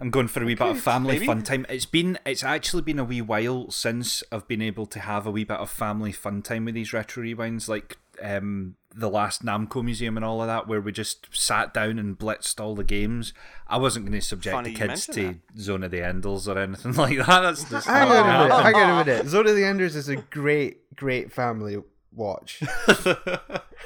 I'm 0.00 0.10
going 0.10 0.28
for 0.28 0.42
a 0.42 0.46
wee 0.46 0.54
bit 0.54 0.66
of 0.68 0.80
family 0.80 1.14
maybe. 1.14 1.26
fun 1.26 1.42
time. 1.42 1.66
It's 1.68 1.84
been 1.86 2.18
it's 2.24 2.44
actually 2.44 2.82
been 2.82 3.00
a 3.00 3.04
wee 3.04 3.20
while 3.20 3.70
since 3.72 4.22
I've 4.30 4.46
been 4.46 4.62
able 4.62 4.86
to 4.86 5.00
have 5.00 5.26
a 5.26 5.30
wee 5.30 5.42
bit 5.44 5.56
of 5.58 5.70
family 5.70 6.12
fun 6.12 6.40
time 6.42 6.66
with 6.66 6.74
these 6.74 6.92
retro 6.92 7.24
rewinds, 7.24 7.68
like 7.68 7.96
um, 8.22 8.76
the 8.94 9.08
last 9.10 9.44
Namco 9.44 9.82
museum 9.82 10.16
and 10.16 10.24
all 10.24 10.40
of 10.40 10.46
that, 10.48 10.66
where 10.66 10.80
we 10.80 10.92
just 10.92 11.28
sat 11.30 11.72
down 11.74 11.98
and 11.98 12.18
blitzed 12.18 12.60
all 12.60 12.74
the 12.74 12.84
games. 12.84 13.32
I 13.66 13.76
wasn't 13.76 14.06
going 14.06 14.18
to 14.18 14.26
subject 14.26 14.54
Funny 14.54 14.72
the 14.72 14.76
kids 14.78 15.06
to 15.06 15.22
mention 15.22 15.42
Zone 15.58 15.84
of 15.84 15.90
the 15.90 16.02
Enders 16.02 16.48
or 16.48 16.58
anything 16.58 16.92
like 16.96 17.18
that. 17.18 17.40
That's 17.42 17.68
just 17.68 17.86
Hang 17.86 18.08
not 18.08 18.16
on 18.16 18.24
a 18.24 18.32
minute. 18.32 18.48
gonna 18.48 18.62
Hang 18.62 18.74
on 18.74 18.90
a 18.90 19.04
minute. 19.04 19.26
Zone 19.28 19.46
of 19.46 19.56
the 19.56 19.64
Enders 19.64 19.96
is 19.96 20.08
a 20.08 20.16
great, 20.16 20.94
great 20.96 21.32
family 21.32 21.78
watch. 22.12 22.62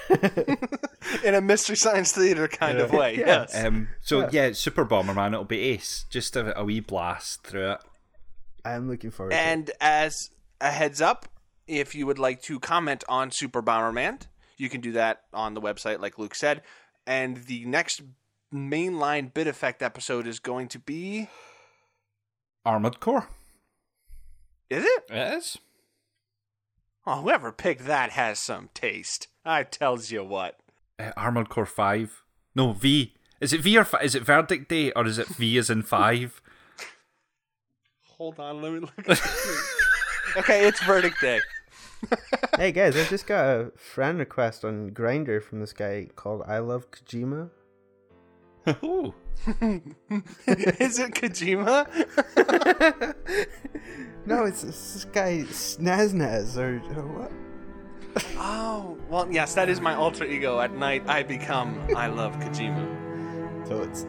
In 1.25 1.35
a 1.35 1.41
Mystery 1.41 1.77
Science 1.77 2.13
Theater 2.13 2.49
kind 2.49 2.79
of 2.79 2.93
way. 2.93 3.19
Yeah. 3.19 3.27
Yes. 3.27 3.65
Um, 3.65 3.89
so 4.01 4.29
yeah. 4.31 4.53
Super 4.53 4.85
Bomberman, 4.85 5.33
it'll 5.33 5.45
be 5.45 5.61
ace. 5.61 6.07
Just 6.11 6.37
a, 6.37 6.59
a 6.59 6.65
wee 6.65 6.81
blast 6.81 7.45
through 7.45 7.73
it. 7.73 7.79
I'm 8.65 8.89
looking 8.89 9.11
forward 9.11 9.31
to 9.33 9.37
it. 9.37 9.41
And 9.41 9.71
as 9.81 10.31
a 10.61 10.71
heads 10.71 11.01
up, 11.01 11.27
if 11.67 11.95
you 11.95 12.07
would 12.07 12.19
like 12.19 12.43
to 12.43 12.59
comment 12.61 13.05
on 13.09 13.31
Super 13.31 13.63
Bomberman, 13.63 14.23
you 14.57 14.69
can 14.69 14.81
do 14.81 14.93
that 14.93 15.23
on 15.33 15.55
the 15.55 15.61
website, 15.61 16.01
like 16.01 16.19
Luke 16.19 16.35
said. 16.35 16.63
And 17.07 17.39
the 17.45 17.65
next 17.65 18.03
mainline 18.53 19.33
bit 19.33 19.47
effect 19.47 19.83
episode 19.83 20.27
is 20.27 20.39
going 20.39 20.69
to 20.69 20.79
be. 20.79 21.29
Armored 22.65 23.01
Core. 23.01 23.29
Is 24.71 24.85
it? 24.85 25.05
Yes. 25.11 25.59
Oh, 27.07 27.23
whoever 27.23 27.51
picked 27.51 27.87
that 27.87 28.11
has 28.11 28.39
some 28.39 28.71
taste. 28.75 29.29
I 29.45 29.65
tells 29.65 30.11
you 30.11 30.23
what. 30.25 30.59
Uh, 30.99 31.11
Armored 31.17 31.49
Core 31.49 31.67
Five. 31.67 32.23
No 32.55 32.73
V. 32.73 33.15
Is 33.41 33.53
it 33.53 33.61
V 33.61 33.77
or 33.77 33.85
fi- 33.85 34.03
is 34.03 34.15
it 34.15 34.23
Verdict 34.23 34.69
Day 34.69 34.93
or 34.93 35.05
is 35.07 35.19
it 35.19 35.27
V 35.27 35.59
as 35.59 35.69
in 35.69 35.83
five? 35.83 36.41
Hold 38.17 38.39
on, 38.39 38.63
let 38.63 38.73
me 38.73 38.79
look. 38.79 39.19
At 40.33 40.39
okay, 40.39 40.67
it's 40.67 40.83
verdict 40.85 41.21
day. 41.21 41.41
Hey 42.57 42.73
guys, 42.73 42.97
I 42.97 43.05
just 43.05 43.27
got 43.27 43.45
a 43.47 43.73
friend 43.77 44.19
request 44.19 44.65
on 44.65 44.91
Grindr 44.91 45.41
from 45.43 45.61
this 45.61 45.73
guy 45.73 46.09
called 46.17 46.43
I 46.47 46.59
Love 46.59 46.91
Kojima. 46.91 47.49
Ooh. 48.85 49.15
is 49.47 50.99
it 50.99 51.15
Kojima? 51.15 51.87
no, 54.27 54.45
it's, 54.45 54.65
it's 54.65 54.95
this 54.95 55.05
guy 55.07 55.45
Snaznaz 55.45 56.57
or, 56.57 56.83
or 56.99 57.07
what? 57.07 57.33
oh, 58.37 58.99
well, 59.09 59.27
yes, 59.31 59.55
that 59.55 59.69
is 59.69 59.81
my 59.81 59.95
alter 59.95 60.25
ego. 60.25 60.61
At 60.61 60.75
night, 60.75 61.09
I 61.09 61.23
become 61.23 61.81
I 61.97 62.09
love 62.09 62.35
Kojima. 62.37 63.67
So 63.67 63.83
it's 63.83 64.03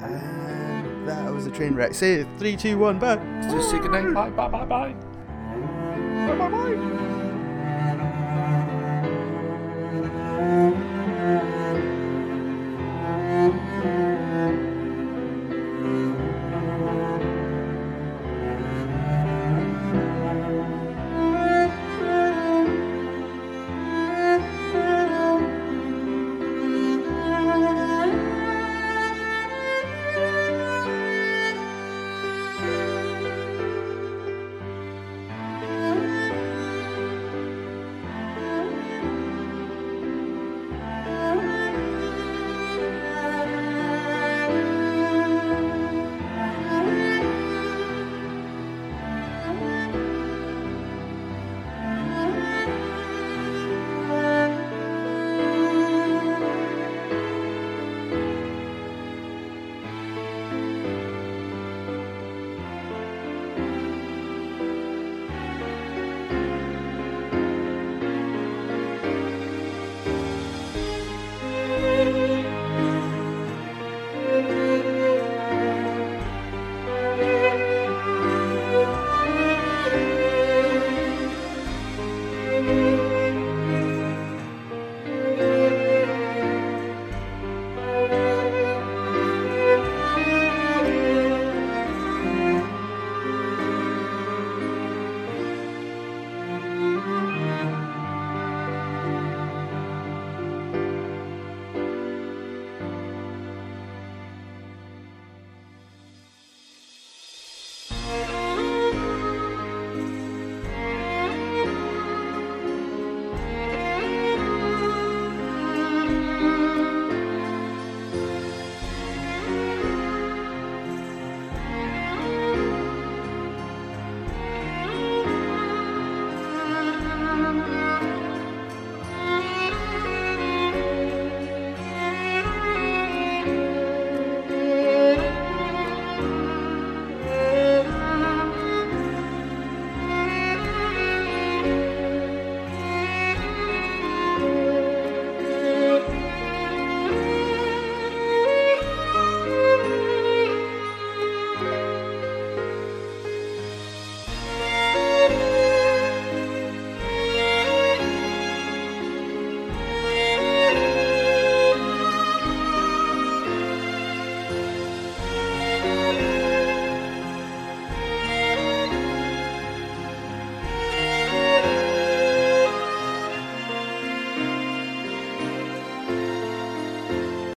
and 0.00 1.08
that 1.08 1.32
was 1.32 1.46
a 1.46 1.50
train 1.50 1.74
wreck. 1.74 1.94
Say 1.94 2.14
it, 2.14 2.26
three, 2.36 2.56
two, 2.56 2.78
one, 2.78 2.98
bye. 2.98 3.16
Just 3.42 3.70
say 3.70 3.78
goodnight. 3.78 4.12
Bye. 4.12 4.30
Bye 4.30 4.48
bye 4.48 4.64
bye. 4.64 5.17